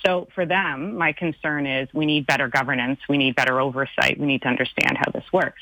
So 0.05 0.29
for 0.35 0.47
them, 0.47 0.97
my 0.97 1.13
concern 1.13 1.67
is 1.67 1.89
we 1.93 2.07
need 2.07 2.27
better 2.27 2.49
governance. 2.49 3.01
We 3.09 3.19
need 3.19 3.35
better 3.35 3.61
oversight. 3.61 4.19
We 4.19 4.27
need 4.27 4.43
to 4.43 4.49
understand 4.49 4.97
how 4.97 5.11
this 5.11 5.25
works. 5.33 5.61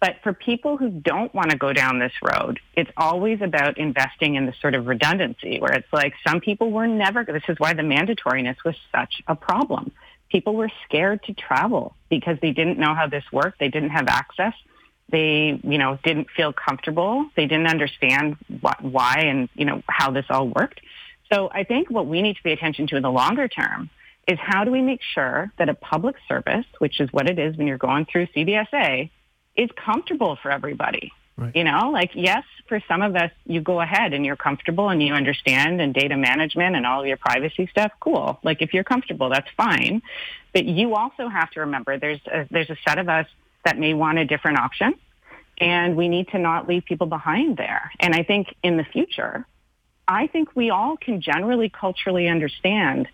But 0.00 0.16
for 0.22 0.32
people 0.32 0.78
who 0.78 0.88
don't 0.88 1.32
want 1.34 1.50
to 1.50 1.58
go 1.58 1.74
down 1.74 1.98
this 1.98 2.12
road, 2.22 2.58
it's 2.74 2.90
always 2.96 3.42
about 3.42 3.76
investing 3.76 4.34
in 4.34 4.46
the 4.46 4.54
sort 4.60 4.74
of 4.74 4.86
redundancy 4.86 5.58
where 5.60 5.72
it's 5.72 5.92
like 5.92 6.14
some 6.26 6.40
people 6.40 6.70
were 6.70 6.86
never, 6.86 7.22
this 7.24 7.42
is 7.48 7.56
why 7.58 7.74
the 7.74 7.82
mandatoriness 7.82 8.56
was 8.64 8.76
such 8.90 9.22
a 9.26 9.36
problem. 9.36 9.92
People 10.30 10.54
were 10.54 10.70
scared 10.86 11.22
to 11.24 11.34
travel 11.34 11.94
because 12.08 12.38
they 12.40 12.52
didn't 12.52 12.78
know 12.78 12.94
how 12.94 13.08
this 13.08 13.24
worked. 13.30 13.58
They 13.58 13.68
didn't 13.68 13.90
have 13.90 14.08
access. 14.08 14.54
They, 15.10 15.60
you 15.62 15.76
know, 15.76 15.98
didn't 16.02 16.30
feel 16.30 16.52
comfortable. 16.52 17.28
They 17.36 17.46
didn't 17.46 17.66
understand 17.66 18.36
what, 18.60 18.82
why 18.82 19.24
and, 19.26 19.50
you 19.54 19.66
know, 19.66 19.82
how 19.86 20.12
this 20.12 20.24
all 20.30 20.48
worked. 20.48 20.80
So 21.30 21.50
I 21.52 21.64
think 21.64 21.90
what 21.90 22.06
we 22.06 22.22
need 22.22 22.36
to 22.36 22.42
pay 22.42 22.52
attention 22.52 22.86
to 22.88 22.96
in 22.96 23.02
the 23.02 23.10
longer 23.10 23.48
term 23.48 23.90
is 24.26 24.38
how 24.40 24.64
do 24.64 24.70
we 24.70 24.80
make 24.80 25.00
sure 25.02 25.52
that 25.58 25.68
a 25.68 25.74
public 25.74 26.16
service, 26.26 26.66
which 26.78 27.00
is 27.00 27.12
what 27.12 27.28
it 27.28 27.38
is 27.38 27.56
when 27.56 27.66
you're 27.66 27.78
going 27.78 28.06
through 28.06 28.26
CBSA, 28.28 29.10
is 29.60 29.70
comfortable 29.76 30.38
for 30.42 30.50
everybody. 30.50 31.12
Right. 31.36 31.56
You 31.56 31.64
know, 31.64 31.90
like 31.90 32.10
yes, 32.14 32.44
for 32.68 32.82
some 32.86 33.02
of 33.02 33.16
us, 33.16 33.30
you 33.46 33.60
go 33.60 33.80
ahead 33.80 34.12
and 34.12 34.26
you're 34.26 34.36
comfortable 34.36 34.90
and 34.90 35.02
you 35.02 35.14
understand 35.14 35.80
and 35.80 35.94
data 35.94 36.16
management 36.16 36.76
and 36.76 36.84
all 36.86 37.00
of 37.00 37.06
your 37.06 37.16
privacy 37.16 37.66
stuff. 37.70 37.92
Cool. 37.98 38.38
Like 38.42 38.60
if 38.60 38.74
you're 38.74 38.84
comfortable, 38.84 39.30
that's 39.30 39.48
fine. 39.56 40.02
But 40.52 40.66
you 40.66 40.94
also 40.94 41.28
have 41.28 41.50
to 41.52 41.60
remember 41.60 41.98
there's 41.98 42.20
a, 42.26 42.46
there's 42.50 42.70
a 42.70 42.76
set 42.86 42.98
of 42.98 43.08
us 43.08 43.26
that 43.64 43.78
may 43.78 43.94
want 43.94 44.18
a 44.18 44.24
different 44.24 44.58
option, 44.58 44.94
and 45.58 45.96
we 45.96 46.08
need 46.08 46.28
to 46.28 46.38
not 46.38 46.68
leave 46.68 46.84
people 46.84 47.06
behind 47.06 47.56
there. 47.56 47.90
And 48.00 48.14
I 48.14 48.22
think 48.22 48.54
in 48.62 48.76
the 48.76 48.84
future, 48.84 49.46
I 50.06 50.26
think 50.26 50.54
we 50.54 50.70
all 50.70 50.96
can 50.96 51.20
generally 51.20 51.70
culturally 51.70 52.28
understand 52.28 53.08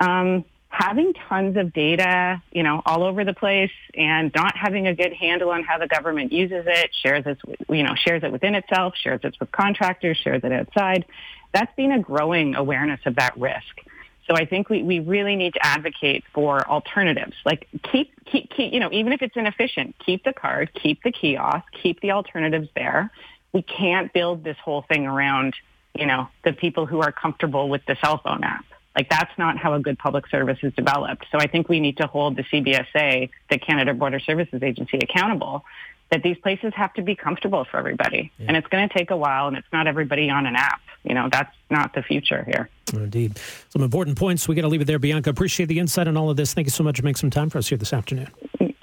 um, 0.00 0.44
having 0.70 1.12
tons 1.28 1.56
of 1.56 1.72
data, 1.72 2.40
you 2.52 2.62
know, 2.62 2.80
all 2.86 3.02
over 3.02 3.24
the 3.24 3.34
place 3.34 3.72
and 3.92 4.32
not 4.34 4.56
having 4.56 4.86
a 4.86 4.94
good 4.94 5.12
handle 5.12 5.50
on 5.50 5.64
how 5.64 5.76
the 5.76 5.88
government 5.88 6.32
uses 6.32 6.64
it, 6.66 6.90
shares 7.02 7.26
it, 7.26 7.38
you 7.68 7.82
know, 7.82 7.94
shares 7.96 8.22
it 8.22 8.30
within 8.30 8.54
itself, 8.54 8.94
shares 8.96 9.20
it 9.24 9.34
with 9.40 9.50
contractors, 9.50 10.16
shares 10.16 10.42
it 10.44 10.52
outside. 10.52 11.04
That's 11.52 11.74
been 11.74 11.90
a 11.90 11.98
growing 11.98 12.54
awareness 12.54 13.00
of 13.04 13.16
that 13.16 13.36
risk. 13.36 13.80
So 14.28 14.36
I 14.36 14.44
think 14.46 14.70
we, 14.70 14.84
we 14.84 15.00
really 15.00 15.34
need 15.34 15.54
to 15.54 15.66
advocate 15.66 16.22
for 16.32 16.66
alternatives. 16.68 17.34
Like 17.44 17.66
keep, 17.90 18.12
keep, 18.26 18.48
keep, 18.50 18.72
you 18.72 18.78
know, 18.78 18.90
even 18.92 19.12
if 19.12 19.22
it's 19.22 19.36
inefficient, 19.36 19.96
keep 19.98 20.22
the 20.22 20.32
card, 20.32 20.70
keep 20.72 21.02
the 21.02 21.10
kiosk, 21.10 21.64
keep 21.82 22.00
the 22.00 22.12
alternatives 22.12 22.68
there. 22.76 23.10
We 23.52 23.62
can't 23.62 24.12
build 24.12 24.44
this 24.44 24.56
whole 24.64 24.82
thing 24.82 25.04
around, 25.04 25.56
you 25.96 26.06
know, 26.06 26.28
the 26.44 26.52
people 26.52 26.86
who 26.86 27.00
are 27.00 27.10
comfortable 27.10 27.68
with 27.68 27.84
the 27.86 27.96
cell 28.00 28.18
phone 28.18 28.44
app. 28.44 28.64
Like 29.00 29.08
that's 29.08 29.32
not 29.38 29.56
how 29.56 29.72
a 29.72 29.80
good 29.80 29.98
public 29.98 30.26
service 30.26 30.58
is 30.62 30.74
developed. 30.74 31.24
So 31.32 31.38
I 31.38 31.46
think 31.46 31.70
we 31.70 31.80
need 31.80 31.96
to 31.96 32.06
hold 32.06 32.36
the 32.36 32.42
CBSA, 32.42 33.30
the 33.48 33.58
Canada 33.58 33.94
Border 33.94 34.20
Services 34.20 34.62
Agency, 34.62 34.98
accountable 34.98 35.64
that 36.10 36.22
these 36.22 36.36
places 36.36 36.74
have 36.76 36.92
to 36.92 37.02
be 37.02 37.14
comfortable 37.14 37.64
for 37.64 37.78
everybody. 37.78 38.30
Yeah. 38.36 38.48
And 38.48 38.58
it's 38.58 38.66
going 38.66 38.86
to 38.86 38.94
take 38.94 39.10
a 39.10 39.16
while 39.16 39.48
and 39.48 39.56
it's 39.56 39.66
not 39.72 39.86
everybody 39.86 40.28
on 40.28 40.44
an 40.44 40.54
app. 40.54 40.82
You 41.02 41.14
know, 41.14 41.30
that's 41.32 41.56
not 41.70 41.94
the 41.94 42.02
future 42.02 42.44
here. 42.44 42.68
Indeed. 42.92 43.38
Some 43.70 43.82
important 43.82 44.18
points. 44.18 44.46
We 44.46 44.54
got 44.54 44.62
to 44.62 44.68
leave 44.68 44.82
it 44.82 44.86
there. 44.86 44.98
Bianca, 44.98 45.30
appreciate 45.30 45.70
the 45.70 45.78
insight 45.78 46.06
on 46.06 46.18
all 46.18 46.28
of 46.28 46.36
this. 46.36 46.52
Thank 46.52 46.66
you 46.66 46.70
so 46.70 46.84
much 46.84 46.98
for 46.98 47.04
making 47.06 47.20
some 47.20 47.30
time 47.30 47.48
for 47.48 47.56
us 47.56 47.68
here 47.68 47.78
this 47.78 47.94
afternoon. 47.94 48.28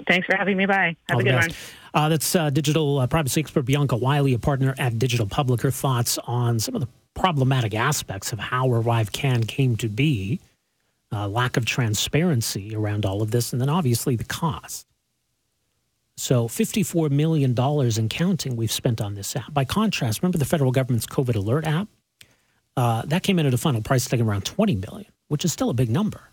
Thanks 0.08 0.26
for 0.26 0.34
having 0.34 0.56
me 0.56 0.66
by. 0.66 0.96
Have 1.10 1.14
all 1.14 1.20
a 1.20 1.22
good 1.22 1.34
one. 1.34 1.50
Uh, 1.94 2.08
that's 2.08 2.34
uh, 2.34 2.50
digital 2.50 2.98
uh, 2.98 3.06
privacy 3.06 3.40
expert 3.40 3.62
Bianca 3.62 3.94
Wylie, 3.94 4.34
a 4.34 4.38
partner 4.40 4.74
at 4.78 4.98
Digital 4.98 5.26
Public. 5.26 5.60
Her 5.60 5.70
thoughts 5.70 6.18
on 6.26 6.58
some 6.58 6.74
of 6.74 6.80
the 6.80 6.88
problematic 7.18 7.74
aspects 7.74 8.32
of 8.32 8.38
how 8.38 8.68
ArriveCan 8.68 9.46
came 9.48 9.76
to 9.76 9.88
be, 9.88 10.40
uh, 11.12 11.28
lack 11.28 11.56
of 11.56 11.64
transparency 11.66 12.74
around 12.74 13.04
all 13.04 13.22
of 13.22 13.30
this, 13.30 13.52
and 13.52 13.60
then 13.60 13.68
obviously 13.68 14.16
the 14.16 14.24
cost. 14.24 14.86
So, 16.16 16.48
$54 16.48 17.10
million 17.10 17.54
in 17.98 18.08
counting 18.08 18.56
we've 18.56 18.72
spent 18.72 19.00
on 19.00 19.14
this 19.14 19.36
app. 19.36 19.52
By 19.52 19.64
contrast, 19.64 20.22
remember 20.22 20.38
the 20.38 20.44
federal 20.44 20.72
government's 20.72 21.06
COVID 21.06 21.36
Alert 21.36 21.66
app? 21.66 21.88
Uh, 22.76 23.02
that 23.06 23.22
came 23.22 23.38
in 23.38 23.46
at 23.46 23.54
a 23.54 23.58
final 23.58 23.82
price 23.82 24.08
tag 24.08 24.20
around 24.20 24.44
20 24.44 24.76
million, 24.76 25.12
which 25.28 25.44
is 25.44 25.52
still 25.52 25.70
a 25.70 25.74
big 25.74 25.90
number. 25.90 26.30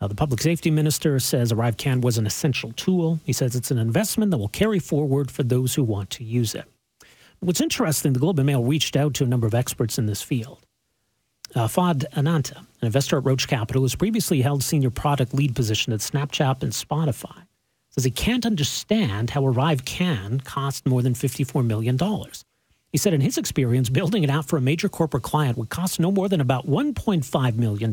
The 0.00 0.14
public 0.14 0.40
safety 0.40 0.70
minister 0.70 1.18
says 1.18 1.52
ArriveCan 1.52 2.02
was 2.02 2.18
an 2.18 2.26
essential 2.26 2.72
tool. 2.72 3.18
He 3.24 3.32
says 3.32 3.56
it's 3.56 3.72
an 3.72 3.78
investment 3.78 4.30
that 4.30 4.38
will 4.38 4.48
carry 4.48 4.78
forward 4.78 5.30
for 5.30 5.42
those 5.42 5.74
who 5.74 5.82
want 5.82 6.10
to 6.10 6.24
use 6.24 6.54
it. 6.54 6.66
What's 7.40 7.60
interesting, 7.60 8.14
the 8.14 8.18
Globe 8.18 8.40
and 8.40 8.46
Mail 8.46 8.64
reached 8.64 8.96
out 8.96 9.14
to 9.14 9.24
a 9.24 9.26
number 9.26 9.46
of 9.46 9.54
experts 9.54 9.96
in 9.96 10.06
this 10.06 10.22
field. 10.22 10.66
Uh, 11.54 11.68
Ananta, 12.16 12.58
an 12.58 12.86
investor 12.86 13.16
at 13.16 13.24
Roach 13.24 13.46
Capital, 13.46 13.82
who's 13.82 13.94
previously 13.94 14.42
held 14.42 14.62
senior 14.62 14.90
product 14.90 15.32
lead 15.32 15.54
position 15.54 15.92
at 15.92 16.00
Snapchat 16.00 16.62
and 16.62 16.72
Spotify, 16.72 17.46
says 17.90 18.04
he 18.04 18.10
can't 18.10 18.44
understand 18.44 19.30
how 19.30 19.42
ArriveCan 19.42 20.44
cost 20.44 20.84
more 20.84 21.00
than 21.00 21.14
$54 21.14 21.64
million. 21.64 21.96
He 22.90 22.98
said 22.98 23.14
in 23.14 23.20
his 23.20 23.38
experience, 23.38 23.88
building 23.88 24.24
it 24.24 24.30
out 24.30 24.46
for 24.46 24.56
a 24.56 24.60
major 24.60 24.88
corporate 24.88 25.22
client 25.22 25.56
would 25.56 25.68
cost 25.68 26.00
no 26.00 26.10
more 26.10 26.28
than 26.28 26.40
about 26.40 26.66
$1.5 26.66 27.56
million, 27.56 27.92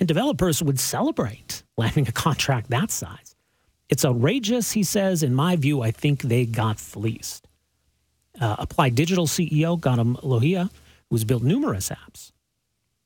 and 0.00 0.08
developers 0.08 0.62
would 0.62 0.80
celebrate 0.80 1.62
landing 1.76 2.08
a 2.08 2.12
contract 2.12 2.70
that 2.70 2.90
size. 2.90 3.36
It's 3.88 4.04
outrageous, 4.04 4.72
he 4.72 4.82
says. 4.82 5.22
In 5.22 5.34
my 5.34 5.56
view, 5.56 5.80
I 5.80 5.90
think 5.90 6.22
they 6.22 6.44
got 6.44 6.78
fleeced 6.78 7.47
uh, 8.40 8.56
Applied 8.58 8.94
Digital 8.94 9.26
CEO 9.26 9.78
Gautam 9.78 10.20
Lohia, 10.22 10.70
who's 11.10 11.24
built 11.24 11.42
numerous 11.42 11.90
apps, 11.90 12.32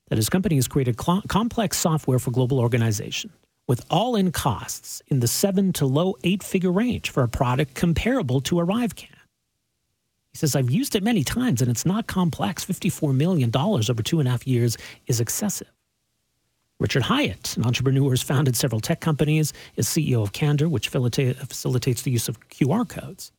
that 0.09 0.17
his 0.17 0.29
company 0.29 0.55
has 0.55 0.67
created 0.67 0.99
cl- 0.99 1.23
complex 1.27 1.77
software 1.77 2.19
for 2.19 2.31
global 2.31 2.59
organization 2.59 3.31
with 3.67 3.85
all 3.89 4.15
in 4.15 4.31
costs 4.31 5.01
in 5.07 5.19
the 5.19 5.27
seven 5.27 5.71
to 5.73 5.85
low 5.85 6.15
eight 6.23 6.43
figure 6.43 6.71
range 6.71 7.09
for 7.09 7.23
a 7.23 7.27
product 7.27 7.75
comparable 7.75 8.41
to 8.41 8.55
ArriveCan. 8.55 9.07
He 10.31 10.37
says, 10.37 10.55
I've 10.55 10.71
used 10.71 10.95
it 10.95 11.03
many 11.03 11.23
times 11.23 11.61
and 11.61 11.69
it's 11.69 11.85
not 11.85 12.07
complex. 12.07 12.65
$54 12.65 13.15
million 13.15 13.51
over 13.55 14.03
two 14.03 14.19
and 14.19 14.27
a 14.27 14.31
half 14.31 14.47
years 14.47 14.77
is 15.07 15.19
excessive. 15.19 15.71
Richard 16.79 17.03
Hyatt, 17.03 17.55
an 17.55 17.65
entrepreneur, 17.65 18.03
who 18.03 18.09
has 18.09 18.23
founded 18.23 18.57
several 18.57 18.81
tech 18.81 18.99
companies, 18.99 19.53
is 19.75 19.87
CEO 19.87 20.21
of 20.21 20.33
Candor, 20.33 20.67
which 20.67 20.89
facilitates 20.89 22.01
the 22.01 22.11
use 22.11 22.27
of 22.27 22.39
QR 22.49 22.89
codes 22.89 23.31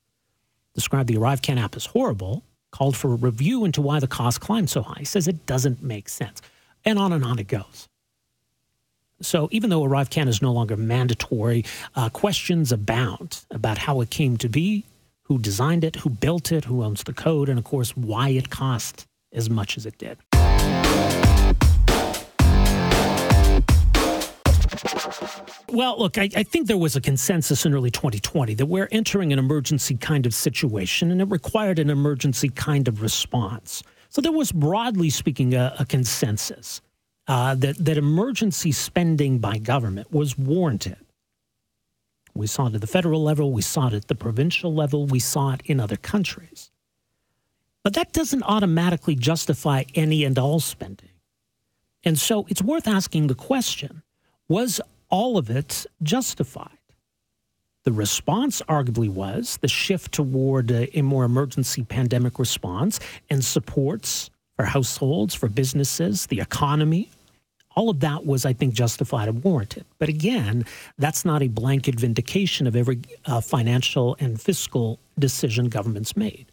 described 0.74 1.08
the 1.08 1.16
ArriveCan 1.16 1.60
app 1.60 1.76
as 1.76 1.86
horrible, 1.86 2.44
called 2.70 2.96
for 2.96 3.12
a 3.12 3.16
review 3.16 3.64
into 3.64 3.80
why 3.80 4.00
the 4.00 4.06
cost 4.06 4.40
climbed 4.40 4.68
so 4.68 4.82
high. 4.82 4.98
He 4.98 5.04
says 5.04 5.28
it 5.28 5.46
doesn't 5.46 5.82
make 5.82 6.08
sense. 6.08 6.42
And 6.84 6.98
on 6.98 7.12
and 7.12 7.24
on 7.24 7.38
it 7.38 7.48
goes. 7.48 7.88
So 9.22 9.48
even 9.52 9.70
though 9.70 9.82
ArriveCan 9.82 10.28
is 10.28 10.42
no 10.42 10.52
longer 10.52 10.76
mandatory, 10.76 11.64
uh, 11.94 12.08
questions 12.10 12.72
abound 12.72 13.44
about 13.50 13.78
how 13.78 14.00
it 14.00 14.10
came 14.10 14.36
to 14.38 14.48
be, 14.48 14.84
who 15.22 15.38
designed 15.38 15.84
it, 15.84 15.96
who 15.96 16.10
built 16.10 16.52
it, 16.52 16.64
who 16.64 16.82
owns 16.82 17.04
the 17.04 17.14
code, 17.14 17.48
and 17.48 17.58
of 17.58 17.64
course, 17.64 17.96
why 17.96 18.30
it 18.30 18.50
cost 18.50 19.06
as 19.32 19.48
much 19.48 19.76
as 19.76 19.86
it 19.86 19.96
did. 19.98 20.18
Well, 25.74 25.98
look, 25.98 26.18
I, 26.18 26.30
I, 26.36 26.44
think 26.44 26.68
there 26.68 26.78
was 26.78 26.94
a 26.94 27.00
consensus 27.00 27.66
in 27.66 27.74
early 27.74 27.90
2020 27.90 28.54
that 28.54 28.66
we're 28.66 28.86
entering 28.92 29.32
an 29.32 29.40
emergency 29.40 29.96
kind 29.96 30.24
of 30.24 30.32
situation 30.32 31.10
and 31.10 31.20
it 31.20 31.24
required 31.24 31.80
an 31.80 31.90
emergency 31.90 32.48
kind 32.48 32.86
of 32.86 33.02
response. 33.02 33.82
So 34.08 34.20
there 34.20 34.30
was, 34.30 34.52
broadly 34.52 35.10
speaking, 35.10 35.52
a, 35.54 35.74
a 35.80 35.84
consensus 35.84 36.80
uh, 37.26 37.56
that, 37.56 37.84
that 37.84 37.96
emergency 37.96 38.70
spending 38.70 39.40
by 39.40 39.58
government 39.58 40.12
was 40.12 40.38
warranted. 40.38 40.98
We 42.34 42.46
saw 42.46 42.68
it 42.68 42.76
at 42.76 42.80
the 42.80 42.86
federal 42.86 43.24
level, 43.24 43.50
we 43.50 43.62
saw 43.62 43.88
it 43.88 43.94
at 43.94 44.06
the 44.06 44.14
provincial 44.14 44.72
level, 44.72 45.06
we 45.06 45.18
saw 45.18 45.54
it 45.54 45.62
in 45.64 45.80
other 45.80 45.96
countries. 45.96 46.70
But 47.82 47.94
that 47.94 48.12
doesn't 48.12 48.44
automatically 48.44 49.16
justify 49.16 49.82
any 49.96 50.22
and 50.22 50.38
all 50.38 50.60
spending. 50.60 51.10
And 52.04 52.16
so 52.16 52.46
it's 52.48 52.62
worth 52.62 52.86
asking 52.86 53.26
the 53.26 53.34
question 53.34 54.04
was 54.46 54.80
all 55.14 55.38
of 55.38 55.48
it 55.48 55.86
justified? 56.02 56.76
The 57.84 57.92
response 57.92 58.60
arguably 58.68 59.08
was 59.08 59.58
the 59.58 59.68
shift 59.68 60.10
toward 60.10 60.72
a, 60.72 60.98
a 60.98 61.02
more 61.02 61.22
emergency 61.22 61.84
pandemic 61.84 62.40
response 62.40 62.98
and 63.30 63.44
supports 63.44 64.30
for 64.56 64.64
households, 64.64 65.32
for 65.32 65.48
businesses, 65.48 66.26
the 66.26 66.40
economy, 66.40 67.10
all 67.76 67.90
of 67.90 68.00
that 68.00 68.26
was, 68.26 68.44
I 68.44 68.52
think, 68.54 68.74
justified 68.74 69.28
and 69.28 69.42
warranted. 69.44 69.84
But 69.98 70.08
again, 70.08 70.64
that's 70.98 71.24
not 71.24 71.42
a 71.42 71.48
blanket 71.48 71.94
vindication 71.94 72.66
of 72.66 72.74
every 72.74 73.00
uh, 73.26 73.40
financial 73.40 74.16
and 74.18 74.40
fiscal 74.40 74.98
decision 75.18 75.68
governments 75.68 76.16
made. 76.16 76.46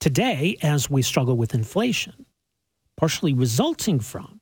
Today, 0.00 0.58
as 0.62 0.90
we 0.90 1.00
struggle 1.00 1.36
with 1.36 1.54
inflation, 1.54 2.26
partially 2.96 3.32
resulting 3.32 4.00
from 4.00 4.35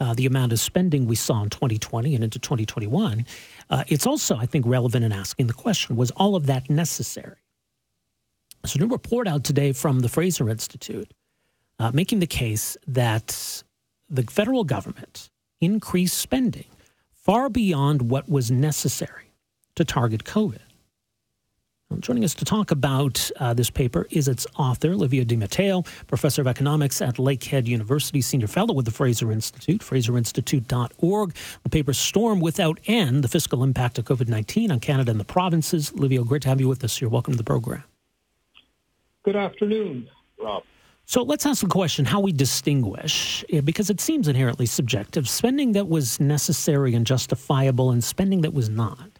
uh, 0.00 0.14
the 0.14 0.26
amount 0.26 0.52
of 0.52 0.60
spending 0.60 1.06
we 1.06 1.16
saw 1.16 1.42
in 1.42 1.50
2020 1.50 2.14
and 2.14 2.24
into 2.24 2.38
2021, 2.38 3.24
uh, 3.70 3.84
it's 3.88 4.06
also, 4.06 4.36
I 4.36 4.46
think, 4.46 4.66
relevant 4.66 5.04
in 5.04 5.12
asking 5.12 5.46
the 5.46 5.52
question 5.52 5.96
was 5.96 6.10
all 6.12 6.36
of 6.36 6.46
that 6.46 6.68
necessary? 6.68 7.36
So, 8.64 8.78
a 8.78 8.80
new 8.80 8.88
report 8.88 9.28
out 9.28 9.44
today 9.44 9.72
from 9.72 10.00
the 10.00 10.08
Fraser 10.08 10.48
Institute 10.48 11.12
uh, 11.78 11.90
making 11.92 12.20
the 12.20 12.26
case 12.26 12.76
that 12.86 13.62
the 14.08 14.22
federal 14.22 14.64
government 14.64 15.30
increased 15.60 16.18
spending 16.18 16.66
far 17.12 17.48
beyond 17.48 18.10
what 18.10 18.28
was 18.28 18.50
necessary 18.50 19.32
to 19.76 19.84
target 19.84 20.24
COVID. 20.24 20.60
Well, 21.94 22.00
joining 22.00 22.24
us 22.24 22.34
to 22.34 22.44
talk 22.44 22.72
about 22.72 23.30
uh, 23.38 23.54
this 23.54 23.70
paper 23.70 24.08
is 24.10 24.26
its 24.26 24.48
author, 24.56 24.96
Livio 24.96 25.22
Di 25.22 25.36
Matteo, 25.36 25.82
professor 26.08 26.42
of 26.42 26.48
economics 26.48 27.00
at 27.00 27.18
Lakehead 27.18 27.68
University, 27.68 28.20
senior 28.20 28.48
fellow 28.48 28.74
with 28.74 28.84
the 28.84 28.90
Fraser 28.90 29.30
Institute, 29.30 29.80
fraserinstitute.org. 29.80 31.36
The 31.62 31.70
paper 31.70 31.92
Storm 31.92 32.40
Without 32.40 32.80
End, 32.86 33.22
the 33.22 33.28
fiscal 33.28 33.62
impact 33.62 34.00
of 34.00 34.06
COVID 34.06 34.26
19 34.26 34.72
on 34.72 34.80
Canada 34.80 35.12
and 35.12 35.20
the 35.20 35.24
provinces. 35.24 35.94
Livio, 35.94 36.24
great 36.24 36.42
to 36.42 36.48
have 36.48 36.60
you 36.60 36.66
with 36.66 36.82
us. 36.82 37.00
You're 37.00 37.10
welcome 37.10 37.34
to 37.34 37.38
the 37.38 37.44
program. 37.44 37.84
Good 39.22 39.36
afternoon, 39.36 40.10
Rob. 40.36 40.64
So 41.04 41.22
let's 41.22 41.46
ask 41.46 41.62
the 41.62 41.68
question 41.68 42.06
how 42.06 42.18
we 42.18 42.32
distinguish, 42.32 43.44
eh, 43.52 43.60
because 43.60 43.88
it 43.88 44.00
seems 44.00 44.26
inherently 44.26 44.66
subjective, 44.66 45.28
spending 45.28 45.70
that 45.72 45.86
was 45.88 46.18
necessary 46.18 46.96
and 46.96 47.06
justifiable 47.06 47.92
and 47.92 48.02
spending 48.02 48.40
that 48.40 48.52
was 48.52 48.68
not. 48.68 49.13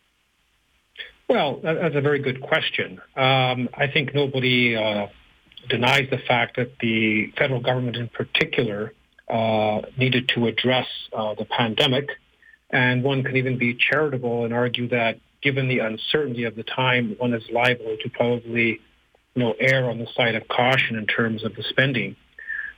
Well, 1.28 1.60
that's 1.62 1.94
a 1.94 2.00
very 2.00 2.18
good 2.18 2.40
question. 2.42 3.00
Um, 3.16 3.68
I 3.74 3.86
think 3.92 4.14
nobody 4.14 4.76
uh, 4.76 5.06
denies 5.68 6.08
the 6.10 6.18
fact 6.18 6.56
that 6.56 6.78
the 6.80 7.32
federal 7.38 7.60
government 7.60 7.96
in 7.96 8.08
particular 8.08 8.92
uh, 9.28 9.80
needed 9.96 10.28
to 10.34 10.46
address 10.46 10.86
uh, 11.16 11.34
the 11.34 11.46
pandemic. 11.46 12.08
And 12.70 13.02
one 13.02 13.22
can 13.22 13.36
even 13.36 13.56
be 13.56 13.74
charitable 13.74 14.44
and 14.44 14.52
argue 14.52 14.88
that 14.88 15.18
given 15.42 15.68
the 15.68 15.78
uncertainty 15.78 16.44
of 16.44 16.56
the 16.56 16.62
time, 16.62 17.14
one 17.18 17.32
is 17.32 17.42
liable 17.50 17.96
to 18.02 18.10
probably 18.10 18.80
you 19.34 19.42
know, 19.42 19.54
err 19.58 19.88
on 19.90 19.98
the 19.98 20.06
side 20.14 20.34
of 20.34 20.46
caution 20.48 20.96
in 20.96 21.06
terms 21.06 21.44
of 21.44 21.54
the 21.54 21.62
spending. 21.62 22.16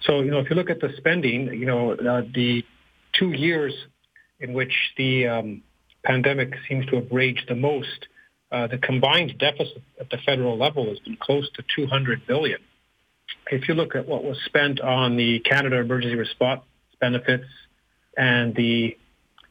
So, 0.02 0.20
you 0.20 0.30
know, 0.30 0.38
if 0.38 0.50
you 0.50 0.56
look 0.56 0.70
at 0.70 0.80
the 0.80 0.90
spending, 0.96 1.52
you 1.52 1.66
know, 1.66 1.92
uh, 1.92 2.22
the 2.34 2.64
two 3.12 3.30
years 3.32 3.74
in 4.40 4.52
which 4.52 4.74
the 4.96 5.26
um, 5.26 5.62
pandemic 6.04 6.54
seems 6.68 6.86
to 6.86 6.96
have 6.96 7.08
raged 7.10 7.48
the 7.48 7.54
most, 7.54 8.06
uh, 8.56 8.66
the 8.66 8.78
combined 8.78 9.36
deficit 9.38 9.82
at 10.00 10.08
the 10.08 10.16
federal 10.24 10.56
level 10.56 10.86
has 10.86 10.98
been 11.00 11.16
close 11.16 11.46
to 11.50 11.62
200 11.74 12.26
billion. 12.26 12.58
If 13.50 13.68
you 13.68 13.74
look 13.74 13.94
at 13.94 14.08
what 14.08 14.24
was 14.24 14.38
spent 14.46 14.80
on 14.80 15.16
the 15.16 15.40
Canada 15.40 15.76
Emergency 15.76 16.16
Response 16.16 16.62
benefits 16.98 17.44
and 18.16 18.54
the 18.54 18.96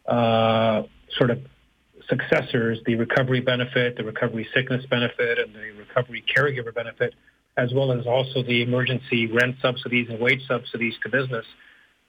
uh, 0.08 0.84
sort 1.18 1.30
of 1.30 1.40
successors, 2.10 2.80
the 2.88 2.96
recovery 2.96 3.42
benefit, 3.42 3.96
the 3.96 4.04
recovery 4.04 4.48
sickness 4.56 4.84
benefit, 4.88 5.38
and 5.38 5.54
the 5.54 5.72
recovery 5.78 6.24
caregiver 6.36 6.74
benefit, 6.74 7.14
as 7.58 7.72
well 7.74 7.92
as 7.92 8.08
also 8.08 8.42
the 8.42 8.64
emergency 8.64 9.28
rent 9.28 9.56
subsidies 9.62 10.08
and 10.10 10.20
wage 10.20 10.42
subsidies 10.48 10.96
to 11.04 11.10
business. 11.10 11.46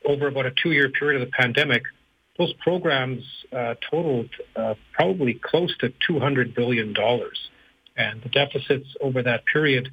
Over 0.07 0.29
about 0.29 0.47
a 0.47 0.53
two-year 0.63 0.89
period 0.91 1.21
of 1.21 1.29
the 1.29 1.33
pandemic, 1.33 1.83
those 2.39 2.53
programs 2.55 3.23
uh, 3.53 3.75
totaled 3.91 4.31
uh, 4.55 4.75
probably 4.93 5.41
close 5.43 5.77
to 5.79 5.93
$200 6.11 6.55
billion. 6.55 6.95
And 7.97 8.23
the 8.23 8.29
deficits 8.29 8.89
over 9.01 9.23
that 9.23 9.45
period 9.47 9.91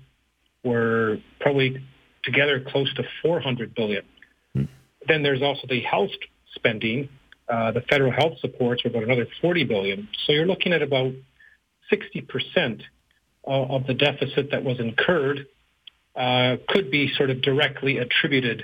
were 0.64 1.18
probably 1.40 1.84
together 2.24 2.64
close 2.66 2.94
to 2.96 3.04
400 3.22 3.74
billion. 3.76 4.04
Hmm. 4.54 4.64
Then 5.08 5.24
there's 5.24 5.42
also 5.42 5.68
the 5.68 5.82
health 5.82 6.12
spending, 6.56 7.10
uh, 7.48 7.72
the 7.72 7.82
federal 7.82 8.12
health 8.12 8.40
supports 8.40 8.86
are 8.86 8.90
about 8.90 9.04
another 9.04 9.28
40 9.42 9.64
billion. 9.66 10.08
So 10.26 10.34
you're 10.34 10.46
looking 10.46 10.74
at 10.74 10.82
about 10.82 11.14
60% 11.92 12.82
of 13.46 13.86
the 13.88 13.94
deficit 13.94 14.52
that 14.52 14.64
was 14.64 14.80
incurred 14.80 15.48
uh, 16.16 16.58
could 16.70 16.90
be 16.90 17.12
sort 17.16 17.30
of 17.30 17.42
directly 17.42 17.98
attributed 17.98 18.64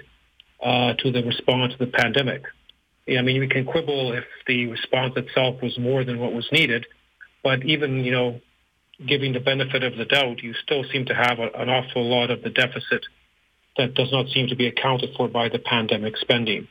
uh, 0.64 0.94
to 1.00 1.12
the 1.12 1.24
response 1.24 1.74
to 1.74 1.86
the 1.86 1.92
pandemic. 1.92 2.44
I 3.18 3.22
mean, 3.22 3.40
we 3.40 3.48
can 3.48 3.66
quibble 3.66 4.14
if 4.14 4.26
the 4.48 4.68
response 4.68 5.14
itself 5.16 5.62
was 5.62 5.78
more 5.80 6.04
than 6.04 6.20
what 6.20 6.34
was 6.34 6.48
needed, 6.52 6.86
but 7.44 7.64
even, 7.66 8.04
you 8.04 8.12
know, 8.12 8.42
giving 9.06 9.34
the 9.34 9.40
benefit 9.40 9.84
of 9.84 9.96
the 9.96 10.06
doubt, 10.06 10.44
you 10.44 10.54
still 10.54 10.84
seem 10.92 11.06
to 11.06 11.16
have 11.16 11.40
a, 11.40 11.50
an 11.56 11.70
awful 11.70 12.04
lot 12.08 12.30
of 12.30 12.42
the 12.44 12.50
deficit 12.50 13.06
that 13.78 13.94
does 13.94 14.12
not 14.12 14.28
seem 14.30 14.48
to 14.48 14.56
be 14.56 14.68
accounted 14.68 15.10
for 15.16 15.28
by 15.28 15.50
the 15.50 15.60
pandemic 15.60 16.18
spending. 16.18 16.68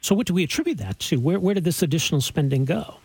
So, 0.00 0.14
what 0.14 0.26
do 0.26 0.34
we 0.34 0.44
attribute 0.44 0.78
that 0.78 0.98
to? 1.00 1.16
Where, 1.16 1.40
where 1.40 1.54
did 1.54 1.64
this 1.64 1.82
additional 1.82 2.20
spending 2.20 2.64
go? 2.64 2.98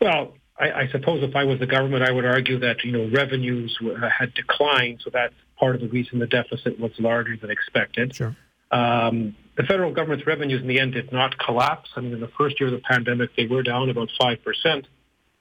Well, 0.00 0.34
I, 0.58 0.72
I 0.72 0.88
suppose 0.88 1.22
if 1.22 1.36
I 1.36 1.44
was 1.44 1.58
the 1.60 1.66
government, 1.66 2.02
I 2.02 2.10
would 2.10 2.24
argue 2.24 2.58
that 2.60 2.82
you 2.84 2.92
know 2.92 3.08
revenues 3.10 3.76
uh, 3.82 4.08
had 4.08 4.34
declined, 4.34 5.00
so 5.04 5.10
that's 5.12 5.34
part 5.58 5.74
of 5.74 5.80
the 5.80 5.88
reason 5.88 6.18
the 6.18 6.26
deficit 6.26 6.78
was 6.80 6.92
larger 6.98 7.36
than 7.36 7.50
expected. 7.50 8.14
Sure. 8.14 8.36
Um, 8.70 9.36
the 9.58 9.64
federal 9.64 9.92
government's 9.92 10.24
revenues 10.24 10.62
in 10.62 10.68
the 10.68 10.78
end 10.78 10.92
did 10.92 11.12
not 11.12 11.36
collapse. 11.36 11.90
I 11.96 12.00
mean, 12.00 12.12
in 12.12 12.20
the 12.20 12.30
first 12.38 12.60
year 12.60 12.68
of 12.68 12.74
the 12.74 12.80
pandemic, 12.88 13.30
they 13.36 13.46
were 13.46 13.64
down 13.64 13.90
about 13.90 14.08
five 14.18 14.38
percent, 14.44 14.86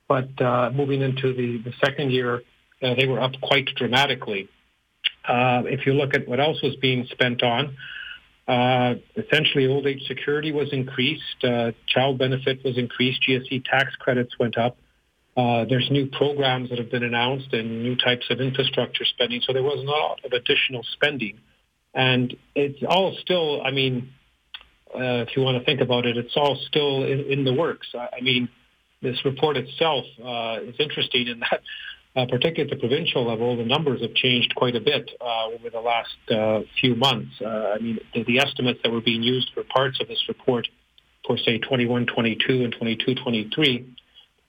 but 0.07 0.41
uh, 0.41 0.71
moving 0.73 1.01
into 1.01 1.33
the, 1.33 1.61
the 1.63 1.73
second 1.85 2.11
year, 2.11 2.41
uh, 2.81 2.95
they 2.95 3.05
were 3.05 3.21
up 3.21 3.33
quite 3.41 3.67
dramatically. 3.75 4.49
Uh, 5.25 5.61
if 5.65 5.85
you 5.85 5.93
look 5.93 6.15
at 6.15 6.27
what 6.27 6.39
else 6.39 6.61
was 6.63 6.75
being 6.77 7.05
spent 7.11 7.43
on, 7.43 7.77
uh, 8.47 8.95
essentially, 9.15 9.67
old 9.67 9.85
age 9.85 10.01
security 10.07 10.51
was 10.51 10.73
increased, 10.73 11.43
uh, 11.43 11.71
child 11.85 12.17
benefit 12.17 12.63
was 12.65 12.77
increased, 12.77 13.21
GST 13.27 13.65
tax 13.65 13.95
credits 13.99 14.33
went 14.39 14.57
up. 14.57 14.77
Uh, 15.35 15.65
there's 15.69 15.87
new 15.91 16.07
programs 16.07 16.69
that 16.69 16.79
have 16.79 16.89
been 16.89 17.03
announced 17.03 17.53
and 17.53 17.83
new 17.83 17.95
types 17.95 18.25
of 18.31 18.41
infrastructure 18.41 19.05
spending. 19.05 19.41
So 19.45 19.53
there 19.53 19.61
was 19.61 19.77
a 19.77 19.83
lot 19.83 20.25
of 20.25 20.31
additional 20.31 20.81
spending. 20.93 21.37
And 21.97 22.37
it's 22.53 22.83
all 22.87 23.17
still, 23.21 23.63
I 23.63 23.71
mean, 23.71 24.13
uh, 24.93 25.25
if 25.25 25.35
you 25.35 25.41
want 25.41 25.57
to 25.57 25.65
think 25.65 25.81
about 25.81 26.05
it, 26.05 26.15
it's 26.15 26.37
all 26.37 26.55
still 26.67 27.03
in, 27.03 27.21
in 27.21 27.43
the 27.43 27.53
works. 27.53 27.87
I, 27.95 28.07
I 28.19 28.21
mean, 28.21 28.49
this 29.01 29.17
report 29.25 29.57
itself 29.57 30.05
uh, 30.23 30.59
is 30.61 30.75
interesting 30.79 31.27
in 31.27 31.39
that 31.39 31.61
uh, 32.15 32.25
particularly 32.25 32.63
at 32.63 32.69
the 32.69 32.79
provincial 32.79 33.27
level, 33.27 33.55
the 33.57 33.63
numbers 33.63 34.01
have 34.01 34.13
changed 34.15 34.55
quite 34.55 34.75
a 34.75 34.79
bit 34.79 35.11
uh, 35.21 35.45
over 35.53 35.69
the 35.69 35.79
last 35.79 36.17
uh, 36.31 36.61
few 36.81 36.95
months. 36.95 37.31
Uh, 37.39 37.73
I 37.75 37.77
mean, 37.77 37.99
the, 38.13 38.23
the, 38.23 38.39
estimates 38.39 38.79
that 38.83 38.91
were 38.91 39.01
being 39.01 39.21
used 39.21 39.51
for 39.53 39.63
parts 39.63 39.99
of 40.01 40.07
this 40.07 40.23
report 40.27 40.67
for, 41.27 41.37
say, 41.37 41.59
21, 41.59 42.07
22, 42.07 42.63
and 42.63 42.73
22, 42.73 43.15
23, 43.15 43.95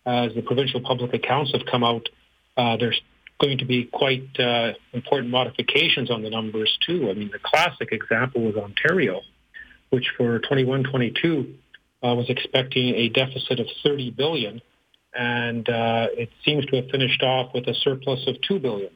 as 0.07 0.35
the 0.35 0.41
provincial 0.41 0.81
public 0.81 1.13
accounts 1.13 1.53
have 1.53 1.67
come 1.71 1.85
out, 1.85 2.09
there's 2.57 2.99
going 3.39 3.59
to 3.59 3.65
be 3.65 3.85
quite 3.85 4.29
uh, 4.39 4.73
important 4.93 5.31
modifications 5.31 6.11
on 6.11 6.23
the 6.23 6.31
numbers, 6.31 6.77
too. 6.87 7.11
I 7.11 7.15
mean, 7.15 7.31
the 7.33 7.39
classic 7.39 7.93
example 7.93 8.43
was 8.43 8.57
Ontario, 8.57 9.21
which 9.91 10.09
for 10.17 10.39
21, 10.41 10.85
22 10.85 11.55
was 12.03 12.27
expecting 12.29 12.95
a 12.95 13.09
deficit 13.09 13.59
of 13.61 13.67
30 13.83 14.11
billion 14.13 14.63
and 15.15 15.69
uh, 15.69 16.07
it 16.13 16.31
seems 16.45 16.65
to 16.67 16.77
have 16.77 16.89
finished 16.91 17.23
off 17.23 17.53
with 17.55 17.67
a 17.67 17.75
surplus 17.75 18.27
of 18.27 18.41
two 18.43 18.59
billion. 18.59 18.91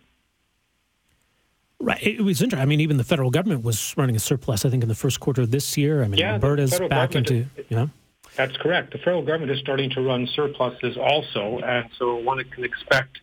Right. 1.80 2.00
It 2.00 2.20
was 2.20 2.40
interesting. 2.40 2.62
I 2.62 2.66
mean, 2.66 2.80
even 2.80 2.96
the 2.96 3.04
federal 3.04 3.30
government 3.30 3.64
was 3.64 3.92
running 3.96 4.14
a 4.14 4.20
surplus. 4.20 4.64
I 4.64 4.70
think 4.70 4.84
in 4.84 4.88
the 4.88 4.94
first 4.94 5.18
quarter 5.18 5.42
of 5.42 5.50
this 5.50 5.76
year. 5.76 6.04
I 6.04 6.08
mean, 6.08 6.20
yeah, 6.20 6.34
Alberta's 6.34 6.78
back 6.88 7.16
into 7.16 7.46
you 7.68 7.76
know. 7.76 7.90
That's 8.36 8.56
correct. 8.58 8.92
The 8.92 8.98
federal 8.98 9.22
government 9.22 9.50
is 9.50 9.58
starting 9.58 9.90
to 9.90 10.00
run 10.00 10.26
surpluses 10.28 10.96
also, 10.96 11.58
and 11.58 11.90
so 11.98 12.16
one 12.16 12.42
can 12.44 12.64
expect 12.64 13.18
uh, 13.18 13.20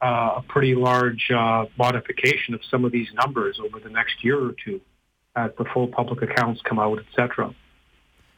a 0.00 0.42
pretty 0.48 0.74
large 0.74 1.30
uh, 1.30 1.66
modification 1.78 2.54
of 2.54 2.60
some 2.70 2.84
of 2.84 2.92
these 2.92 3.08
numbers 3.14 3.58
over 3.62 3.80
the 3.80 3.88
next 3.88 4.22
year 4.22 4.38
or 4.38 4.54
two 4.64 4.80
as 5.34 5.50
the 5.58 5.64
full 5.72 5.88
public 5.88 6.22
accounts 6.22 6.60
come 6.62 6.78
out, 6.78 6.98
etc. 6.98 7.54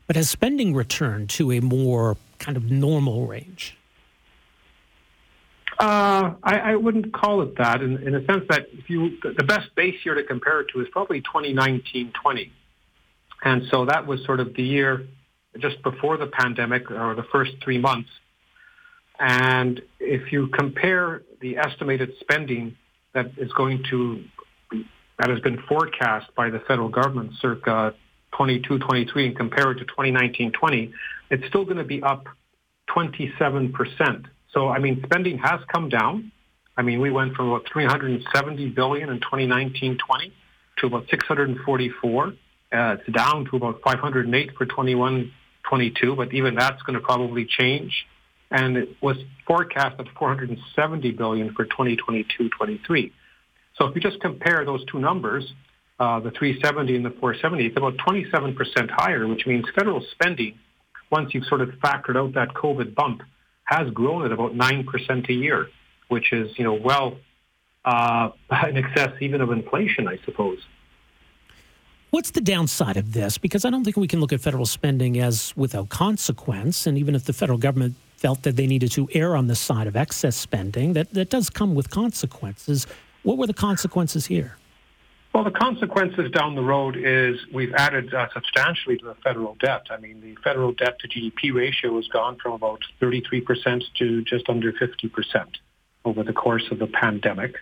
But 0.06 0.16
has 0.16 0.30
spending 0.30 0.74
returned 0.74 1.30
to 1.30 1.52
a 1.52 1.60
more 1.60 2.16
kind 2.38 2.56
of 2.56 2.70
normal 2.70 3.26
range? 3.26 3.76
Uh, 5.78 6.34
I, 6.42 6.58
I, 6.58 6.76
wouldn't 6.76 7.12
call 7.12 7.42
it 7.42 7.56
that 7.58 7.82
in, 7.82 7.98
in 7.98 8.12
a 8.16 8.24
sense 8.24 8.44
that 8.48 8.66
if 8.72 8.90
you 8.90 9.16
the 9.22 9.44
best 9.44 9.72
base 9.76 9.94
year 10.04 10.16
to 10.16 10.24
compare 10.24 10.60
it 10.60 10.68
to 10.74 10.80
is 10.80 10.88
probably 10.90 11.22
2019-20. 11.22 12.50
And 13.44 13.62
so 13.70 13.84
that 13.84 14.04
was 14.04 14.24
sort 14.24 14.40
of 14.40 14.54
the 14.54 14.62
year 14.64 15.06
just 15.60 15.80
before 15.84 16.16
the 16.16 16.26
pandemic 16.26 16.90
or 16.90 17.14
the 17.14 17.22
first 17.30 17.52
three 17.62 17.78
months. 17.78 18.10
And 19.20 19.80
if 20.00 20.32
you 20.32 20.48
compare 20.48 21.22
the 21.40 21.58
estimated 21.58 22.12
spending 22.20 22.76
that 23.14 23.32
is 23.36 23.52
going 23.52 23.84
to 23.90 24.24
that 25.18 25.30
has 25.30 25.40
been 25.40 25.60
forecast 25.68 26.26
by 26.36 26.48
the 26.48 26.60
federal 26.60 26.88
government 26.88 27.32
circa 27.40 27.94
22, 28.36 28.78
23 28.78 29.26
and 29.26 29.36
compare 29.36 29.72
it 29.72 29.76
to 29.76 29.84
2019, 29.84 30.52
20, 30.52 30.92
it's 31.30 31.46
still 31.48 31.64
going 31.64 31.78
to 31.78 31.84
be 31.84 32.02
up 32.02 32.26
27%. 32.88 34.26
So, 34.52 34.68
I 34.68 34.78
mean, 34.78 35.02
spending 35.04 35.38
has 35.38 35.60
come 35.72 35.88
down. 35.88 36.30
I 36.76 36.82
mean, 36.82 37.00
we 37.00 37.10
went 37.10 37.34
from 37.34 37.48
about 37.48 37.66
370 37.72 38.68
billion 38.70 39.10
in 39.10 39.16
2019, 39.16 39.98
20 39.98 40.32
to 40.78 40.86
about 40.86 41.06
644. 41.10 42.26
Uh, 42.26 42.32
it's 42.70 43.12
down 43.12 43.46
to 43.46 43.56
about 43.56 43.80
508 43.82 44.50
for 44.56 44.66
21, 44.66 45.32
22, 45.68 46.14
but 46.14 46.32
even 46.32 46.54
that's 46.54 46.80
going 46.82 46.94
to 46.94 47.04
probably 47.04 47.44
change. 47.44 48.06
And 48.50 48.76
it 48.76 48.96
was 49.02 49.16
forecast 49.46 50.00
at 50.00 50.06
470 50.18 51.10
billion 51.12 51.54
for 51.54 51.64
2022, 51.64 52.48
23. 52.48 53.12
So 53.76 53.86
if 53.86 53.94
you 53.94 54.00
just 54.00 54.20
compare 54.20 54.64
those 54.64 54.84
two 54.86 54.98
numbers, 54.98 55.52
uh, 56.00 56.20
the 56.20 56.30
370 56.30 56.96
and 56.96 57.04
the 57.04 57.10
470, 57.10 57.66
it's 57.66 57.76
about 57.76 57.96
27% 57.96 58.90
higher, 58.90 59.26
which 59.26 59.46
means 59.46 59.66
federal 59.74 60.04
spending, 60.12 60.58
once 61.10 61.34
you've 61.34 61.44
sort 61.44 61.60
of 61.60 61.70
factored 61.82 62.16
out 62.16 62.34
that 62.34 62.54
COVID 62.54 62.94
bump, 62.94 63.22
has 63.64 63.90
grown 63.90 64.24
at 64.24 64.32
about 64.32 64.54
9% 64.54 65.28
a 65.28 65.32
year, 65.32 65.68
which 66.08 66.32
is, 66.32 66.50
you 66.58 66.64
know, 66.64 66.74
well 66.74 67.18
uh, 67.84 68.30
in 68.68 68.76
excess 68.76 69.12
even 69.20 69.40
of 69.40 69.50
inflation, 69.50 70.08
I 70.08 70.18
suppose. 70.24 70.58
What's 72.10 72.30
the 72.30 72.40
downside 72.40 72.96
of 72.96 73.12
this? 73.12 73.36
Because 73.36 73.66
I 73.66 73.70
don't 73.70 73.84
think 73.84 73.96
we 73.96 74.08
can 74.08 74.20
look 74.20 74.32
at 74.32 74.40
federal 74.40 74.64
spending 74.64 75.18
as 75.18 75.54
without 75.56 75.90
consequence. 75.90 76.86
And 76.86 76.96
even 76.96 77.14
if 77.14 77.24
the 77.24 77.34
federal 77.34 77.58
government 77.58 77.96
felt 78.18 78.42
that 78.42 78.56
they 78.56 78.66
needed 78.66 78.90
to 78.92 79.08
err 79.14 79.36
on 79.36 79.46
the 79.46 79.54
side 79.54 79.86
of 79.86 79.96
excess 79.96 80.36
spending, 80.36 80.92
that, 80.92 81.12
that 81.14 81.30
does 81.30 81.48
come 81.48 81.74
with 81.74 81.88
consequences. 81.90 82.86
What 83.22 83.38
were 83.38 83.46
the 83.46 83.54
consequences 83.54 84.26
here? 84.26 84.56
Well, 85.34 85.44
the 85.44 85.50
consequences 85.50 86.30
down 86.32 86.56
the 86.56 86.62
road 86.62 86.96
is 86.96 87.38
we've 87.52 87.74
added 87.74 88.12
uh, 88.12 88.26
substantially 88.32 88.96
to 88.98 89.04
the 89.04 89.14
federal 89.22 89.56
debt. 89.60 89.86
I 89.90 89.98
mean, 89.98 90.20
the 90.20 90.34
federal 90.42 90.72
debt 90.72 90.98
to 91.00 91.08
GDP 91.08 91.54
ratio 91.54 91.94
has 91.96 92.08
gone 92.08 92.38
from 92.42 92.52
about 92.52 92.80
33% 93.00 93.82
to 93.98 94.22
just 94.22 94.48
under 94.48 94.72
50% 94.72 95.46
over 96.04 96.24
the 96.24 96.32
course 96.32 96.64
of 96.70 96.78
the 96.78 96.86
pandemic. 96.86 97.56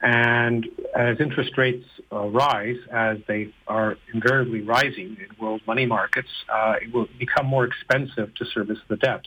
And 0.00 0.66
as 0.94 1.18
interest 1.20 1.58
rates 1.58 1.86
uh, 2.12 2.26
rise, 2.26 2.78
as 2.92 3.18
they 3.26 3.52
are 3.66 3.96
invariably 4.12 4.60
rising 4.60 5.16
in 5.18 5.28
world 5.38 5.62
money 5.66 5.86
markets, 5.86 6.28
uh, 6.52 6.76
it 6.80 6.92
will 6.92 7.08
become 7.18 7.46
more 7.46 7.64
expensive 7.64 8.34
to 8.34 8.44
service 8.44 8.78
the 8.88 8.96
debt. 8.96 9.26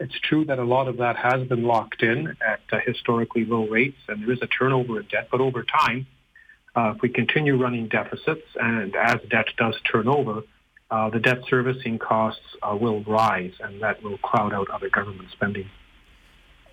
It's 0.00 0.18
true 0.18 0.46
that 0.46 0.58
a 0.58 0.64
lot 0.64 0.88
of 0.88 0.96
that 0.96 1.16
has 1.16 1.46
been 1.46 1.64
locked 1.64 2.02
in 2.02 2.36
at 2.40 2.60
uh, 2.72 2.78
historically 2.84 3.44
low 3.44 3.68
rates, 3.68 3.98
and 4.08 4.22
there 4.22 4.32
is 4.32 4.40
a 4.40 4.46
turnover 4.46 4.98
in 4.98 5.06
debt. 5.06 5.28
But 5.30 5.42
over 5.42 5.62
time, 5.62 6.06
uh, 6.74 6.94
if 6.96 7.02
we 7.02 7.10
continue 7.10 7.56
running 7.62 7.86
deficits, 7.88 8.46
and 8.58 8.96
as 8.96 9.20
debt 9.28 9.48
does 9.58 9.76
turn 9.82 10.08
over, 10.08 10.42
uh, 10.90 11.10
the 11.10 11.20
debt 11.20 11.42
servicing 11.48 11.98
costs 11.98 12.40
uh, 12.62 12.74
will 12.80 13.02
rise, 13.02 13.52
and 13.60 13.82
that 13.82 14.02
will 14.02 14.16
cloud 14.18 14.54
out 14.54 14.70
other 14.70 14.88
government 14.88 15.28
spending. 15.32 15.68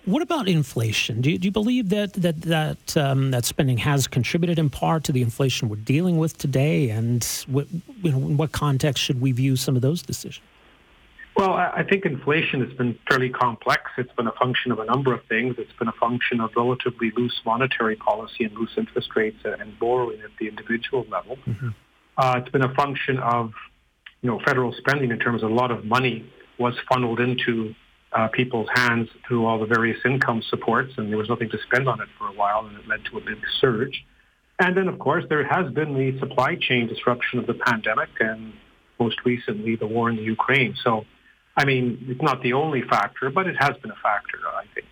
What 0.06 0.22
about 0.22 0.48
inflation? 0.48 1.20
Do 1.20 1.30
you, 1.30 1.38
do 1.38 1.48
you 1.48 1.52
believe 1.52 1.90
that 1.90 2.14
that 2.14 2.42
that 2.44 2.96
um, 2.96 3.32
that 3.32 3.44
spending 3.44 3.78
has 3.80 4.08
contributed 4.08 4.58
in 4.58 4.70
part 4.70 5.04
to 5.04 5.12
the 5.12 5.22
inflation 5.22 5.68
we're 5.68 5.76
dealing 5.76 6.18
with 6.18 6.38
today? 6.38 6.90
And 6.92 7.26
what, 7.48 7.68
you 8.02 8.12
know, 8.12 8.20
in 8.20 8.38
what 8.38 8.54
context 8.54 9.04
should 9.04 9.20
we 9.20 9.34
view 9.34 9.58
some 9.58 9.76
of 9.76 9.82
those 9.82 10.02
decisions? 10.02 10.42
Well, 11.38 11.54
I 11.54 11.84
think 11.88 12.04
inflation 12.04 12.66
has 12.66 12.76
been 12.76 12.98
fairly 13.08 13.30
complex. 13.30 13.84
It's 14.00 14.12
been 14.14 14.26
a 14.26 14.32
function 14.32 14.72
of 14.72 14.80
a 14.80 14.86
number 14.86 15.14
of 15.14 15.24
things. 15.30 15.54
It's 15.60 15.72
been 15.74 15.88
a 15.88 15.94
function 15.94 16.42
of 16.42 16.50
relatively 16.56 17.12
loose 17.16 17.40
monetary 17.46 17.96
policy 17.96 18.44
and 18.46 18.56
loose 18.56 18.72
interest 18.76 19.10
rates 19.16 19.38
and 19.46 19.78
borrowing 19.78 20.20
at 20.22 20.32
the 20.40 20.48
individual 20.48 21.06
level. 21.12 21.38
Mm-hmm. 21.46 21.70
Uh, 22.18 22.34
it's 22.40 22.50
been 22.50 22.64
a 22.64 22.74
function 22.74 23.20
of, 23.20 23.52
you 24.24 24.32
know, 24.32 24.40
federal 24.44 24.74
spending 24.74 25.12
in 25.12 25.20
terms 25.20 25.44
of 25.44 25.52
a 25.52 25.54
lot 25.54 25.70
of 25.70 25.86
money 25.86 26.28
was 26.58 26.74
funneled 26.92 27.20
into 27.20 27.76
uh, 28.14 28.28
people's 28.30 28.70
hands 28.74 29.08
through 29.28 29.46
all 29.46 29.60
the 29.60 29.68
various 29.68 30.00
income 30.06 30.42
supports, 30.50 30.94
and 30.98 31.10
there 31.10 31.20
was 31.20 31.30
nothing 31.30 31.52
to 31.52 31.60
spend 31.68 31.88
on 31.88 32.02
it 32.02 32.08
for 32.18 32.28
a 32.28 32.34
while, 32.34 32.66
and 32.66 32.76
it 32.78 32.88
led 32.88 33.06
to 33.12 33.18
a 33.20 33.22
big 33.22 33.38
surge. 33.62 34.04
And 34.58 34.76
then, 34.76 34.88
of 34.88 34.98
course, 34.98 35.24
there 35.30 35.46
has 35.46 35.72
been 35.72 35.94
the 35.94 36.18
supply 36.18 36.56
chain 36.56 36.88
disruption 36.88 37.38
of 37.38 37.46
the 37.46 37.54
pandemic, 37.54 38.10
and 38.20 38.54
most 39.00 39.18
recently, 39.24 39.76
the 39.76 39.86
war 39.86 40.10
in 40.10 40.16
the 40.16 40.24
Ukraine. 40.24 40.76
So, 40.84 41.06
I 41.58 41.66
mean, 41.66 42.06
it's 42.08 42.22
not 42.22 42.42
the 42.44 42.54
only 42.54 42.84
factor, 42.84 43.30
but 43.32 43.48
it 43.48 43.56
has 43.60 43.76
been 43.78 43.92
a 43.92 43.96
factor, 43.96 44.38
I 44.48 44.64
think. 44.74 44.86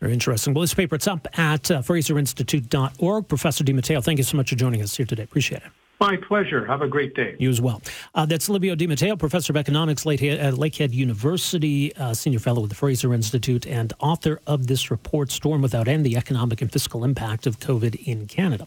Very 0.00 0.12
interesting. 0.12 0.54
Well, 0.54 0.62
this 0.62 0.74
paper, 0.74 0.94
it's 0.94 1.06
up 1.06 1.26
at 1.38 1.70
uh, 1.70 1.82
FraserInstitute.org. 1.82 3.28
Professor 3.28 3.64
Di 3.64 3.72
Matteo, 3.72 4.00
thank 4.00 4.18
you 4.18 4.24
so 4.24 4.36
much 4.36 4.50
for 4.50 4.56
joining 4.56 4.82
us 4.82 4.96
here 4.96 5.06
today. 5.06 5.22
Appreciate 5.22 5.62
it. 5.62 5.70
My 5.98 6.16
pleasure. 6.16 6.66
Have 6.66 6.82
a 6.82 6.88
great 6.88 7.14
day. 7.14 7.36
You 7.38 7.48
as 7.48 7.60
well. 7.60 7.80
Uh, 8.14 8.26
that's 8.26 8.50
Livio 8.50 8.74
Di 8.74 8.86
Matteo, 8.86 9.16
professor 9.16 9.52
of 9.52 9.56
economics 9.56 10.06
at 10.06 10.18
Lakehead 10.54 10.92
University, 10.92 11.96
uh, 11.96 12.12
senior 12.12 12.38
fellow 12.38 12.60
with 12.60 12.70
the 12.70 12.76
Fraser 12.76 13.14
Institute, 13.14 13.66
and 13.66 13.94
author 13.98 14.40
of 14.46 14.66
this 14.66 14.90
report, 14.90 15.30
Storm 15.30 15.62
Without 15.62 15.88
End 15.88 16.04
The 16.04 16.16
Economic 16.16 16.60
and 16.60 16.70
Fiscal 16.70 17.02
Impact 17.02 17.46
of 17.46 17.60
COVID 17.60 18.06
in 18.06 18.26
Canada. 18.26 18.66